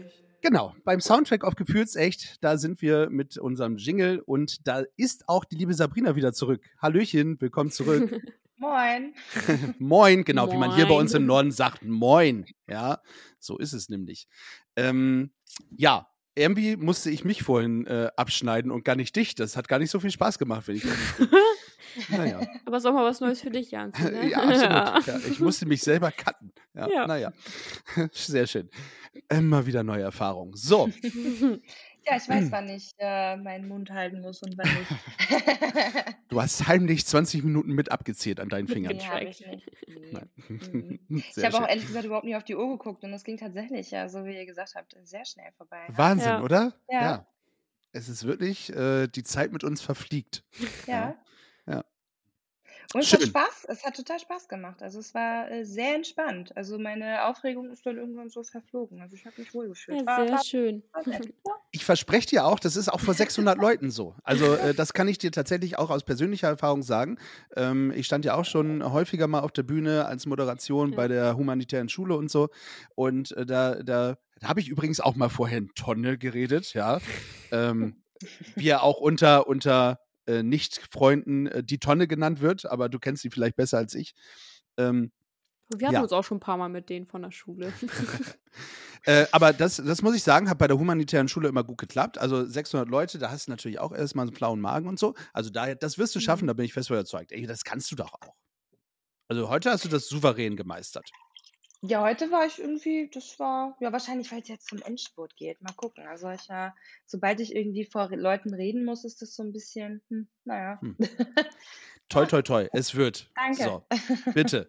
Genau, 0.42 0.74
beim 0.84 1.00
Soundtrack 1.00 1.44
auf 1.44 1.54
Gefühlsecht, 1.54 2.42
da 2.42 2.56
sind 2.56 2.80
wir 2.80 3.10
mit 3.10 3.36
unserem 3.36 3.76
Jingle 3.76 4.20
und 4.20 4.66
da 4.66 4.84
ist 4.96 5.28
auch 5.28 5.44
die 5.44 5.56
liebe 5.56 5.74
Sabrina 5.74 6.16
wieder 6.16 6.32
zurück. 6.32 6.62
Hallöchen, 6.80 7.38
willkommen 7.40 7.70
zurück. 7.70 8.22
Moin. 8.60 9.14
Moin, 9.78 10.22
genau, 10.24 10.52
wie 10.52 10.58
man 10.58 10.74
hier 10.74 10.84
bei 10.84 10.90
Moin. 10.90 11.00
uns 11.00 11.14
im 11.14 11.24
Norden 11.24 11.50
sagt, 11.50 11.82
moin. 11.82 12.44
Ja, 12.68 13.00
so 13.38 13.56
ist 13.56 13.72
es 13.72 13.88
nämlich. 13.88 14.28
Ähm, 14.76 15.30
ja, 15.76 16.06
irgendwie 16.34 16.76
musste 16.76 17.08
ich 17.10 17.24
mich 17.24 17.42
vorhin 17.42 17.86
äh, 17.86 18.10
abschneiden 18.16 18.70
und 18.70 18.84
gar 18.84 18.96
nicht 18.96 19.16
dich. 19.16 19.34
Das 19.34 19.56
hat 19.56 19.66
gar 19.66 19.78
nicht 19.78 19.90
so 19.90 19.98
viel 19.98 20.10
Spaß 20.10 20.38
gemacht, 20.38 20.68
wenn 20.68 20.76
ich. 20.76 20.84
Naja. 22.08 22.40
Aber 22.66 22.76
ist 22.76 22.86
auch 22.86 22.92
mal 22.92 23.04
was 23.04 23.18
Neues 23.18 23.40
für 23.40 23.50
dich, 23.50 23.72
Jan. 23.72 23.92
Ne? 24.00 24.30
ja, 24.30 24.38
absolut. 24.94 25.06
Ja, 25.24 25.28
ich 25.28 25.40
musste 25.40 25.66
mich 25.66 25.82
selber 25.82 26.12
cutten. 26.12 26.52
Ja, 26.72 26.88
Ja. 26.88 27.06
Naja, 27.08 27.32
sehr 28.12 28.46
schön. 28.46 28.70
Immer 29.28 29.66
wieder 29.66 29.82
neue 29.82 30.02
Erfahrungen. 30.02 30.54
So, 30.54 30.88
Ja, 32.06 32.16
ich 32.16 32.28
weiß, 32.28 32.50
wann 32.50 32.68
ich 32.70 32.92
äh, 32.98 33.36
meinen 33.36 33.68
Mund 33.68 33.90
halten 33.90 34.20
muss 34.20 34.42
und 34.42 34.56
wann 34.56 34.68
nicht. 34.78 34.90
du 36.28 36.40
hast 36.40 36.66
heimlich 36.66 37.06
20 37.06 37.44
Minuten 37.44 37.72
mit 37.72 37.90
abgezählt 37.92 38.40
an 38.40 38.48
deinen 38.48 38.68
Fingern. 38.68 38.96
nee, 38.96 39.02
habe 39.02 39.24
ich 39.24 39.46
nicht. 39.46 39.70
Nee. 39.88 40.20
Mhm. 40.48 41.00
Ich 41.36 41.44
habe 41.44 41.58
auch 41.58 41.68
ehrlich 41.68 41.86
gesagt 41.86 42.04
überhaupt 42.04 42.24
nicht 42.24 42.36
auf 42.36 42.44
die 42.44 42.56
Uhr 42.56 42.68
geguckt 42.70 43.04
und 43.04 43.12
es 43.12 43.24
ging 43.24 43.36
tatsächlich, 43.36 43.90
ja, 43.90 44.08
so 44.08 44.24
wie 44.24 44.34
ihr 44.36 44.46
gesagt 44.46 44.74
habt, 44.74 44.96
sehr 45.04 45.24
schnell 45.24 45.50
vorbei. 45.56 45.84
Ja. 45.88 45.98
Wahnsinn, 45.98 46.28
Ja. 46.28 46.42
oder? 46.42 46.74
Ja. 46.88 47.26
Es 47.92 48.08
ist 48.08 48.24
wirklich, 48.24 48.72
äh, 48.74 49.08
die 49.08 49.24
Zeit 49.24 49.52
mit 49.52 49.64
uns 49.64 49.80
verfliegt. 49.80 50.44
Ja. 50.86 50.92
Ja. 50.94 51.16
Und 52.92 53.02
es 53.02 53.08
Schön. 53.08 53.20
hat 53.20 53.28
Spaß, 53.28 53.64
es 53.68 53.84
hat 53.84 53.94
total 53.96 54.18
Spaß 54.18 54.48
gemacht. 54.48 54.82
Also 54.82 54.98
es 54.98 55.14
war 55.14 55.48
äh, 55.50 55.64
sehr 55.64 55.94
entspannt. 55.94 56.56
Also 56.56 56.76
meine 56.76 57.24
Aufregung 57.26 57.70
ist 57.70 57.86
dann 57.86 57.96
irgendwann 57.98 58.30
so 58.30 58.42
verflogen. 58.42 59.00
Also 59.00 59.14
ich 59.14 59.24
habe 59.26 59.40
mich 59.40 59.54
wohlgefühlt. 59.54 60.00
Ja, 60.00 60.06
War- 60.06 60.26
sehr 60.26 60.34
war- 60.36 60.44
schön. 60.44 60.82
war. 60.92 61.02
Ich 61.72 61.84
verspreche 61.84 62.26
dir 62.26 62.46
auch, 62.46 62.58
das 62.58 62.74
ist 62.74 62.88
auch 62.88 62.98
vor 62.98 63.14
600 63.14 63.56
Leuten 63.56 63.92
so. 63.92 64.16
Also 64.24 64.54
äh, 64.56 64.74
das 64.74 64.92
kann 64.92 65.06
ich 65.06 65.18
dir 65.18 65.30
tatsächlich 65.30 65.78
auch 65.78 65.88
aus 65.90 66.02
persönlicher 66.02 66.48
Erfahrung 66.48 66.82
sagen. 66.82 67.16
Ähm, 67.54 67.92
ich 67.94 68.06
stand 68.06 68.24
ja 68.24 68.34
auch 68.34 68.44
schon 68.44 68.82
häufiger 68.92 69.28
mal 69.28 69.38
auf 69.40 69.52
der 69.52 69.62
Bühne 69.62 70.04
als 70.06 70.26
Moderation 70.26 70.90
Ja. 70.90 70.96
bei 70.96 71.06
der 71.06 71.36
humanitären 71.36 71.88
Schule 71.88 72.16
und 72.16 72.28
so. 72.28 72.48
Und 72.96 73.30
äh, 73.36 73.46
da, 73.46 73.76
da, 73.84 74.16
da 74.40 74.48
habe 74.48 74.58
ich 74.58 74.68
übrigens 74.68 74.98
auch 74.98 75.14
mal 75.14 75.28
vorher 75.28 75.58
in 75.58 75.68
Tonne 75.76 76.18
geredet, 76.18 76.74
ja. 76.74 76.98
Ähm, 77.52 78.02
wie 78.56 78.68
er 78.68 78.82
auch 78.82 78.98
unter, 78.98 79.46
unter 79.46 80.00
äh, 80.26 80.42
Nicht-Freunden 80.42 81.46
äh, 81.46 81.64
die 81.64 81.78
Tonne 81.78 82.06
genannt 82.08 82.40
wird, 82.40 82.66
aber 82.66 82.88
du 82.88 82.98
kennst 82.98 83.22
sie 83.22 83.30
vielleicht 83.30 83.56
besser 83.56 83.78
als 83.78 83.94
ich. 83.94 84.14
Ähm, 84.76 85.12
Wir 85.76 85.88
hatten 85.88 85.94
Ja. 85.96 86.02
uns 86.02 86.12
auch 86.12 86.24
schon 86.24 86.38
ein 86.38 86.40
paar 86.40 86.56
Mal 86.56 86.68
mit 86.68 86.88
denen 86.88 87.06
von 87.06 87.22
der 87.22 87.30
Schule. 87.32 87.72
Äh, 89.06 89.26
aber 89.32 89.54
das, 89.54 89.76
das 89.76 90.02
muss 90.02 90.14
ich 90.14 90.22
sagen, 90.22 90.50
hat 90.50 90.58
bei 90.58 90.66
der 90.68 90.78
humanitären 90.78 91.26
Schule 91.26 91.48
immer 91.48 91.64
gut 91.64 91.78
geklappt. 91.78 92.18
Also 92.18 92.44
600 92.44 92.86
Leute, 92.86 93.18
da 93.18 93.30
hast 93.30 93.46
du 93.46 93.50
natürlich 93.50 93.78
auch 93.78 93.92
erstmal 93.92 94.26
einen 94.26 94.36
flauen 94.36 94.60
Magen 94.60 94.86
und 94.88 94.98
so. 94.98 95.14
Also 95.32 95.48
daher, 95.48 95.74
das 95.74 95.96
wirst 95.96 96.14
du 96.14 96.20
schaffen, 96.20 96.44
Mhm. 96.44 96.48
da 96.48 96.52
bin 96.52 96.66
ich 96.66 96.74
fest 96.74 96.90
überzeugt. 96.90 97.32
Ey, 97.32 97.46
das 97.46 97.64
kannst 97.64 97.90
du 97.90 97.96
doch 97.96 98.12
auch. 98.12 98.34
Also 99.28 99.48
heute 99.48 99.70
hast 99.70 99.86
du 99.86 99.88
das 99.88 100.06
souverän 100.06 100.54
gemeistert. 100.54 101.08
Ja, 101.82 102.02
heute 102.02 102.30
war 102.30 102.44
ich 102.46 102.58
irgendwie, 102.58 103.08
das 103.12 103.38
war, 103.38 103.76
ja, 103.80 103.90
wahrscheinlich, 103.90 104.30
weil 104.30 104.42
es 104.42 104.48
jetzt 104.48 104.68
zum 104.68 104.82
Endspurt 104.82 105.34
geht. 105.36 105.62
Mal 105.62 105.72
gucken. 105.72 106.06
Also 106.06 106.28
ich, 106.30 106.46
ja, 106.48 106.74
sobald 107.06 107.40
ich 107.40 107.54
irgendwie 107.56 107.86
vor 107.86 108.14
Leuten 108.14 108.52
reden 108.52 108.84
muss, 108.84 109.04
ist 109.04 109.22
das 109.22 109.34
so 109.34 109.42
ein 109.42 109.52
bisschen, 109.52 110.02
hm, 110.08 110.28
naja. 110.44 110.78
Hm. 110.80 110.96
Toi, 112.10 112.26
toi, 112.26 112.42
toi, 112.42 112.68
es 112.72 112.96
wird. 112.96 113.30
Danke. 113.36 113.62
So, 113.62 113.84
bitte. 114.34 114.68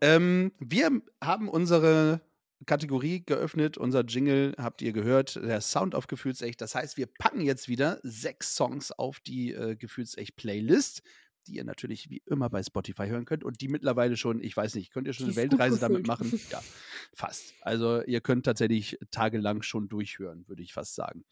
ähm, 0.00 0.52
wir 0.58 1.02
haben 1.22 1.50
unsere 1.50 2.22
Kategorie 2.64 3.22
geöffnet, 3.24 3.76
unser 3.76 4.04
Jingle 4.04 4.54
habt 4.56 4.80
ihr 4.80 4.94
gehört, 4.94 5.36
der 5.36 5.60
Sound 5.60 5.94
auf 5.94 6.06
Gefühlsecht. 6.06 6.62
Das 6.62 6.74
heißt, 6.74 6.96
wir 6.96 7.06
packen 7.06 7.42
jetzt 7.42 7.68
wieder 7.68 8.00
sechs 8.02 8.56
Songs 8.56 8.90
auf 8.90 9.20
die 9.20 9.52
äh, 9.52 9.76
Gefühlsecht-Playlist, 9.76 11.02
die 11.48 11.56
ihr 11.56 11.64
natürlich 11.64 12.10
wie 12.10 12.22
immer 12.26 12.50
bei 12.50 12.62
Spotify 12.62 13.08
hören 13.08 13.24
könnt 13.24 13.44
und 13.44 13.60
die 13.60 13.68
mittlerweile 13.68 14.16
schon, 14.16 14.40
ich 14.42 14.56
weiß 14.56 14.74
nicht, 14.76 14.92
könnt 14.92 15.06
ihr 15.06 15.12
schon 15.14 15.26
Die 15.26 15.30
eine 15.30 15.36
Weltreise 15.36 15.78
damit 15.78 16.04
machen? 16.04 16.36
Ja, 16.50 16.64
fast. 17.14 17.54
Also 17.60 18.02
ihr 18.04 18.20
könnt 18.20 18.46
tatsächlich 18.46 18.98
tagelang 19.10 19.62
schon 19.62 19.88
durchhören, 19.88 20.46
würde 20.48 20.62
ich 20.62 20.72
fast 20.74 20.94
sagen. 20.94 21.24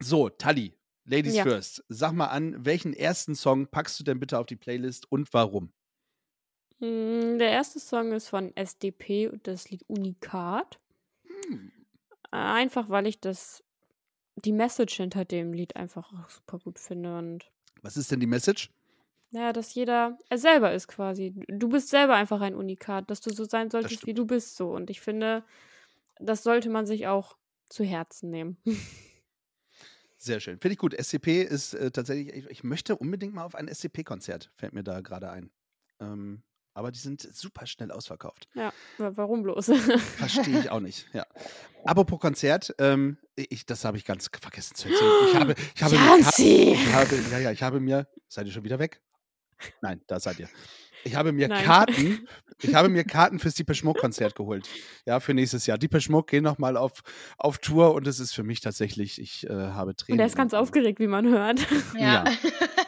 So, 0.00 0.28
Tali, 0.30 0.74
Ladies 1.04 1.34
Ja. 1.36 1.44
first. 1.44 1.84
Sag 1.88 2.12
mal 2.12 2.26
an, 2.28 2.64
welchen 2.64 2.92
ersten 2.92 3.34
Song 3.34 3.68
packst 3.68 4.00
du 4.00 4.04
denn 4.04 4.18
bitte 4.20 4.38
auf 4.38 4.46
die 4.46 4.56
Playlist 4.56 5.10
und 5.10 5.32
warum? 5.32 5.72
Mm, 6.78 7.38
Der 7.38 7.50
erste 7.50 7.78
Song 7.80 8.12
ist 8.12 8.28
von 8.28 8.54
SDP 8.56 9.28
und 9.28 9.46
das 9.46 9.68
Lied 9.70 9.82
Unikat. 9.88 10.80
Hm. 11.24 11.70
Einfach 12.30 12.88
weil 12.88 13.06
ich 13.08 13.20
das, 13.20 13.64
die 14.36 14.52
Message 14.52 14.96
hinter 14.96 15.24
dem 15.24 15.52
Lied 15.52 15.76
einfach 15.76 16.28
super 16.30 16.58
gut 16.60 16.78
finde 16.80 17.18
und 17.18 17.52
Was 17.82 17.96
ist 17.96 18.10
denn 18.10 18.20
die 18.20 18.26
Message? 18.26 18.70
Naja, 19.36 19.52
dass 19.52 19.74
jeder 19.74 20.16
er 20.30 20.38
selber 20.38 20.72
ist 20.72 20.88
quasi. 20.88 21.34
Du 21.48 21.68
bist 21.68 21.90
selber 21.90 22.14
einfach 22.14 22.40
ein 22.40 22.54
Unikat, 22.54 23.10
dass 23.10 23.20
du 23.20 23.28
so 23.32 23.44
sein 23.44 23.70
solltest, 23.70 24.06
wie 24.06 24.14
du 24.14 24.24
bist 24.24 24.56
so. 24.56 24.70
Und 24.70 24.88
ich 24.88 25.00
finde, 25.02 25.44
das 26.18 26.42
sollte 26.42 26.70
man 26.70 26.86
sich 26.86 27.06
auch 27.06 27.36
zu 27.68 27.84
Herzen 27.84 28.30
nehmen. 28.30 28.56
Sehr 30.18 30.40
schön. 30.40 30.58
Finde 30.58 30.72
ich 30.72 30.78
gut. 30.78 30.94
SCP 30.98 31.42
ist 31.42 31.74
äh, 31.74 31.90
tatsächlich, 31.90 32.34
ich, 32.34 32.46
ich 32.50 32.64
möchte 32.64 32.96
unbedingt 32.96 33.34
mal 33.34 33.44
auf 33.44 33.54
ein 33.54 33.68
SCP-Konzert, 33.68 34.50
fällt 34.56 34.72
mir 34.72 34.82
da 34.82 35.02
gerade 35.02 35.30
ein. 35.30 35.50
Ähm, 36.00 36.42
aber 36.72 36.90
die 36.90 36.98
sind 36.98 37.20
super 37.20 37.66
schnell 37.66 37.90
ausverkauft. 37.90 38.48
ja, 38.54 38.72
wa- 38.98 39.12
warum 39.14 39.42
bloß? 39.42 39.66
Verstehe 40.16 40.60
ich 40.60 40.70
auch 40.70 40.80
nicht. 40.80 41.06
Ja. 41.12 41.26
Apropos 41.84 42.18
Konzert, 42.20 42.74
ähm, 42.78 43.18
ich, 43.34 43.66
das 43.66 43.84
habe 43.84 43.98
ich 43.98 44.04
ganz 44.06 44.28
vergessen 44.40 44.74
zu 44.74 44.88
erzählen. 44.88 45.12
Ich 45.28 45.34
habe, 45.34 45.54
ich 45.74 45.82
habe, 45.82 45.94
mir, 45.96 46.18
ich 46.38 46.92
habe, 46.94 47.16
ja, 47.30 47.38
ja, 47.38 47.52
ich 47.52 47.62
habe 47.62 47.80
mir, 47.80 48.08
seid 48.28 48.46
ihr 48.46 48.52
schon 48.52 48.64
wieder 48.64 48.78
weg? 48.78 49.02
Nein, 49.80 50.00
da 50.06 50.20
seid 50.20 50.38
ihr. 50.38 50.48
Ich 51.04 51.14
habe 51.14 51.32
mir 51.32 51.46
Nein. 51.46 51.64
Karten, 51.64 52.26
ich 52.62 52.74
habe 52.74 52.88
mir 52.88 53.04
Karten 53.04 53.38
fürs 53.38 53.54
Deepesh 53.54 53.84
Mode 53.84 54.00
Konzert 54.00 54.34
geholt. 54.34 54.68
Ja, 55.04 55.20
für 55.20 55.34
nächstes 55.34 55.66
Jahr. 55.66 55.78
Deepesh 55.78 56.08
Mode 56.08 56.26
gehen 56.28 56.42
nochmal 56.42 56.76
auf, 56.76 57.02
auf 57.38 57.58
Tour 57.58 57.94
und 57.94 58.06
es 58.06 58.18
ist 58.18 58.32
für 58.32 58.42
mich 58.42 58.60
tatsächlich, 58.60 59.20
ich 59.20 59.48
äh, 59.48 59.52
habe 59.52 59.94
Tränen. 59.94 60.18
Und 60.18 60.20
er 60.20 60.26
ist 60.26 60.36
ganz 60.36 60.52
aufgeregt, 60.52 60.98
wie 60.98 61.06
man 61.06 61.28
hört. 61.28 61.60
Ja. 61.96 62.24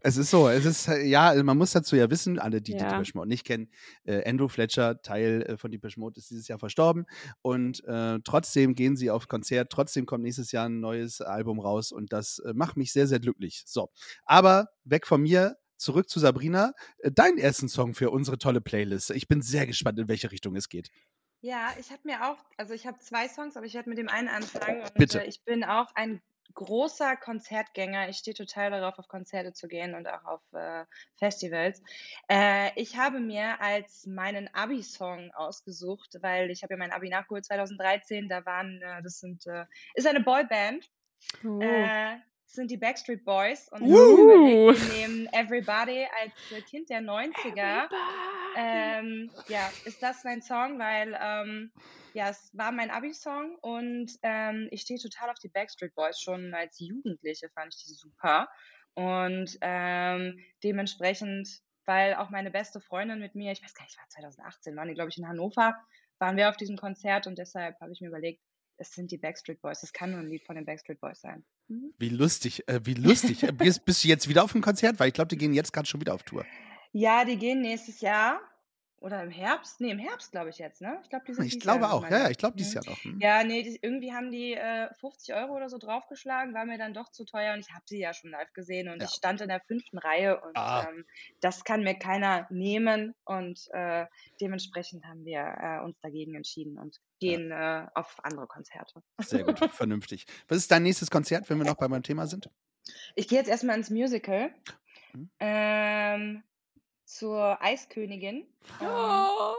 Es 0.00 0.16
ist 0.16 0.30
so, 0.30 0.48
es 0.48 0.64
ist, 0.64 0.88
äh, 0.88 1.02
ja, 1.04 1.34
man 1.42 1.58
muss 1.58 1.72
dazu 1.72 1.96
ja 1.96 2.10
wissen, 2.10 2.38
alle, 2.38 2.60
die, 2.60 2.72
die 2.72 2.78
Ja. 2.78 2.90
Deepesh 2.90 3.14
Mode 3.14 3.28
nicht 3.28 3.44
kennen, 3.44 3.70
äh, 4.04 4.28
Andrew 4.28 4.48
Fletcher, 4.48 5.02
Teil 5.02 5.42
äh, 5.42 5.56
von 5.56 5.70
Deepesh 5.70 5.96
Mode, 5.96 6.18
ist 6.18 6.30
dieses 6.30 6.48
Jahr 6.48 6.58
verstorben 6.58 7.06
und 7.42 7.84
äh, 7.84 8.18
trotzdem 8.24 8.74
gehen 8.74 8.96
sie 8.96 9.10
auf 9.10 9.28
Konzert, 9.28 9.70
trotzdem 9.70 10.06
kommt 10.06 10.24
nächstes 10.24 10.52
Jahr 10.52 10.68
ein 10.68 10.80
neues 10.80 11.20
Album 11.20 11.58
raus 11.60 11.92
und 11.92 12.12
das 12.12 12.38
äh, 12.40 12.52
macht 12.54 12.76
mich 12.76 12.92
sehr, 12.92 13.06
sehr 13.06 13.20
glücklich. 13.20 13.64
So, 13.66 13.90
aber 14.24 14.68
weg 14.84 15.06
von 15.06 15.22
mir, 15.22 15.56
zurück 15.76 16.08
zu 16.08 16.20
Sabrina, 16.20 16.72
äh, 16.98 17.10
deinen 17.10 17.38
ersten 17.38 17.68
Song 17.68 17.94
für 17.94 18.10
unsere 18.10 18.38
tolle 18.38 18.60
Playlist. 18.60 19.10
Ich 19.10 19.28
bin 19.28 19.42
sehr 19.42 19.66
gespannt, 19.66 19.98
in 19.98 20.08
welche 20.08 20.30
Richtung 20.30 20.56
es 20.56 20.68
geht. 20.68 20.90
Ja, 21.40 21.72
ich 21.78 21.90
habe 21.90 22.00
mir 22.04 22.28
auch, 22.28 22.38
also 22.56 22.74
ich 22.74 22.86
habe 22.86 22.98
zwei 22.98 23.28
Songs, 23.28 23.56
aber 23.56 23.64
ich 23.64 23.74
werde 23.74 23.88
mit 23.88 23.98
dem 23.98 24.08
einen 24.08 24.28
anfangen. 24.28 24.82
Und 24.82 24.94
Bitte. 24.94 25.22
Äh, 25.22 25.28
ich 25.28 25.44
bin 25.44 25.62
auch 25.64 25.94
ein 25.94 26.20
großer 26.54 27.16
Konzertgänger. 27.16 28.08
Ich 28.08 28.18
stehe 28.18 28.34
total 28.34 28.70
darauf, 28.70 28.98
auf 28.98 29.08
Konzerte 29.08 29.52
zu 29.52 29.68
gehen 29.68 29.94
und 29.94 30.08
auch 30.08 30.24
auf 30.24 30.40
äh, 30.52 30.84
Festivals. 31.16 31.82
Äh, 32.28 32.70
ich 32.76 32.96
habe 32.96 33.20
mir 33.20 33.60
als 33.60 34.06
meinen 34.06 34.52
Abi-Song 34.54 35.30
ausgesucht, 35.34 36.16
weil 36.20 36.50
ich 36.50 36.62
habe 36.62 36.74
ja 36.74 36.78
mein 36.78 36.92
Abi 36.92 37.08
nachgeholt 37.08 37.44
2013. 37.44 38.28
Da 38.28 38.44
waren, 38.44 38.80
äh, 38.82 39.02
das 39.02 39.20
sind, 39.20 39.46
äh, 39.46 39.64
ist 39.94 40.06
eine 40.06 40.20
Boyband. 40.20 40.88
Oh. 41.44 41.60
Das 41.60 42.54
sind 42.54 42.70
die 42.70 42.78
Backstreet 42.78 43.26
Boys 43.26 43.68
und 43.68 43.82
Uh. 43.82 44.72
wir 44.72 44.94
nehmen 44.96 45.26
Everybody 45.32 46.06
als 46.18 46.32
äh, 46.50 46.62
Kind 46.62 46.88
der 46.88 47.02
90er. 47.02 47.88
Ähm, 48.56 49.30
ja, 49.48 49.70
ist 49.84 50.02
das 50.02 50.24
mein 50.24 50.40
Song, 50.40 50.78
weil 50.78 51.16
ähm, 51.20 51.70
ja, 52.18 52.30
es 52.30 52.50
war 52.52 52.72
mein 52.72 52.90
Abi-Song 52.90 53.54
und 53.60 54.10
ähm, 54.22 54.66
ich 54.72 54.80
stehe 54.80 54.98
total 54.98 55.30
auf 55.30 55.38
die 55.38 55.48
Backstreet 55.48 55.94
Boys. 55.94 56.20
Schon 56.20 56.52
als 56.52 56.80
Jugendliche 56.80 57.48
fand 57.50 57.72
ich 57.72 57.84
die 57.84 57.92
super. 57.92 58.48
Und 58.94 59.56
ähm, 59.60 60.36
dementsprechend, 60.64 61.48
weil 61.86 62.14
auch 62.14 62.30
meine 62.30 62.50
beste 62.50 62.80
Freundin 62.80 63.20
mit 63.20 63.36
mir, 63.36 63.52
ich 63.52 63.62
weiß 63.62 63.72
gar 63.72 63.84
nicht, 63.84 63.96
war 63.96 64.08
2018, 64.08 64.74
waren 64.74 64.88
die, 64.88 64.94
glaube 64.94 65.10
ich, 65.10 65.18
in 65.18 65.28
Hannover, 65.28 65.76
waren 66.18 66.36
wir 66.36 66.48
auf 66.48 66.56
diesem 66.56 66.76
Konzert 66.76 67.28
und 67.28 67.38
deshalb 67.38 67.80
habe 67.80 67.92
ich 67.92 68.00
mir 68.00 68.08
überlegt, 68.08 68.42
es 68.78 68.90
sind 68.90 69.12
die 69.12 69.18
Backstreet 69.18 69.60
Boys. 69.60 69.80
Das 69.82 69.92
kann 69.92 70.10
nur 70.10 70.18
ein 70.18 70.28
Lied 70.28 70.44
von 70.44 70.56
den 70.56 70.64
Backstreet 70.64 71.00
Boys 71.00 71.20
sein. 71.20 71.44
Mhm. 71.68 71.94
Wie 71.98 72.08
lustig, 72.08 72.66
äh, 72.68 72.80
wie 72.84 72.94
lustig. 72.94 73.44
Äh, 73.44 73.52
bist, 73.52 73.84
bist 73.84 74.02
du 74.02 74.08
jetzt 74.08 74.28
wieder 74.28 74.42
auf 74.42 74.50
dem 74.50 74.60
Konzert? 74.60 74.98
Weil 74.98 75.06
ich 75.06 75.14
glaube, 75.14 75.28
die 75.28 75.38
gehen 75.38 75.52
jetzt 75.52 75.72
gerade 75.72 75.86
schon 75.86 76.00
wieder 76.00 76.14
auf 76.14 76.24
Tour. 76.24 76.44
Ja, 76.90 77.24
die 77.24 77.36
gehen 77.36 77.60
nächstes 77.60 78.00
Jahr. 78.00 78.40
Oder 79.00 79.22
im 79.22 79.30
Herbst? 79.30 79.80
Nee, 79.80 79.90
im 79.92 79.98
Herbst, 79.98 80.32
glaube 80.32 80.50
ich 80.50 80.58
jetzt, 80.58 80.80
ne? 80.80 80.98
Ich 81.02 81.08
glaube, 81.08 81.24
die 81.24 81.32
sind 81.34 81.44
Ich 81.46 81.52
dieses 81.52 81.66
Jahr 81.70 81.82
glaube 81.82 81.92
auch, 81.92 82.10
ja, 82.10 82.18
ja, 82.18 82.30
ich 82.30 82.36
glaube 82.38 82.56
dieses 82.56 82.72
Mhm. 82.72 82.74
Jahr 82.74 82.84
noch. 82.84 83.04
Hm. 83.04 83.20
Ja, 83.20 83.44
nee, 83.44 83.62
die, 83.62 83.78
irgendwie 83.80 84.12
haben 84.12 84.32
die 84.32 84.54
äh, 84.54 84.92
50 84.94 85.34
Euro 85.34 85.54
oder 85.54 85.68
so 85.68 85.78
draufgeschlagen, 85.78 86.52
war 86.52 86.64
mir 86.64 86.78
dann 86.78 86.94
doch 86.94 87.08
zu 87.10 87.24
teuer 87.24 87.54
und 87.54 87.60
ich 87.60 87.70
habe 87.70 87.84
sie 87.86 88.00
ja 88.00 88.12
schon 88.12 88.30
live 88.30 88.52
gesehen 88.54 88.88
und 88.88 89.00
Ja. 89.00 89.04
ich 89.04 89.10
stand 89.10 89.40
in 89.40 89.48
der 89.48 89.60
fünften 89.60 89.98
Reihe 89.98 90.40
und 90.40 90.54
Ah. 90.54 90.88
ähm, 90.88 91.04
das 91.40 91.62
kann 91.64 91.82
mir 91.84 91.94
keiner 91.96 92.46
nehmen 92.50 93.14
und 93.24 93.60
äh, 93.72 94.06
dementsprechend 94.40 95.04
haben 95.04 95.24
wir 95.24 95.40
äh, 95.60 95.84
uns 95.84 96.00
dagegen 96.00 96.34
entschieden 96.34 96.78
und 96.78 96.96
gehen 97.20 97.52
äh, 97.52 97.86
auf 97.94 98.16
andere 98.24 98.48
Konzerte. 98.48 99.02
Sehr 99.20 99.44
gut, 99.44 99.60
vernünftig. 99.70 100.26
Was 100.48 100.58
ist 100.58 100.70
dein 100.72 100.82
nächstes 100.82 101.10
Konzert, 101.10 101.48
wenn 101.50 101.58
wir 101.58 101.64
noch 101.64 101.76
bei 101.76 101.86
meinem 101.88 102.02
Thema 102.02 102.26
sind? 102.26 102.50
Ich 103.14 103.28
gehe 103.28 103.38
jetzt 103.38 103.48
erstmal 103.48 103.76
ins 103.76 103.90
Musical 103.90 104.50
Mhm. 105.14 105.28
ähm, 105.40 106.42
zur 107.08 107.62
Eiskönigin. 107.62 108.46
Ähm, 108.80 108.86
Oh. 108.88 109.54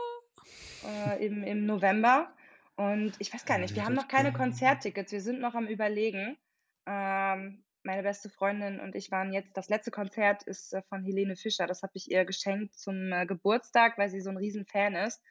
äh, 0.87 1.25
im, 1.25 1.43
im 1.43 1.65
November. 1.65 2.31
Und 2.75 3.13
ich 3.19 3.33
weiß 3.33 3.45
gar 3.45 3.57
nicht, 3.57 3.75
wir 3.75 3.83
haben 3.83 3.95
noch 3.95 4.07
keine 4.07 4.31
Konzerttickets. 4.31 5.11
Wir 5.11 5.21
sind 5.21 5.41
noch 5.41 5.53
am 5.55 5.67
Überlegen. 5.67 6.37
Ähm, 6.85 7.63
meine 7.83 8.03
beste 8.03 8.29
Freundin 8.29 8.79
und 8.79 8.95
ich 8.95 9.11
waren 9.11 9.33
jetzt, 9.33 9.55
das 9.57 9.69
letzte 9.69 9.91
Konzert 9.91 10.43
ist 10.43 10.73
äh, 10.73 10.81
von 10.89 11.03
Helene 11.03 11.35
Fischer. 11.35 11.65
Das 11.67 11.81
habe 11.81 11.93
ich 11.95 12.09
ihr 12.11 12.23
geschenkt 12.25 12.77
zum 12.77 13.11
äh, 13.11 13.25
Geburtstag, 13.25 13.97
weil 13.97 14.09
sie 14.09 14.21
so 14.21 14.29
ein 14.29 14.37
Riesenfan 14.37 14.95
ist. 14.95 15.21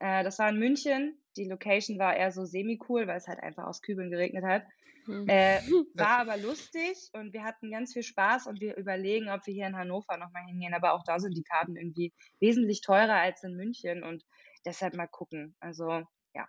Äh, 0.00 0.24
das 0.24 0.38
war 0.38 0.48
in 0.48 0.58
München. 0.58 1.16
Die 1.36 1.48
Location 1.48 1.98
war 1.98 2.16
eher 2.16 2.32
so 2.32 2.44
semi-cool, 2.44 3.06
weil 3.06 3.16
es 3.18 3.28
halt 3.28 3.40
einfach 3.40 3.64
aus 3.64 3.82
Kübeln 3.82 4.10
geregnet 4.10 4.44
hat. 4.44 4.64
Hm. 5.06 5.28
Äh, 5.28 5.60
war 5.94 6.18
aber 6.20 6.36
lustig 6.36 7.10
und 7.12 7.32
wir 7.32 7.44
hatten 7.44 7.70
ganz 7.70 7.92
viel 7.92 8.02
Spaß 8.02 8.46
und 8.46 8.60
wir 8.60 8.76
überlegen, 8.76 9.28
ob 9.28 9.46
wir 9.46 9.54
hier 9.54 9.66
in 9.66 9.76
Hannover 9.76 10.16
nochmal 10.16 10.44
hingehen. 10.46 10.74
Aber 10.74 10.92
auch 10.94 11.04
da 11.04 11.18
sind 11.18 11.36
die 11.36 11.44
Karten 11.44 11.76
irgendwie 11.76 12.12
wesentlich 12.40 12.80
teurer 12.80 13.14
als 13.16 13.42
in 13.44 13.54
München 13.56 14.02
und 14.02 14.24
deshalb 14.64 14.94
mal 14.94 15.06
gucken. 15.06 15.54
Also 15.60 16.02
ja. 16.34 16.48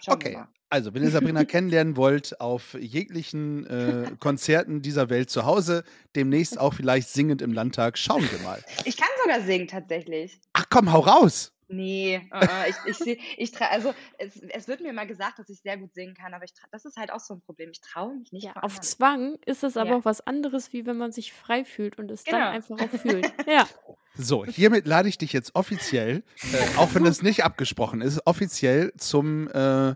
Schauen 0.00 0.14
Okay, 0.14 0.32
wir 0.32 0.38
mal. 0.38 0.48
also 0.68 0.92
wenn 0.94 1.02
ihr 1.02 1.10
Sabrina 1.10 1.44
kennenlernen 1.46 1.96
wollt, 1.96 2.40
auf 2.40 2.74
jeglichen 2.74 3.66
äh, 3.66 4.10
Konzerten 4.18 4.82
dieser 4.82 5.08
Welt 5.08 5.30
zu 5.30 5.46
Hause, 5.46 5.84
demnächst 6.14 6.58
auch 6.58 6.74
vielleicht 6.74 7.08
singend 7.08 7.40
im 7.40 7.52
Landtag, 7.52 7.96
schauen 7.96 8.28
wir 8.30 8.38
mal. 8.40 8.62
Ich 8.84 8.96
kann 8.96 9.08
sogar 9.22 9.40
singen 9.40 9.68
tatsächlich. 9.68 10.40
Ach 10.52 10.66
komm, 10.68 10.92
hau 10.92 11.00
raus! 11.00 11.52
Nee, 11.72 12.28
äh, 12.32 12.70
ich, 12.70 12.76
ich, 12.86 12.96
seh- 12.98 13.20
ich 13.38 13.50
tra 13.52 13.66
also 13.66 13.94
es, 14.18 14.36
es 14.40 14.68
wird 14.68 14.80
mir 14.82 14.92
mal 14.92 15.06
gesagt, 15.06 15.38
dass 15.38 15.48
ich 15.48 15.60
sehr 15.60 15.78
gut 15.78 15.94
singen 15.94 16.14
kann, 16.14 16.34
aber 16.34 16.44
ich 16.44 16.52
das 16.70 16.84
ist 16.84 16.96
halt 16.96 17.10
auch 17.12 17.20
so 17.20 17.34
ein 17.34 17.40
Problem. 17.40 17.70
Ich 17.72 17.80
traue 17.80 18.14
mich 18.14 18.30
nicht 18.32 18.44
Ja, 18.44 18.52
auf 18.56 18.62
anderen. 18.64 18.82
Zwang 18.82 19.38
ist 19.46 19.64
es 19.64 19.76
aber 19.76 19.90
Ja. 19.90 19.96
auch 19.96 20.04
was 20.04 20.20
anderes, 20.26 20.72
wie 20.72 20.86
wenn 20.86 20.98
man 20.98 21.12
sich 21.12 21.32
frei 21.32 21.64
fühlt 21.64 21.98
und 21.98 22.10
es 22.10 22.24
Genau. 22.24 22.38
dann 22.38 22.48
einfach 22.54 22.78
auch 22.78 22.90
fühlt. 23.00 23.32
Ja. 23.48 23.66
So, 24.14 24.44
hiermit 24.44 24.86
lade 24.86 25.08
ich 25.08 25.16
dich 25.16 25.32
jetzt 25.32 25.54
offiziell, 25.54 26.22
äh, 26.52 26.76
auch 26.78 26.94
wenn 26.94 27.06
es 27.06 27.22
nicht 27.22 27.44
abgesprochen 27.44 28.02
ist, 28.02 28.26
offiziell 28.26 28.92
zum 28.98 29.48
äh, 29.48 29.94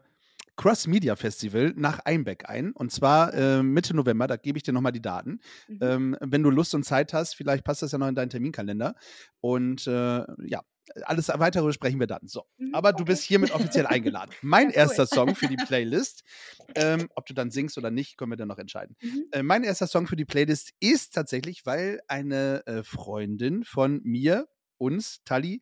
Cross 0.56 0.86
Media 0.86 1.16
Festival 1.16 1.72
nach 1.76 2.00
Einbeck 2.00 2.48
ein. 2.48 2.72
Und 2.72 2.90
zwar 2.92 3.34
äh, 3.34 3.62
Mitte 3.62 3.94
November, 3.94 4.26
da 4.26 4.36
gebe 4.36 4.58
ich 4.58 4.62
dir 4.62 4.72
nochmal 4.72 4.92
die 4.92 5.02
Daten. 5.02 5.40
Mhm. 5.68 5.78
Ähm, 5.80 6.16
wenn 6.20 6.42
du 6.42 6.50
Lust 6.50 6.74
und 6.74 6.84
Zeit 6.84 7.12
hast, 7.12 7.34
vielleicht 7.34 7.64
passt 7.64 7.82
das 7.82 7.92
ja 7.92 7.98
noch 7.98 8.08
in 8.08 8.14
deinen 8.14 8.30
Terminkalender. 8.30 8.94
Und 9.40 9.86
äh, 9.86 10.24
ja, 10.46 10.62
alles 11.02 11.28
weitere 11.28 11.64
besprechen 11.66 11.98
wir 12.00 12.06
dann. 12.06 12.26
So, 12.26 12.44
Mhm, 12.58 12.74
aber 12.74 12.92
du 12.92 13.02
okay. 13.02 13.12
bist 13.12 13.24
hiermit 13.24 13.50
offiziell 13.50 13.86
eingeladen. 13.86 14.30
Mein 14.42 14.68
Ja, 14.70 14.70
cool. 14.70 14.74
erster 14.76 15.06
Song 15.06 15.34
für 15.34 15.46
die 15.48 15.56
Playlist, 15.74 16.22
ähm, 16.74 17.08
ob 17.16 17.26
du 17.26 17.34
dann 17.34 17.50
singst 17.50 17.76
oder 17.76 17.90
nicht, 17.90 18.16
können 18.16 18.30
wir 18.32 18.36
dann 18.36 18.48
noch 18.48 18.58
entscheiden. 18.58 18.96
Mhm. 19.02 19.24
Äh, 19.32 19.42
mein 19.42 19.64
erster 19.64 19.86
Song 19.88 20.06
für 20.06 20.16
die 20.16 20.24
Playlist 20.24 20.70
ist 20.80 21.12
tatsächlich, 21.14 21.66
weil 21.66 22.00
eine 22.08 22.64
äh, 22.66 22.82
Freundin 22.82 23.64
von 23.64 24.00
mir, 24.04 24.46
uns, 24.78 25.22
Tali, 25.24 25.60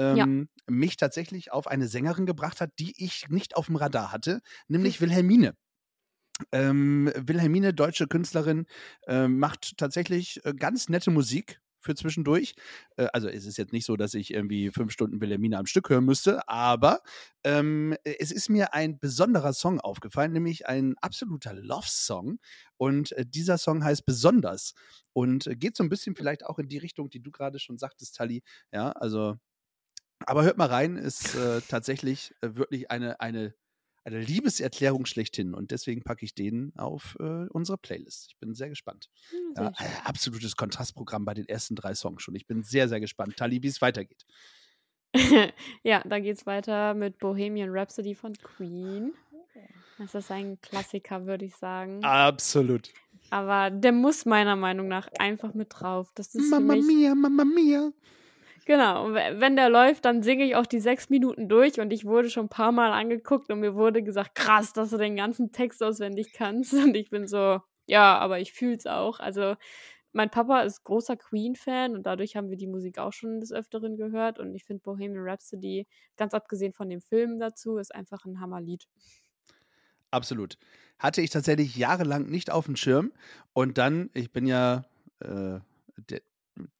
ähm, 0.00 0.48
mich 0.68 0.96
tatsächlich 0.96 1.52
auf 1.52 1.66
eine 1.66 1.88
Sängerin 1.88 2.26
gebracht 2.26 2.60
hat, 2.60 2.70
die 2.78 2.94
ich 2.96 3.28
nicht 3.28 3.56
auf 3.56 3.66
dem 3.66 3.76
Radar 3.76 4.12
hatte, 4.12 4.40
nämlich 4.68 5.00
Wilhelmine. 5.00 5.54
Ähm, 6.52 7.12
Wilhelmine, 7.14 7.74
deutsche 7.74 8.06
Künstlerin, 8.06 8.66
äh, 9.06 9.28
macht 9.28 9.76
tatsächlich 9.76 10.44
äh, 10.44 10.54
ganz 10.54 10.88
nette 10.88 11.10
Musik 11.10 11.60
für 11.80 11.94
zwischendurch. 11.94 12.54
Äh, 12.96 13.08
also 13.12 13.28
es 13.28 13.46
ist 13.46 13.58
jetzt 13.58 13.72
nicht 13.72 13.84
so, 13.86 13.96
dass 13.96 14.14
ich 14.14 14.32
irgendwie 14.32 14.70
fünf 14.70 14.92
Stunden 14.92 15.20
Wilhelmine 15.20 15.58
am 15.58 15.66
Stück 15.66 15.88
hören 15.90 16.04
müsste, 16.04 16.48
aber 16.48 17.00
ähm, 17.44 17.96
es 18.04 18.30
ist 18.30 18.48
mir 18.48 18.74
ein 18.74 18.98
besonderer 18.98 19.52
Song 19.52 19.80
aufgefallen, 19.80 20.32
nämlich 20.32 20.66
ein 20.66 20.94
absoluter 21.00 21.54
Love-Song. 21.54 22.38
Und 22.76 23.12
äh, 23.12 23.26
dieser 23.26 23.58
Song 23.58 23.84
heißt 23.84 24.06
Besonders 24.06 24.74
und 25.12 25.46
äh, 25.46 25.56
geht 25.56 25.76
so 25.76 25.82
ein 25.82 25.88
bisschen 25.88 26.14
vielleicht 26.14 26.44
auch 26.46 26.58
in 26.58 26.68
die 26.68 26.78
Richtung, 26.78 27.10
die 27.10 27.20
du 27.20 27.30
gerade 27.30 27.58
schon 27.58 27.78
sagtest, 27.78 28.16
Tali. 28.16 28.42
Ja, 28.72 28.92
also, 28.92 29.36
aber 30.26 30.44
hört 30.44 30.58
mal 30.58 30.68
rein, 30.68 30.96
ist 30.96 31.34
äh, 31.34 31.60
tatsächlich 31.68 32.34
äh, 32.40 32.54
wirklich 32.54 32.90
eine, 32.90 33.20
eine, 33.20 33.54
eine 34.04 34.20
Liebeserklärung 34.20 35.06
schlechthin 35.06 35.54
und 35.54 35.70
deswegen 35.70 36.02
packe 36.02 36.24
ich 36.24 36.34
den 36.34 36.72
auf 36.76 37.16
äh, 37.20 37.46
unsere 37.50 37.78
Playlist. 37.78 38.26
Ich 38.28 38.38
bin 38.38 38.54
sehr 38.54 38.68
gespannt. 38.68 39.08
Hm, 39.30 39.54
Ja, 39.56 39.72
sehr 39.76 39.86
äh, 39.86 39.90
absolutes 40.04 40.56
Kontrastprogramm 40.56 41.24
bei 41.24 41.34
den 41.34 41.48
ersten 41.48 41.76
drei 41.76 41.94
Songs 41.94 42.22
schon. 42.22 42.34
Ich 42.34 42.46
bin 42.46 42.62
sehr, 42.62 42.88
sehr 42.88 43.00
gespannt. 43.00 43.36
Tali, 43.36 43.62
wie 43.62 43.68
es 43.68 43.80
weitergeht. 43.82 44.24
ja, 45.82 46.02
dann 46.06 46.22
geht's 46.22 46.46
weiter 46.46 46.94
mit 46.94 47.18
Bohemian 47.18 47.70
Rhapsody 47.70 48.14
von 48.14 48.32
Queen. 48.34 49.12
Das 49.98 50.14
ist 50.14 50.30
ein 50.30 50.58
Klassiker, 50.62 51.26
würde 51.26 51.44
ich 51.44 51.56
sagen. 51.56 52.02
Absolut. 52.04 52.90
Aber 53.30 53.70
der 53.70 53.92
muss 53.92 54.24
meiner 54.24 54.56
Meinung 54.56 54.88
nach 54.88 55.08
einfach 55.18 55.52
mit 55.52 55.68
drauf. 55.70 56.10
Das 56.14 56.34
ist 56.34 56.50
mich 56.58 56.84
mia, 56.86 57.14
Mamma 57.14 57.44
mia. 57.44 57.92
Genau, 58.66 59.06
und 59.06 59.14
we- 59.14 59.40
wenn 59.40 59.56
der 59.56 59.70
läuft, 59.70 60.04
dann 60.04 60.22
singe 60.22 60.44
ich 60.44 60.54
auch 60.54 60.66
die 60.66 60.80
sechs 60.80 61.08
Minuten 61.10 61.48
durch 61.48 61.80
und 61.80 61.92
ich 61.92 62.04
wurde 62.04 62.30
schon 62.30 62.46
ein 62.46 62.48
paar 62.50 62.72
Mal 62.72 62.92
angeguckt 62.92 63.50
und 63.50 63.60
mir 63.60 63.74
wurde 63.74 64.02
gesagt, 64.02 64.34
krass, 64.34 64.72
dass 64.72 64.90
du 64.90 64.98
den 64.98 65.16
ganzen 65.16 65.50
Text 65.52 65.82
auswendig 65.82 66.32
kannst. 66.32 66.72
Und 66.92 66.94
ich 66.96 67.10
bin 67.10 67.26
so, 67.26 67.60
ja, 67.86 68.18
aber 68.18 68.38
ich 68.38 68.52
fühl's 68.52 68.86
auch. 68.86 69.18
Also 69.18 69.56
mein 70.12 70.30
Papa 70.30 70.62
ist 70.62 70.84
großer 70.84 71.16
Queen-Fan 71.16 71.94
und 71.94 72.04
dadurch 72.04 72.36
haben 72.36 72.50
wir 72.50 72.56
die 72.58 72.66
Musik 72.66 72.98
auch 72.98 73.12
schon 73.12 73.40
des 73.40 73.52
Öfteren 73.52 73.96
gehört 73.96 74.38
und 74.40 74.54
ich 74.54 74.64
finde 74.64 74.82
Bohemian 74.82 75.24
Rhapsody, 75.26 75.86
ganz 76.16 76.34
abgesehen 76.34 76.72
von 76.74 76.88
dem 76.90 77.00
Film 77.00 77.38
dazu, 77.38 77.78
ist 77.78 77.94
einfach 77.94 78.24
ein 78.26 78.40
Hammerlied. 78.40 78.86
Absolut. 80.10 80.58
Hatte 80.98 81.22
ich 81.22 81.30
tatsächlich 81.30 81.76
jahrelang 81.76 82.26
nicht 82.26 82.50
auf 82.50 82.66
dem 82.66 82.76
Schirm. 82.76 83.12
Und 83.52 83.78
dann, 83.78 84.10
ich 84.12 84.32
bin 84.32 84.46
ja, 84.46 84.84
äh, 85.20 85.60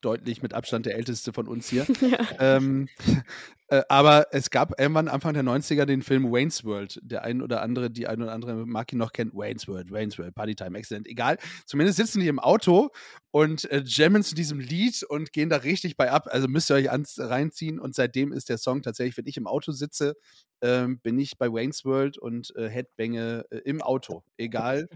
deutlich 0.00 0.42
mit 0.42 0.54
Abstand 0.54 0.86
der 0.86 0.96
älteste 0.96 1.32
von 1.32 1.46
uns 1.46 1.68
hier. 1.68 1.86
ähm, 2.38 2.88
äh, 3.68 3.82
aber 3.88 4.26
es 4.32 4.50
gab 4.50 4.78
irgendwann 4.78 5.08
Anfang 5.08 5.34
der 5.34 5.42
90er 5.42 5.84
den 5.84 6.02
Film 6.02 6.30
Wayne's 6.30 6.64
World. 6.64 7.00
Der 7.02 7.22
ein 7.22 7.42
oder 7.42 7.62
andere, 7.62 7.90
die 7.90 8.06
ein 8.06 8.22
oder 8.22 8.32
andere 8.32 8.66
mag 8.66 8.92
ihn 8.92 8.98
noch 8.98 9.12
kennt. 9.12 9.34
Wayne's 9.34 9.68
World, 9.68 9.90
Wayne's 9.90 10.18
World, 10.18 10.34
Partytime, 10.34 10.76
exzellent. 10.78 11.06
Egal. 11.06 11.38
Zumindest 11.66 11.96
sitzen 11.96 12.20
die 12.20 12.28
im 12.28 12.38
Auto 12.38 12.90
und 13.30 13.70
äh, 13.70 13.82
jammen 13.84 14.22
zu 14.22 14.34
diesem 14.34 14.60
Lied 14.60 15.02
und 15.04 15.32
gehen 15.32 15.48
da 15.48 15.56
richtig 15.56 15.96
bei 15.96 16.10
ab. 16.10 16.28
Also 16.30 16.48
müsst 16.48 16.70
ihr 16.70 16.74
euch 16.74 16.90
ans, 16.90 17.18
reinziehen. 17.18 17.78
Und 17.78 17.94
seitdem 17.94 18.32
ist 18.32 18.48
der 18.48 18.58
Song 18.58 18.82
tatsächlich, 18.82 19.16
wenn 19.16 19.26
ich 19.26 19.36
im 19.36 19.46
Auto 19.46 19.72
sitze, 19.72 20.14
ähm, 20.62 20.98
bin 21.00 21.18
ich 21.18 21.38
bei 21.38 21.50
Wayne's 21.50 21.84
World 21.84 22.18
und 22.18 22.54
äh, 22.56 22.68
Headbange 22.68 23.44
äh, 23.50 23.58
im 23.58 23.82
Auto. 23.82 24.22
Egal. 24.36 24.88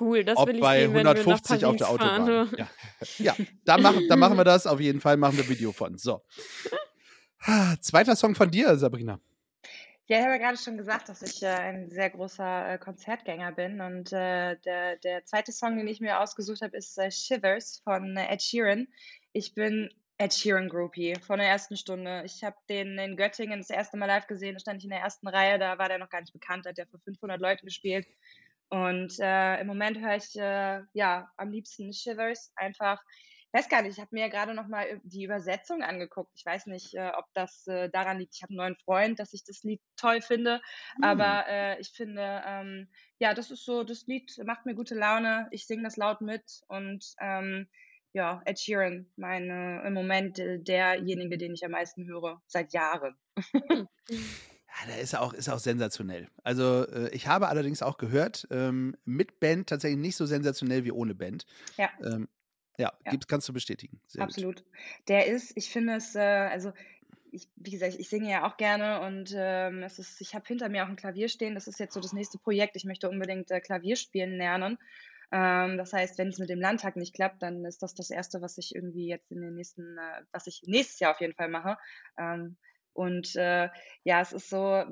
Cool, 0.00 0.24
das 0.24 0.36
ob 0.36 0.48
will 0.48 0.56
ich 0.56 0.60
bei 0.60 0.80
sehen, 0.80 0.94
wenn 0.94 1.04
wir 1.04 1.04
nach 1.04 1.14
150 1.14 1.64
auf 1.64 1.76
der 1.76 1.84
Paris 1.86 2.00
fahren. 2.00 2.22
Autobahn. 2.22 2.58
Ja, 2.58 2.68
ja 3.18 3.36
da, 3.64 3.78
machen, 3.78 4.06
da 4.08 4.16
machen 4.16 4.36
wir 4.36 4.44
das. 4.44 4.66
Auf 4.66 4.80
jeden 4.80 5.00
Fall 5.00 5.16
machen 5.16 5.36
wir 5.36 5.48
Video 5.48 5.72
von. 5.72 5.96
So. 5.98 6.22
Zweiter 7.80 8.16
Song 8.16 8.34
von 8.34 8.50
dir, 8.50 8.76
Sabrina. 8.76 9.20
Ja, 10.08 10.18
ich 10.18 10.24
habe 10.24 10.34
ja 10.34 10.38
gerade 10.38 10.58
schon 10.58 10.76
gesagt, 10.76 11.08
dass 11.08 11.22
ich 11.22 11.42
äh, 11.42 11.46
ein 11.48 11.90
sehr 11.90 12.10
großer 12.10 12.74
äh, 12.74 12.78
Konzertgänger 12.78 13.50
bin. 13.52 13.80
Und 13.80 14.12
äh, 14.12 14.56
der, 14.64 14.96
der 14.98 15.24
zweite 15.24 15.50
Song, 15.50 15.76
den 15.76 15.88
ich 15.88 16.00
mir 16.00 16.20
ausgesucht 16.20 16.62
habe, 16.62 16.76
ist 16.76 16.96
äh, 16.96 17.10
Shivers 17.10 17.80
von 17.82 18.16
äh, 18.16 18.32
Ed 18.32 18.40
Sheeran. 18.40 18.86
Ich 19.32 19.54
bin 19.54 19.90
Ed 20.18 20.32
Sheeran 20.32 20.68
Groupie 20.68 21.16
von 21.26 21.38
der 21.38 21.48
ersten 21.48 21.76
Stunde. 21.76 22.22
Ich 22.24 22.44
habe 22.44 22.56
den 22.68 22.98
in 22.98 23.16
Göttingen 23.16 23.58
das 23.58 23.70
erste 23.70 23.96
Mal 23.96 24.06
live 24.06 24.28
gesehen, 24.28 24.54
da 24.54 24.60
stand 24.60 24.78
ich 24.78 24.84
in 24.84 24.90
der 24.90 25.00
ersten 25.00 25.26
Reihe, 25.28 25.58
da 25.58 25.76
war 25.76 25.88
der 25.88 25.98
noch 25.98 26.08
gar 26.08 26.20
nicht 26.20 26.32
bekannt, 26.32 26.64
da 26.64 26.70
hat 26.70 26.78
der 26.78 26.86
vor 26.86 27.00
500 27.00 27.40
Leuten 27.40 27.66
gespielt. 27.66 28.06
Und 28.68 29.18
äh, 29.20 29.60
im 29.60 29.66
Moment 29.66 29.98
höre 29.98 30.16
ich 30.16 30.34
äh, 30.36 30.82
ja 30.92 31.30
am 31.36 31.50
liebsten 31.50 31.92
Shivers 31.92 32.52
einfach. 32.56 33.00
Ich 33.52 33.60
weiß 33.60 33.68
gar 33.68 33.82
nicht, 33.82 33.92
ich 33.92 34.00
habe 34.00 34.10
mir 34.12 34.22
ja 34.22 34.28
gerade 34.28 34.54
noch 34.54 34.66
mal 34.66 35.00
die 35.04 35.24
Übersetzung 35.24 35.82
angeguckt. 35.82 36.32
Ich 36.34 36.44
weiß 36.44 36.66
nicht, 36.66 36.94
äh, 36.94 37.12
ob 37.16 37.24
das 37.32 37.66
äh, 37.68 37.88
daran 37.88 38.18
liegt. 38.18 38.34
Ich 38.34 38.42
habe 38.42 38.50
einen 38.50 38.58
neuen 38.58 38.76
Freund, 38.76 39.18
dass 39.20 39.32
ich 39.32 39.44
das 39.44 39.62
Lied 39.62 39.80
toll 39.96 40.20
finde. 40.20 40.60
Aber 41.00 41.46
äh, 41.48 41.80
ich 41.80 41.90
finde, 41.90 42.42
ähm, 42.44 42.88
ja, 43.18 43.34
das 43.34 43.50
ist 43.50 43.64
so, 43.64 43.84
das 43.84 44.06
Lied 44.06 44.30
macht 44.44 44.66
mir 44.66 44.74
gute 44.74 44.94
Laune. 44.96 45.48
Ich 45.52 45.66
singe 45.66 45.84
das 45.84 45.96
laut 45.96 46.20
mit 46.20 46.42
und 46.66 47.04
ähm, 47.20 47.68
ja, 48.12 48.40
Ed 48.46 48.58
Sheeran, 48.58 49.06
meine, 49.16 49.82
im 49.86 49.92
Moment 49.92 50.38
äh, 50.38 50.58
derjenige, 50.58 51.36
den 51.36 51.52
ich 51.52 51.64
am 51.64 51.72
meisten 51.72 52.06
höre, 52.06 52.42
seit 52.46 52.72
Jahren. 52.72 53.14
Ja, 54.78 54.86
der 54.88 55.00
ist 55.00 55.16
auch, 55.16 55.32
ist 55.32 55.48
auch 55.48 55.58
sensationell. 55.58 56.28
Also, 56.42 56.86
äh, 56.86 57.08
ich 57.10 57.26
habe 57.26 57.48
allerdings 57.48 57.82
auch 57.82 57.98
gehört, 57.98 58.46
ähm, 58.50 58.96
mit 59.04 59.40
Band 59.40 59.68
tatsächlich 59.68 59.98
nicht 59.98 60.16
so 60.16 60.26
sensationell 60.26 60.84
wie 60.84 60.92
ohne 60.92 61.14
Band. 61.14 61.46
Ja. 61.76 61.90
Ähm, 62.02 62.28
ja, 62.78 62.92
Ja. 63.06 63.12
Kannst 63.26 63.48
du 63.48 63.52
bestätigen. 63.52 64.00
Sehr 64.06 64.20
gut. 64.20 64.34
Absolut. 64.34 64.64
Der 65.08 65.26
ist, 65.26 65.56
ich 65.56 65.70
finde 65.70 65.94
es, 65.94 66.14
äh, 66.14 66.20
also 66.20 66.72
ich, 67.32 67.48
wie 67.56 67.70
gesagt, 67.70 67.96
ich 67.98 68.08
singe 68.08 68.30
ja 68.30 68.46
auch 68.46 68.56
gerne 68.56 69.00
und 69.00 69.32
ähm, 69.34 69.82
es 69.82 69.98
ist, 69.98 70.20
ich 70.20 70.34
habe 70.34 70.46
hinter 70.46 70.68
mir 70.68 70.84
auch 70.84 70.88
ein 70.88 70.96
Klavier 70.96 71.28
stehen. 71.28 71.54
Das 71.54 71.66
ist 71.68 71.78
jetzt 71.78 71.94
so 71.94 72.00
das 72.00 72.12
nächste 72.12 72.38
Projekt. 72.38 72.76
Ich 72.76 72.84
möchte 72.84 73.08
unbedingt 73.08 73.50
äh, 73.50 73.60
Klavier 73.60 73.96
spielen 73.96 74.36
lernen. 74.36 74.78
Ähm, 75.32 75.76
das 75.76 75.92
heißt, 75.92 76.18
wenn 76.18 76.28
es 76.28 76.38
mit 76.38 76.50
dem 76.50 76.60
Landtag 76.60 76.96
nicht 76.96 77.14
klappt, 77.14 77.42
dann 77.42 77.64
ist 77.64 77.82
das 77.82 77.94
das 77.94 78.10
erste, 78.10 78.40
was 78.42 78.58
ich 78.58 78.74
irgendwie 78.74 79.08
jetzt 79.08 79.30
in 79.32 79.40
den 79.40 79.54
nächsten, 79.54 79.98
äh, 79.98 80.22
was 80.32 80.46
ich 80.46 80.62
nächstes 80.66 81.00
Jahr 81.00 81.12
auf 81.12 81.20
jeden 81.20 81.34
Fall 81.34 81.48
mache. 81.48 81.76
Ähm, 82.18 82.56
und 82.96 83.36
äh, 83.36 83.68
ja, 84.04 84.20
es 84.20 84.32
ist 84.32 84.50
so, 84.50 84.84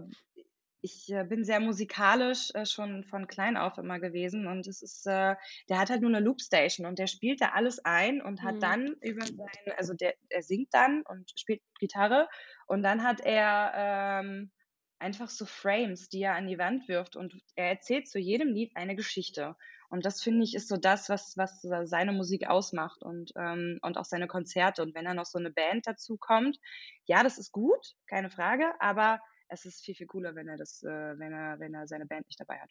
ich 0.80 1.08
äh, 1.10 1.24
bin 1.24 1.44
sehr 1.44 1.60
musikalisch 1.60 2.50
äh, 2.54 2.66
schon 2.66 3.04
von 3.04 3.26
klein 3.26 3.56
auf 3.56 3.78
immer 3.78 4.00
gewesen 4.00 4.46
und 4.46 4.66
es 4.66 4.82
ist, 4.82 5.06
äh, 5.06 5.34
der 5.68 5.78
hat 5.78 5.88
halt 5.90 6.02
nur 6.02 6.10
eine 6.10 6.20
Loopstation 6.20 6.86
und 6.86 6.98
der 6.98 7.06
spielt 7.06 7.40
da 7.40 7.50
alles 7.54 7.82
ein 7.84 8.20
und 8.20 8.42
hat 8.42 8.56
Mhm. 8.56 8.60
dann 8.62 8.94
über 9.00 9.24
sein, 9.26 9.74
also 9.78 9.94
der, 9.94 10.14
er 10.28 10.42
singt 10.42 10.68
dann 10.72 11.02
und 11.08 11.32
spielt 11.38 11.62
Gitarre 11.78 12.28
und 12.66 12.82
dann 12.82 13.02
hat 13.02 13.20
er 13.20 14.20
ähm, 14.22 14.52
einfach 14.98 15.30
so 15.30 15.46
Frames, 15.46 16.08
die 16.08 16.22
er 16.22 16.34
an 16.34 16.46
die 16.46 16.58
Wand 16.58 16.88
wirft 16.88 17.16
und 17.16 17.34
er 17.56 17.68
erzählt 17.68 18.08
zu 18.08 18.18
jedem 18.18 18.48
Lied 18.52 18.72
eine 18.76 18.94
Geschichte. 18.96 19.56
Und 19.94 20.04
das 20.04 20.20
finde 20.20 20.42
ich 20.42 20.56
ist 20.56 20.66
so 20.66 20.76
das, 20.76 21.08
was, 21.08 21.36
was 21.36 21.62
seine 21.88 22.10
Musik 22.10 22.48
ausmacht 22.48 23.04
und, 23.04 23.30
ähm, 23.36 23.78
und 23.80 23.96
auch 23.96 24.04
seine 24.04 24.26
Konzerte. 24.26 24.82
Und 24.82 24.92
wenn 24.92 25.04
dann 25.04 25.14
noch 25.14 25.24
so 25.24 25.38
eine 25.38 25.52
Band 25.52 25.86
dazu 25.86 26.16
kommt, 26.16 26.58
ja, 27.04 27.22
das 27.22 27.38
ist 27.38 27.52
gut, 27.52 27.94
keine 28.08 28.28
Frage, 28.28 28.72
aber 28.80 29.20
es 29.46 29.64
ist 29.64 29.84
viel, 29.84 29.94
viel 29.94 30.08
cooler, 30.08 30.34
wenn 30.34 30.48
er 30.48 30.56
das, 30.56 30.82
äh, 30.82 30.88
wenn 30.88 31.32
er, 31.32 31.60
wenn 31.60 31.74
er 31.74 31.86
seine 31.86 32.06
Band 32.06 32.26
nicht 32.26 32.40
dabei 32.40 32.58
hat. 32.58 32.70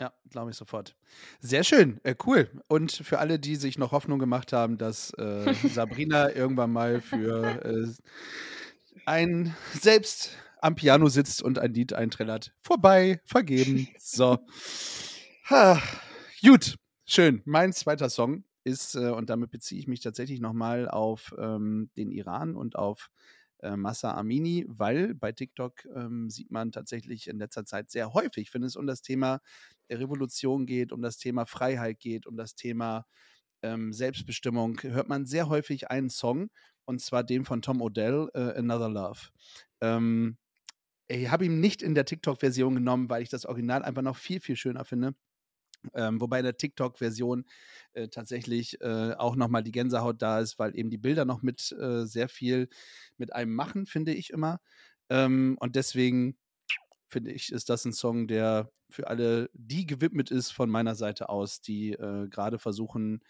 Ja, 0.00 0.12
glaube 0.30 0.50
ich 0.50 0.56
sofort. 0.56 0.96
Sehr 1.38 1.62
schön, 1.62 2.00
äh, 2.02 2.16
cool. 2.26 2.50
Und 2.66 2.90
für 2.90 3.20
alle, 3.20 3.38
die 3.38 3.54
sich 3.54 3.78
noch 3.78 3.92
Hoffnung 3.92 4.18
gemacht 4.18 4.52
haben, 4.52 4.78
dass 4.78 5.12
äh, 5.14 5.54
Sabrina 5.68 6.30
irgendwann 6.30 6.72
mal 6.72 7.00
für 7.00 7.64
äh, 7.64 7.86
ein 9.06 9.54
selbst 9.74 10.36
am 10.60 10.74
Piano 10.74 11.08
sitzt 11.08 11.40
und 11.40 11.60
ein 11.60 11.72
Lied 11.72 11.92
einträllert, 11.92 12.52
vorbei, 12.62 13.20
vergeben. 13.26 13.86
So. 13.96 14.38
Ha. 15.50 15.80
Gut, 16.44 16.76
schön. 17.04 17.42
Mein 17.46 17.72
zweiter 17.72 18.08
Song 18.08 18.44
ist, 18.64 18.94
äh, 18.94 19.10
und 19.10 19.28
damit 19.30 19.50
beziehe 19.50 19.80
ich 19.80 19.88
mich 19.88 20.00
tatsächlich 20.00 20.40
nochmal 20.40 20.88
auf 20.88 21.34
ähm, 21.38 21.90
den 21.96 22.10
Iran 22.12 22.54
und 22.54 22.76
auf 22.76 23.10
äh, 23.60 23.76
Massa 23.76 24.14
Amini, 24.14 24.64
weil 24.68 25.14
bei 25.14 25.32
TikTok 25.32 25.84
ähm, 25.96 26.30
sieht 26.30 26.50
man 26.52 26.70
tatsächlich 26.70 27.26
in 27.28 27.38
letzter 27.38 27.64
Zeit 27.64 27.90
sehr 27.90 28.12
häufig, 28.14 28.54
wenn 28.54 28.62
es 28.62 28.76
um 28.76 28.86
das 28.86 29.02
Thema 29.02 29.40
Revolution 29.90 30.66
geht, 30.66 30.92
um 30.92 31.02
das 31.02 31.18
Thema 31.18 31.44
Freiheit 31.44 31.98
geht, 31.98 32.26
um 32.26 32.36
das 32.36 32.54
Thema 32.54 33.04
ähm, 33.62 33.92
Selbstbestimmung, 33.92 34.80
hört 34.82 35.08
man 35.08 35.26
sehr 35.26 35.48
häufig 35.48 35.90
einen 35.90 36.10
Song, 36.10 36.50
und 36.84 37.00
zwar 37.00 37.24
den 37.24 37.44
von 37.44 37.62
Tom 37.62 37.82
Odell, 37.82 38.28
äh, 38.34 38.54
Another 38.58 38.88
Love. 38.90 39.20
Ähm, 39.80 40.36
ich 41.08 41.30
habe 41.30 41.46
ihn 41.46 41.60
nicht 41.60 41.82
in 41.82 41.94
der 41.94 42.04
TikTok-Version 42.04 42.74
genommen, 42.76 43.10
weil 43.10 43.22
ich 43.22 43.30
das 43.30 43.46
Original 43.46 43.82
einfach 43.82 44.02
noch 44.02 44.16
viel, 44.16 44.40
viel 44.40 44.56
schöner 44.56 44.84
finde. 44.84 45.14
Ähm, 45.94 46.20
wobei 46.20 46.38
in 46.38 46.44
der 46.44 46.56
TikTok-Version 46.56 47.44
äh, 47.92 48.08
tatsächlich 48.08 48.80
äh, 48.80 49.14
auch 49.14 49.36
nochmal 49.36 49.62
die 49.62 49.72
Gänsehaut 49.72 50.20
da 50.20 50.40
ist, 50.40 50.58
weil 50.58 50.76
eben 50.76 50.90
die 50.90 50.98
Bilder 50.98 51.24
noch 51.24 51.42
mit 51.42 51.72
äh, 51.72 52.04
sehr 52.04 52.28
viel 52.28 52.68
mit 53.16 53.32
einem 53.32 53.54
machen, 53.54 53.86
finde 53.86 54.12
ich 54.12 54.30
immer. 54.30 54.60
Ähm, 55.08 55.56
und 55.60 55.76
deswegen 55.76 56.36
finde 57.08 57.32
ich, 57.32 57.52
ist 57.52 57.68
das 57.70 57.84
ein 57.84 57.92
Song, 57.92 58.28
der 58.28 58.70
für 58.90 59.08
alle 59.08 59.50
die 59.52 59.86
gewidmet 59.86 60.30
ist 60.30 60.50
von 60.50 60.70
meiner 60.70 60.94
Seite 60.94 61.28
aus, 61.28 61.60
die 61.60 61.92
äh, 61.92 62.28
gerade 62.28 62.58
versuchen, 62.58 63.22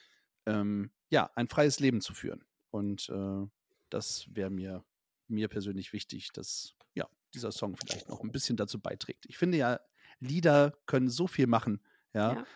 ähm, 0.46 0.90
ja, 1.11 1.30
ein 1.34 1.49
freies 1.49 1.80
Leben 1.80 2.01
zu 2.01 2.14
führen. 2.14 2.44
Und 2.70 3.09
äh, 3.09 3.46
das 3.90 4.26
wäre 4.30 4.51
mir, 4.51 4.84
mir 5.28 5.49
persönlich 5.49 5.92
wichtig, 5.92 6.32
dass 6.32 6.74
ja, 6.94 7.09
dieser 7.34 7.53
Song 7.53 7.76
vielleicht 7.76 8.09
noch 8.09 8.22
ein 8.22 8.32
bisschen 8.32 8.57
dazu 8.57 8.80
beiträgt. 8.80 9.26
Ich 9.28 9.38
finde 9.38 9.59
ja, 9.59 9.80
Lieder 10.20 10.76
können 10.86 11.09
so 11.09 11.26
viel 11.26 11.46
machen. 11.46 11.80
Ja. 12.19 12.33
Ja. 12.35 12.47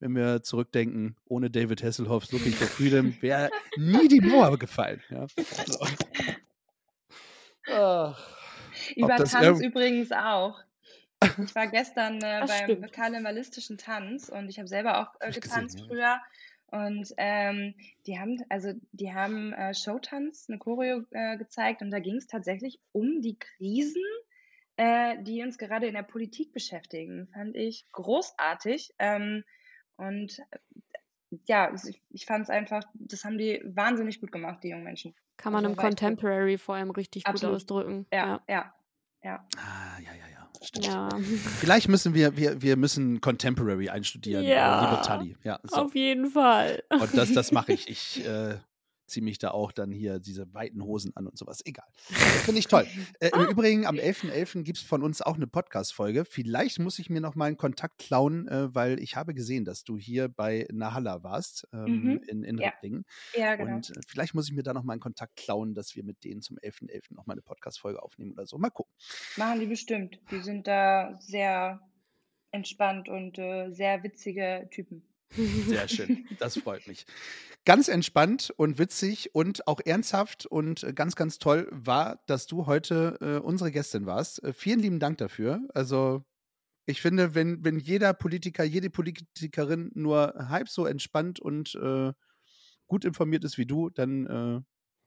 Wenn 0.00 0.16
wir 0.16 0.42
zurückdenken, 0.42 1.16
ohne 1.26 1.50
David 1.50 1.82
Hasselhoffs 1.82 2.32
Looking 2.32 2.52
for 2.52 2.66
Freedom 2.66 3.16
wäre 3.20 3.50
nie 3.76 4.08
die 4.08 4.20
Mauer 4.20 4.58
gefallen. 4.58 5.02
Ja. 5.10 5.26
So. 5.66 5.86
Ach. 7.68 8.38
Über 8.96 9.16
Tanz 9.16 9.60
übrigens 9.60 10.10
auch. 10.12 10.58
Ich 11.44 11.54
war 11.54 11.68
gestern 11.68 12.16
äh, 12.16 12.44
beim 12.46 12.64
stimmt. 12.64 12.92
karnevalistischen 12.92 13.78
Tanz 13.78 14.28
und 14.28 14.48
ich 14.48 14.58
habe 14.58 14.66
selber 14.66 14.98
auch 15.00 15.14
äh, 15.20 15.30
getanzt 15.30 15.76
gesehen, 15.76 15.88
früher. 15.88 16.20
Und 16.66 17.12
ähm, 17.16 17.74
die 18.06 18.18
haben, 18.18 18.42
also 18.48 18.72
die 18.92 19.12
haben 19.12 19.52
äh, 19.52 19.74
Showtanz, 19.74 20.46
eine 20.48 20.58
Choreo 20.58 21.04
äh, 21.10 21.36
gezeigt 21.36 21.82
und 21.82 21.90
da 21.90 22.00
ging 22.00 22.16
es 22.16 22.26
tatsächlich 22.26 22.80
um 22.92 23.20
die 23.20 23.38
Krisen, 23.38 24.02
äh, 24.82 25.22
die 25.22 25.42
uns 25.42 25.58
gerade 25.58 25.86
in 25.86 25.94
der 25.94 26.02
Politik 26.02 26.52
beschäftigen. 26.52 27.28
Fand 27.32 27.54
ich 27.54 27.86
großartig. 27.92 28.92
Ähm, 28.98 29.44
und 29.96 30.38
äh, 30.50 30.58
ja, 31.46 31.72
ich, 31.86 32.02
ich 32.10 32.26
fand 32.26 32.42
es 32.44 32.50
einfach, 32.50 32.82
das 32.94 33.24
haben 33.24 33.38
die 33.38 33.62
wahnsinnig 33.64 34.20
gut 34.20 34.32
gemacht, 34.32 34.58
die 34.64 34.70
jungen 34.70 34.82
Menschen. 34.84 35.14
Kann 35.36 35.52
man 35.52 35.64
Also 35.64 35.70
im 35.70 35.76
gut. 35.76 35.84
Contemporary 35.84 36.58
vor 36.58 36.74
allem 36.74 36.90
richtig 36.90 37.22
gut 37.24 37.34
Absolut. 37.34 37.56
ausdrücken. 37.56 38.06
Ja, 38.12 38.40
ja, 38.48 38.74
ja. 39.22 39.46
Ah, 39.56 40.00
ja, 40.00 40.12
ja, 40.14 40.28
ja. 40.32 40.50
Stimmt. 40.62 40.86
Ja. 40.86 41.08
Vielleicht 41.60 41.88
müssen 41.88 42.14
wir, 42.14 42.36
wir, 42.36 42.60
wir 42.60 42.76
müssen 42.76 43.20
Contemporary 43.20 43.88
einstudieren, 43.88 44.44
Ja. 44.44 44.80
äh, 44.80 44.90
liebe 44.90 45.02
Tali. 45.02 45.36
Ja, 45.44 45.60
so. 45.62 45.76
Auf 45.76 45.94
jeden 45.94 46.26
Fall. 46.30 46.82
Und 46.90 47.16
das, 47.16 47.32
das 47.32 47.52
mache 47.52 47.72
ich. 47.74 47.88
Ich 47.88 48.26
äh, 48.26 48.56
ziehe 49.12 49.22
mich 49.24 49.38
da 49.38 49.50
auch 49.52 49.70
dann 49.72 49.92
hier 49.92 50.18
diese 50.18 50.52
weiten 50.54 50.82
Hosen 50.82 51.12
an 51.16 51.26
und 51.26 51.38
sowas. 51.38 51.60
Egal. 51.64 51.86
Das 52.08 52.42
finde 52.44 52.58
ich 52.58 52.66
toll. 52.66 52.86
Äh, 53.20 53.30
Im 53.34 53.46
Übrigen, 53.48 53.86
am 53.86 53.96
11.11. 53.96 54.62
gibt 54.64 54.78
es 54.78 54.84
von 54.84 55.02
uns 55.02 55.22
auch 55.22 55.36
eine 55.36 55.46
Podcast-Folge. 55.46 56.24
Vielleicht 56.24 56.78
muss 56.80 56.98
ich 56.98 57.08
mir 57.10 57.20
noch 57.20 57.34
mal 57.36 57.44
einen 57.46 57.56
Kontakt 57.56 57.98
klauen, 57.98 58.48
äh, 58.48 58.74
weil 58.74 58.98
ich 59.00 59.14
habe 59.16 59.32
gesehen, 59.34 59.64
dass 59.64 59.84
du 59.84 59.96
hier 59.96 60.28
bei 60.28 60.66
Nahalla 60.72 61.22
warst, 61.22 61.68
ähm, 61.72 62.02
Mhm. 62.02 62.20
in, 62.26 62.42
in 62.42 62.58
Ja. 62.58 62.70
Ricklingen. 62.70 63.04
Ja, 63.36 63.54
genau. 63.54 63.76
Und 63.76 63.90
äh, 63.90 64.00
vielleicht 64.08 64.34
muss 64.34 64.48
ich 64.48 64.54
mir 64.54 64.62
da 64.64 64.72
noch 64.74 64.82
mal 64.82 64.94
einen 64.94 65.00
Kontakt 65.00 65.36
klauen, 65.36 65.74
dass 65.74 65.94
wir 65.94 66.02
mit 66.04 66.24
denen 66.24 66.40
zum 66.42 66.58
11.11. 66.58 67.14
noch 67.14 67.26
mal 67.26 67.34
eine 67.34 67.42
Podcast-Folge 67.42 68.02
aufnehmen 68.02 68.32
oder 68.32 68.46
so. 68.46 68.58
Mal 68.58 68.70
gucken. 68.70 68.92
Machen 69.36 69.60
die 69.60 69.66
bestimmt. 69.66 70.18
Die 70.30 70.40
sind 70.40 70.66
da 70.66 71.16
sehr 71.20 71.80
entspannt 72.50 73.08
und 73.08 73.38
äh, 73.38 73.70
sehr 73.70 74.02
witzige 74.02 74.68
Typen. 74.70 75.04
Sehr 75.36 75.88
schön. 75.88 76.26
Das 76.38 76.58
freut 76.58 76.86
mich. 76.86 77.06
Ganz 77.64 77.88
entspannt 77.88 78.52
und 78.56 78.78
witzig 78.78 79.34
und 79.34 79.66
auch 79.68 79.80
ernsthaft 79.84 80.46
und 80.46 80.82
äh, 80.82 80.92
ganz, 80.92 81.14
ganz 81.14 81.38
toll 81.38 81.68
war, 81.70 82.22
dass 82.26 82.46
du 82.46 82.66
heute 82.66 83.18
äh, 83.20 83.44
unsere 83.44 83.70
Gästin 83.70 84.06
warst. 84.06 84.42
Äh, 84.42 84.52
vielen 84.52 84.80
lieben 84.80 84.98
Dank 84.98 85.18
dafür. 85.18 85.60
Also, 85.72 86.24
ich 86.86 87.00
finde, 87.00 87.34
wenn, 87.34 87.64
wenn 87.64 87.78
jeder 87.78 88.12
Politiker, 88.12 88.64
jede 88.64 88.90
Politikerin 88.90 89.92
nur 89.94 90.34
halb 90.48 90.68
so 90.68 90.86
entspannt 90.86 91.38
und 91.38 91.76
äh, 91.76 92.12
gut 92.88 93.04
informiert 93.04 93.44
ist 93.44 93.56
wie 93.56 93.66
du, 93.66 93.88
dann 93.90 94.26
äh, 94.26 94.60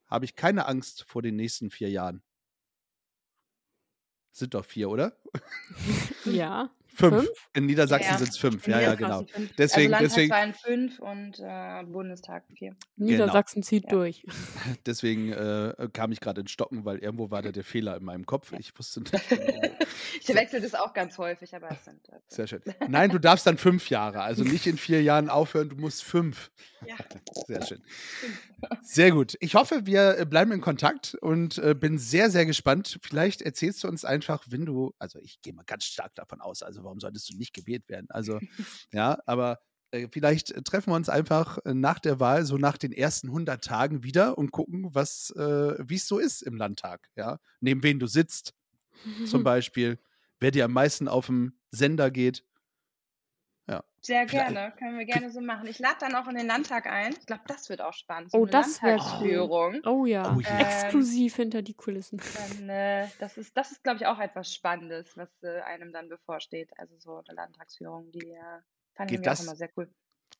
habe 0.07 0.25
ich 0.25 0.35
keine 0.35 0.67
Angst 0.67 1.03
vor 1.07 1.21
den 1.21 1.35
nächsten 1.35 1.69
vier 1.71 1.89
Jahren. 1.89 2.23
Sind 4.31 4.53
doch 4.53 4.65
vier, 4.65 4.89
oder? 4.89 5.17
Ja. 6.25 6.71
Fünf. 6.95 7.15
Fünf? 7.25 7.29
In 7.53 7.65
Niedersachsen 7.65 8.11
Ja. 8.11 8.17
sind 8.17 8.29
es 8.29 8.37
fünf. 8.37 8.67
Ja, 8.67 8.79
ja, 8.79 8.95
genau. 8.95 9.23
fünf. 9.25 9.55
Deswegen- 9.57 9.93
also 9.93 10.05
deswegen- 10.05 10.53
fünf 10.53 10.99
und 10.99 11.39
äh, 11.39 11.83
Bundestag 11.85 12.43
vier. 12.55 12.75
Niedersachsen 12.95 13.63
zieht 13.63 13.83
Ja. 13.85 13.89
durch. 13.91 14.25
Deswegen 14.85 15.31
äh, 15.31 15.89
kam 15.93 16.11
ich 16.11 16.19
gerade 16.21 16.41
in 16.41 16.47
Stocken, 16.47 16.85
weil 16.85 16.97
irgendwo 16.99 17.29
war 17.31 17.41
da 17.41 17.51
der 17.51 17.63
Fehler 17.63 17.97
in 17.97 18.03
meinem 18.03 18.25
Kopf. 18.25 18.51
Ich 18.57 18.77
wusste 18.77 18.99
nicht. 19.11 19.29
genau. 19.29 19.75
Ich 20.21 20.33
wechsle 20.33 20.61
das 20.61 20.73
auch 20.73 20.93
ganz 20.93 21.17
häufig, 21.17 21.53
aber 21.55 21.69
es 21.71 21.83
sind. 21.85 22.07
äh, 22.09 22.17
Sehr 22.27 22.47
schön. 22.47 22.61
Nein, 22.87 23.09
du 23.11 23.19
darfst 23.19 23.45
dann 23.45 23.57
fünf 23.57 23.89
Jahre, 23.89 24.21
also 24.21 24.43
nicht 24.43 24.65
in 24.67 24.77
vier 24.77 25.03
Jahren 25.03 25.29
aufhören, 25.29 25.69
du 25.69 25.75
musst 25.75 26.03
fünf. 26.03 26.51
Ja. 26.85 26.95
Sehr 27.47 27.65
schön. 27.65 27.81
Sehr 28.81 29.11
gut. 29.11 29.35
Ich 29.39 29.55
hoffe, 29.55 29.85
wir 29.85 30.17
äh, 30.19 30.25
bleiben 30.25 30.51
in 30.51 30.61
Kontakt 30.61 31.15
und 31.21 31.57
äh, 31.57 31.73
bin 31.73 31.97
sehr, 31.97 32.29
sehr 32.29 32.45
gespannt. 32.45 32.99
Vielleicht 33.01 33.41
erzählst 33.41 33.83
du 33.83 33.87
uns 33.87 34.05
einfach, 34.05 34.45
wenn 34.49 34.65
du, 34.65 34.93
also 34.99 35.19
ich 35.19 35.41
gehe 35.41 35.53
mal 35.53 35.63
ganz 35.65 35.85
stark 35.85 36.13
davon 36.15 36.41
aus, 36.41 36.61
also 36.63 36.83
warum 36.85 36.99
solltest 36.99 37.29
du 37.29 37.37
nicht 37.37 37.53
gewählt 37.53 37.89
werden? 37.89 38.07
Also, 38.09 38.39
ja, 38.93 39.19
aber 39.25 39.59
äh, 39.91 40.07
vielleicht 40.11 40.51
äh, 40.51 40.61
treffen 40.61 40.91
wir 40.91 40.95
uns 40.95 41.09
einfach 41.09 41.57
äh, 41.65 41.73
nach 41.73 41.99
der 41.99 42.19
Wahl, 42.19 42.45
so 42.45 42.57
nach 42.57 42.77
den 42.77 42.91
ersten 42.91 43.27
100 43.27 43.63
Tagen 43.63 44.03
wieder 44.03 44.37
und 44.37 44.51
gucken, 44.51 44.89
was, 44.93 45.31
äh, 45.31 45.75
wie 45.87 45.95
es 45.95 46.07
so 46.07 46.19
ist 46.19 46.41
im 46.41 46.55
Landtag, 46.55 47.09
ja. 47.15 47.39
Neben 47.59 47.83
wen 47.83 47.99
du 47.99 48.07
sitzt, 48.07 48.53
zum 49.25 49.43
Beispiel, 49.43 49.99
wer 50.39 50.51
dir 50.51 50.65
am 50.65 50.73
meisten 50.73 51.07
auf 51.07 51.27
dem 51.27 51.57
Sender 51.71 52.11
geht. 52.11 52.43
Sehr 54.01 54.27
Vielleicht- 54.29 54.53
gerne, 54.53 54.71
können 54.77 54.99
wir 54.99 55.05
gerne 55.05 55.31
so 55.31 55.41
machen. 55.41 55.65
Ich 55.65 55.79
lade 55.79 55.95
dann 55.99 56.13
auch 56.13 56.27
in 56.27 56.35
den 56.35 56.45
Landtag 56.45 56.85
ein. 56.85 57.13
Ich 57.19 57.25
glaube, 57.25 57.41
das 57.47 57.69
wird 57.69 57.81
auch 57.81 57.93
spannend. 57.93 58.29
So 58.29 58.37
Oh, 58.37 58.41
eine 58.43 58.51
das 58.51 58.83
wär 58.83 58.91
cool. 58.93 58.97
Landtagsführung. 58.99 59.81
Oh 59.83 60.05
ja. 60.05 60.35
Oh 60.35 60.39
ja. 60.41 60.59
Exklusiv 60.59 61.35
hinter 61.37 61.63
die 61.63 61.73
Kulissen. 61.73 62.21
Dann, 62.35 62.69
äh, 62.69 63.07
das 63.17 63.35
ist, 63.39 63.57
das 63.57 63.71
ist 63.71 63.81
glaube 63.83 63.97
ich, 64.01 64.05
auch 64.05 64.19
etwas 64.19 64.53
Spannendes, 64.53 65.17
was 65.17 65.29
äh, 65.41 65.59
einem 65.61 65.91
dann 65.91 66.07
bevorsteht. 66.07 66.69
Also 66.77 66.93
so 66.99 67.23
eine 67.27 67.35
Landtagsführung, 67.35 68.11
die 68.11 68.29
äh, 68.29 68.39
fand 68.93 69.09
ich 69.09 69.17
Geht 69.17 69.19
mir 69.21 69.25
das- 69.31 69.39
auch 69.39 69.45
immer 69.45 69.55
sehr 69.55 69.69
cool. 69.75 69.89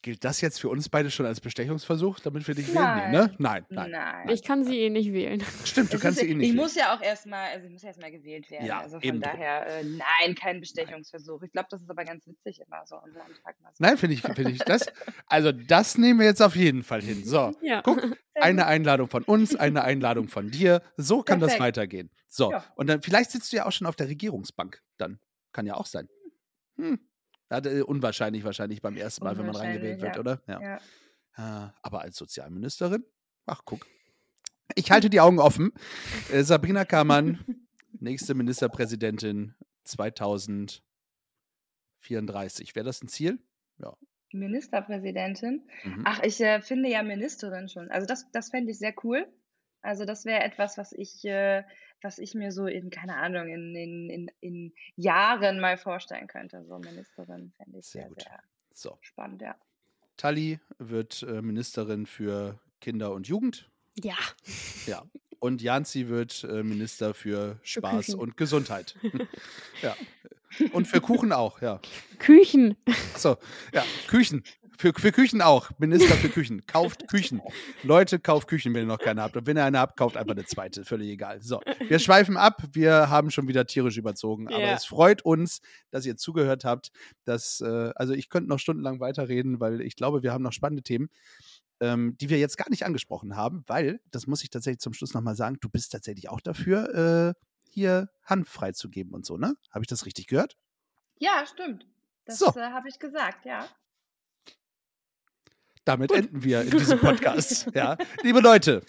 Gilt 0.06 0.24
das 0.24 0.40
jetzt 0.40 0.62
für 0.62 0.70
uns 0.70 0.88
beide 0.88 1.10
schon 1.10 1.26
als 1.26 1.42
Bestechungsversuch, 1.42 2.20
damit 2.20 2.48
wir 2.48 2.54
dich 2.54 2.68
wählen? 2.68 2.84
Nein. 2.84 3.12
Nee, 3.12 3.18
ne? 3.18 3.36
Nein, 3.40 3.66
nein. 3.70 3.90
Nein. 3.90 4.30
Ich 4.30 4.44
kann 4.44 4.64
sie 4.64 4.78
eh 4.82 4.92
nicht 4.92 5.12
wählen. 5.12 5.44
Stimmt, 5.64 5.92
du 5.92 5.96
Es 5.96 6.02
kannst 6.04 6.20
ist, 6.20 6.26
sie 6.26 6.32
eh 6.32 6.36
nicht. 6.36 6.46
ich 6.50 6.54
wählen. 6.54 6.64
muss 6.64 6.76
ja 6.76 6.96
auch 6.96 7.02
erstmal, 7.02 7.50
also 7.50 7.66
ich 7.66 7.72
muss 7.74 7.82
ja 7.82 7.88
erstmal 7.88 8.12
gewählt 8.12 8.52
werden. 8.52 8.68
Ja, 8.68 8.82
also 8.82 8.98
eben 9.00 9.20
von 9.20 9.22
daher, 9.32 9.66
äh, 9.66 9.84
nein, 9.84 10.36
kein 10.36 10.60
Bestechungsversuch. 10.60 11.42
Ich 11.42 11.52
glaube, 11.52 11.70
das 11.72 11.82
ist 11.82 11.90
aber 11.90 12.06
ganz 12.06 12.28
witzig 12.28 12.62
immer 12.62 12.86
so 12.86 12.98
im 13.04 13.16
Landtag. 13.16 13.60
Mal 13.62 13.72
so. 13.74 13.84
Nein, 13.84 13.98
finde 13.98 14.14
ich, 14.14 14.22
finde 14.22 14.52
ich 14.52 14.60
das. 14.60 14.86
Also, 15.26 15.52
das 15.52 15.98
nehmen 15.98 16.20
wir 16.20 16.28
jetzt 16.28 16.44
auf 16.44 16.56
jeden 16.56 16.84
Fall 16.84 17.02
hin. 17.02 17.26
So, 17.26 17.56
Ja. 17.64 17.82
guck, 17.82 18.16
eine. 18.36 18.68
Einladung 18.68 19.10
von 19.10 19.24
uns, 19.24 19.56
eine 19.56 19.84
Einladung 19.86 20.28
von 20.28 20.52
dir. 20.52 20.84
So 20.98 21.24
kann 21.24 21.40
das 21.40 21.54
Perfekt. 21.54 21.64
weitergehen. 21.78 22.12
So, 22.28 22.52
Ja. 22.52 22.64
und 22.76 22.86
dann 22.88 23.02
vielleicht 23.02 23.32
sitzt 23.32 23.52
du 23.52 23.58
ja 23.58 23.66
auch 23.66 23.72
schon 23.72 23.88
auf 23.88 23.96
der 23.96 24.08
Regierungsbank. 24.08 24.84
Dann 25.00 25.18
kann 25.52 25.66
ja 25.66 25.74
auch 25.74 25.88
sein. 25.88 26.08
Hm. 26.78 27.00
Äh, 27.50 27.82
unwahrscheinlich 27.82 28.44
wahrscheinlich 28.44 28.82
beim 28.82 28.98
ersten 28.98 29.24
Mal, 29.24 29.38
wenn 29.38 29.46
man 29.46 29.56
reingewählt 29.56 30.02
wird, 30.02 30.18
oder? 30.18 30.42
Ja. 30.48 30.62
Ja. 30.62 30.80
Ah, 31.36 31.74
aber 31.82 32.02
als 32.02 32.18
Sozialministerin? 32.18 33.06
Ach, 33.46 33.62
guck. 33.66 33.86
Ich 34.74 34.90
halte 34.92 35.10
die 35.10 35.20
Augen 35.20 35.40
offen. 35.40 35.74
Äh, 36.32 36.44
Sabrina 36.44 36.86
Kamann, 36.86 37.44
nächste 38.00 38.34
Ministerpräsidentin 38.34 39.54
2034. 39.84 42.76
Wäre 42.76 42.86
das 42.86 43.04
ein 43.04 43.10
Ziel? 43.10 43.38
Ja. 43.78 43.96
Ministerpräsidentin. 44.32 45.70
Mhm. 45.84 46.02
Ach, 46.06 46.24
ich 46.24 46.42
äh, 46.42 46.62
finde 46.62 46.90
ja 46.90 47.04
Ministerin 47.04 47.70
schon. 47.70 47.92
Also 47.92 48.08
das, 48.08 48.32
das 48.32 48.50
fände 48.50 48.72
ich 48.72 48.80
sehr 48.80 48.96
cool. 49.04 49.28
Also 49.86 50.06
das 50.06 50.26
wäre 50.26 50.42
etwas, 50.44 50.78
was 50.78 50.92
ich, 50.92 51.24
äh, 51.26 51.64
was 52.02 52.18
ich 52.18 52.34
mir 52.34 52.52
so 52.52 52.66
in, 52.66 52.90
keine 52.90 53.18
Ahnung, 53.18 53.48
in, 53.48 53.76
in, 53.76 54.10
in, 54.10 54.32
in 54.42 54.74
Jahren 54.96 55.60
mal 55.60 55.78
vorstellen 55.78 56.28
könnte. 56.28 56.66
So 56.66 56.80
Ministerin 56.80 57.52
fände 57.56 57.80
ich 57.80 57.86
Sehr 57.86 58.04
sehr, 58.04 58.10
gut. 58.10 58.22
sehr 58.22 58.40
So. 58.74 58.98
spannend, 59.02 59.42
ja. 59.42 59.56
Tali 60.18 60.60
wird 60.80 61.24
äh, 61.24 61.42
Ministerin 61.42 62.06
für 62.06 62.60
Kinder 62.82 63.12
und 63.14 63.28
Jugend. 63.28 63.70
Ja. 64.02 64.18
Ja. 64.88 65.04
Und 65.40 65.62
Janzi 65.62 66.08
wird 66.08 66.44
äh, 66.46 66.64
Minister 66.64 67.14
für 67.14 67.60
Spaß 67.64 68.08
Küchen. 68.08 68.20
und 68.20 68.38
Gesundheit. 68.38 68.96
ja. 69.82 69.96
Und 70.72 70.88
für 70.88 71.02
Kuchen 71.02 71.32
auch, 71.34 71.62
ja. 71.62 71.80
Küchen. 72.18 72.76
Achso, 73.14 73.38
ja, 73.74 73.84
Küchen. 74.08 74.44
Für, 74.78 74.94
für 74.94 75.12
Küchen 75.12 75.42
auch. 75.42 75.70
Minister 75.78 76.16
für 76.16 76.30
Küchen. 76.30 76.66
Kauft 76.66 77.08
Küchen. 77.08 77.42
Leute, 77.84 78.20
kauft 78.20 78.48
Küchen, 78.48 78.74
wenn 78.74 78.84
ihr 78.84 78.88
noch 78.88 79.00
keine 79.00 79.22
habt. 79.22 79.36
Und 79.38 79.48
wenn 79.48 79.58
ihr 79.58 79.64
eine 79.64 79.80
habt, 79.80 79.98
kauft 79.98 80.18
einfach 80.18 80.34
eine 80.34 80.46
zweite. 80.46 80.84
Völlig 80.86 81.10
egal. 81.10 81.42
So, 81.42 81.62
wir 81.88 82.00
schweifen 82.00 82.38
ab. 82.38 82.62
Wir 82.74 83.10
haben 83.10 83.32
schon 83.32 83.48
wieder 83.48 83.66
tierisch 83.66 83.98
überzogen. 83.98 84.48
Aber 84.48 84.60
Ja. 84.62 84.74
es 84.74 84.86
freut 84.86 85.24
uns, 85.24 85.62
dass 85.92 86.06
ihr 86.06 86.18
zugehört 86.18 86.66
habt. 86.66 86.92
Dass, 87.24 87.62
äh, 87.62 87.92
also 87.96 88.14
ich 88.14 88.30
könnte 88.30 88.50
noch 88.50 88.60
stundenlang 88.60 89.00
weiterreden, 89.00 89.60
weil 89.60 89.82
ich 89.82 89.96
glaube, 89.96 90.24
wir 90.24 90.34
haben 90.34 90.44
noch 90.44 90.54
spannende 90.54 90.84
Themen, 90.84 91.10
ähm, 91.80 92.16
die 92.20 92.30
wir 92.30 92.38
jetzt 92.40 92.58
gar 92.58 92.70
nicht 92.70 92.86
angesprochen 92.86 93.36
haben, 93.36 93.64
weil, 93.68 94.00
das 94.12 94.28
muss 94.28 94.44
ich 94.44 94.50
tatsächlich 94.50 94.80
zum 94.80 94.94
Schluss 94.94 95.14
nochmal 95.14 95.36
sagen, 95.36 95.58
du 95.60 95.70
bist 95.70 95.92
tatsächlich 95.92 96.30
auch 96.30 96.40
dafür, 96.42 97.34
äh, 97.36 97.42
hier 97.70 98.08
Hand 98.24 98.48
freizugeben 98.48 99.14
und 99.14 99.26
so, 99.26 99.38
ne? 99.38 99.56
Habe 99.72 99.84
ich 99.84 99.88
das 99.88 100.06
richtig 100.06 100.28
gehört? 100.28 100.56
Ja, 101.20 101.44
stimmt. 101.46 101.86
Das 102.26 102.40
So. 102.40 102.48
äh, 102.56 102.62
habe 102.72 102.88
ich 102.88 102.98
gesagt, 103.00 103.46
ja. 103.46 103.68
Damit 105.86 106.12
enden 106.12 106.44
wir 106.44 106.62
in 106.62 106.72
diesem 106.72 107.00
Podcast. 107.00 107.68
ja. 107.74 107.98
Liebe 108.24 108.40
Leute, 108.40 108.82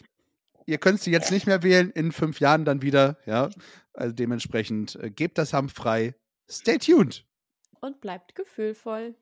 ihr 0.65 0.79
könnt 0.79 1.01
sie 1.01 1.11
jetzt 1.13 1.31
nicht 1.31 1.47
mehr 1.47 1.63
wählen, 1.63 1.91
in 1.91 2.11
fünf 2.11 2.41
Jahren 2.41 2.65
dann 2.65 2.83
wieder. 2.83 3.19
Ja. 3.27 3.51
Also 3.93 4.15
dementsprechend 4.15 4.97
äh, 4.97 5.11
gebt 5.11 5.39
das 5.39 5.53
Hanf 5.53 5.75
frei. 5.75 6.15
Stay 6.51 6.79
tuned. 6.79 7.25
Und 7.81 8.01
bleibt 8.01 8.35
gefühlvoll. 8.35 9.15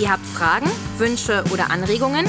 Ihr 0.00 0.10
habt 0.10 0.26
Fragen, 0.26 0.66
Wünsche 0.98 1.44
oder 1.52 1.70
Anregungen? 1.70 2.26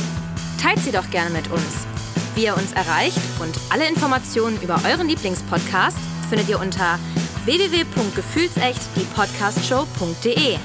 Teilt 0.61 0.79
sie 0.79 0.91
doch 0.91 1.09
gerne 1.09 1.29
mit 1.31 1.49
uns. 1.51 1.87
Wie 2.35 2.45
ihr 2.45 2.55
uns 2.55 2.73
erreicht 2.73 3.17
und 3.39 3.55
alle 3.71 3.87
Informationen 3.87 4.61
über 4.61 4.79
euren 4.85 5.07
Lieblingspodcast 5.07 5.97
findet 6.29 6.49
ihr 6.49 6.59
unter 6.59 6.99
www.gefühlsecht 7.45 8.81
die 8.95 9.05
Podcastshow.de. 9.15 10.57